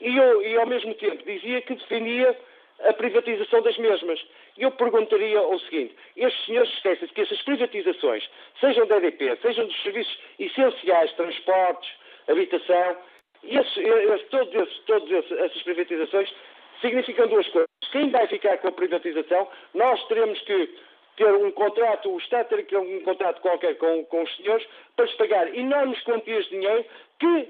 [0.00, 2.36] E, eu, e ao mesmo tempo dizia que defendia
[2.80, 4.24] a privatização das mesmas.
[4.56, 8.28] E eu perguntaria o seguinte: estes senhores esquecem-se que essas privatizações,
[8.60, 11.90] sejam da EDP, sejam dos serviços essenciais, transportes,
[12.28, 12.96] habitação,
[13.44, 14.28] esses, esses,
[14.86, 16.32] todas, essas privatizações
[16.80, 17.68] significam duas coisas.
[17.92, 20.78] Quem vai ficar com a privatização, nós teremos que
[21.16, 24.66] ter um contrato, o Estado ter que ter um contrato qualquer com, com os senhores
[24.94, 26.84] para se pagar enormes quantias de dinheiro
[27.18, 27.48] que,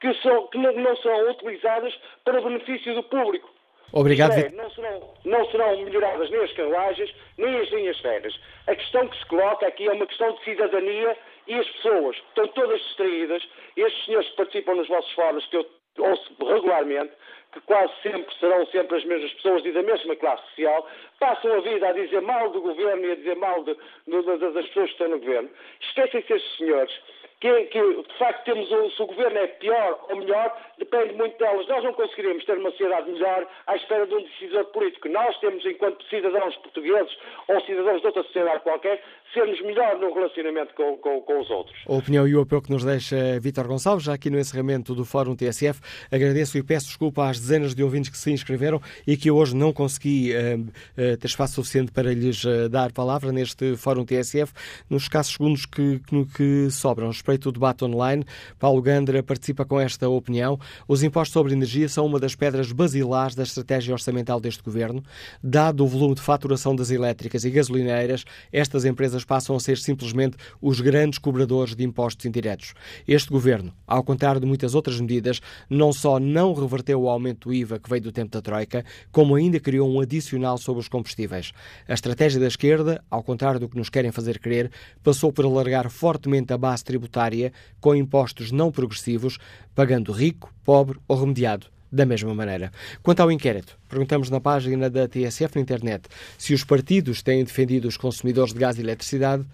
[0.00, 1.94] que, são, que não, não serão utilizadas
[2.24, 3.55] para benefício do público.
[3.92, 4.32] Obrigado.
[4.32, 8.38] É, não, serão, não serão melhoradas nem as carruagens, nem as linhas férias.
[8.66, 12.48] A questão que se coloca aqui é uma questão de cidadania e as pessoas estão
[12.48, 13.42] todas distraídas.
[13.76, 15.66] Estes senhores que participam nos vossos fóruns, que eu
[15.98, 17.12] ouço regularmente,
[17.52, 20.86] que quase sempre serão sempre as mesmas pessoas e da mesma classe social,
[21.18, 24.52] passam a vida a dizer mal do governo e a dizer mal de, de, de,
[24.52, 25.48] das pessoas que estão no governo.
[25.80, 26.92] Esquecem-se estes senhores
[27.40, 31.36] que, que, de facto temos um, se o governo é pior ou melhor, depende muito
[31.38, 31.66] delas.
[31.68, 35.08] Nós não conseguiremos ter uma sociedade melhor à espera de um decisor político.
[35.08, 37.16] Nós temos, enquanto cidadãos portugueses
[37.48, 39.02] ou cidadãos de outra sociedade qualquer,
[39.32, 41.76] sermos melhor no relacionamento com, com, com os outros.
[41.86, 45.04] A opinião e o apoio que nos deixa Vítor Gonçalves, já aqui no encerramento do
[45.04, 45.80] Fórum TSF.
[46.10, 49.72] Agradeço e peço desculpa às dezenas de ouvintes que se inscreveram e que hoje não
[49.72, 54.52] consegui uh, uh, ter espaço suficiente para lhes uh, dar palavra neste Fórum TSF.
[54.88, 58.24] Nos escassos segundos que, que, que sobram, respeito o debate online,
[58.58, 60.58] Paulo Gandra participa com esta opinião.
[60.88, 65.02] Os impostos sobre energia são uma das pedras basilares da estratégia orçamental deste governo.
[65.42, 68.84] Dado o volume de faturação das elétricas e gasolineiras, estas
[69.16, 72.74] empresas passam a ser simplesmente os grandes cobradores de impostos indiretos.
[73.08, 75.40] Este governo, ao contrário de muitas outras medidas,
[75.70, 79.34] não só não reverteu o aumento do IVA que veio do tempo da Troika, como
[79.34, 81.52] ainda criou um adicional sobre os combustíveis.
[81.88, 84.70] A estratégia da esquerda, ao contrário do que nos querem fazer crer,
[85.02, 89.38] passou por alargar fortemente a base tributária com impostos não progressivos,
[89.74, 92.72] pagando rico, pobre ou remediado da mesma maneira.
[93.02, 96.08] Quanto ao inquérito, perguntamos na página da TSF na internet
[96.38, 99.44] se os partidos têm defendido os consumidores de gás e eletricidade.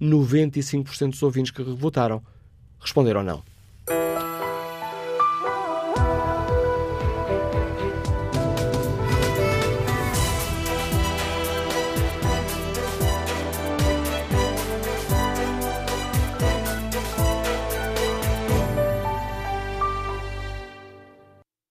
[0.00, 2.20] 95% dos ouvintes que votaram
[2.80, 3.42] responderam não.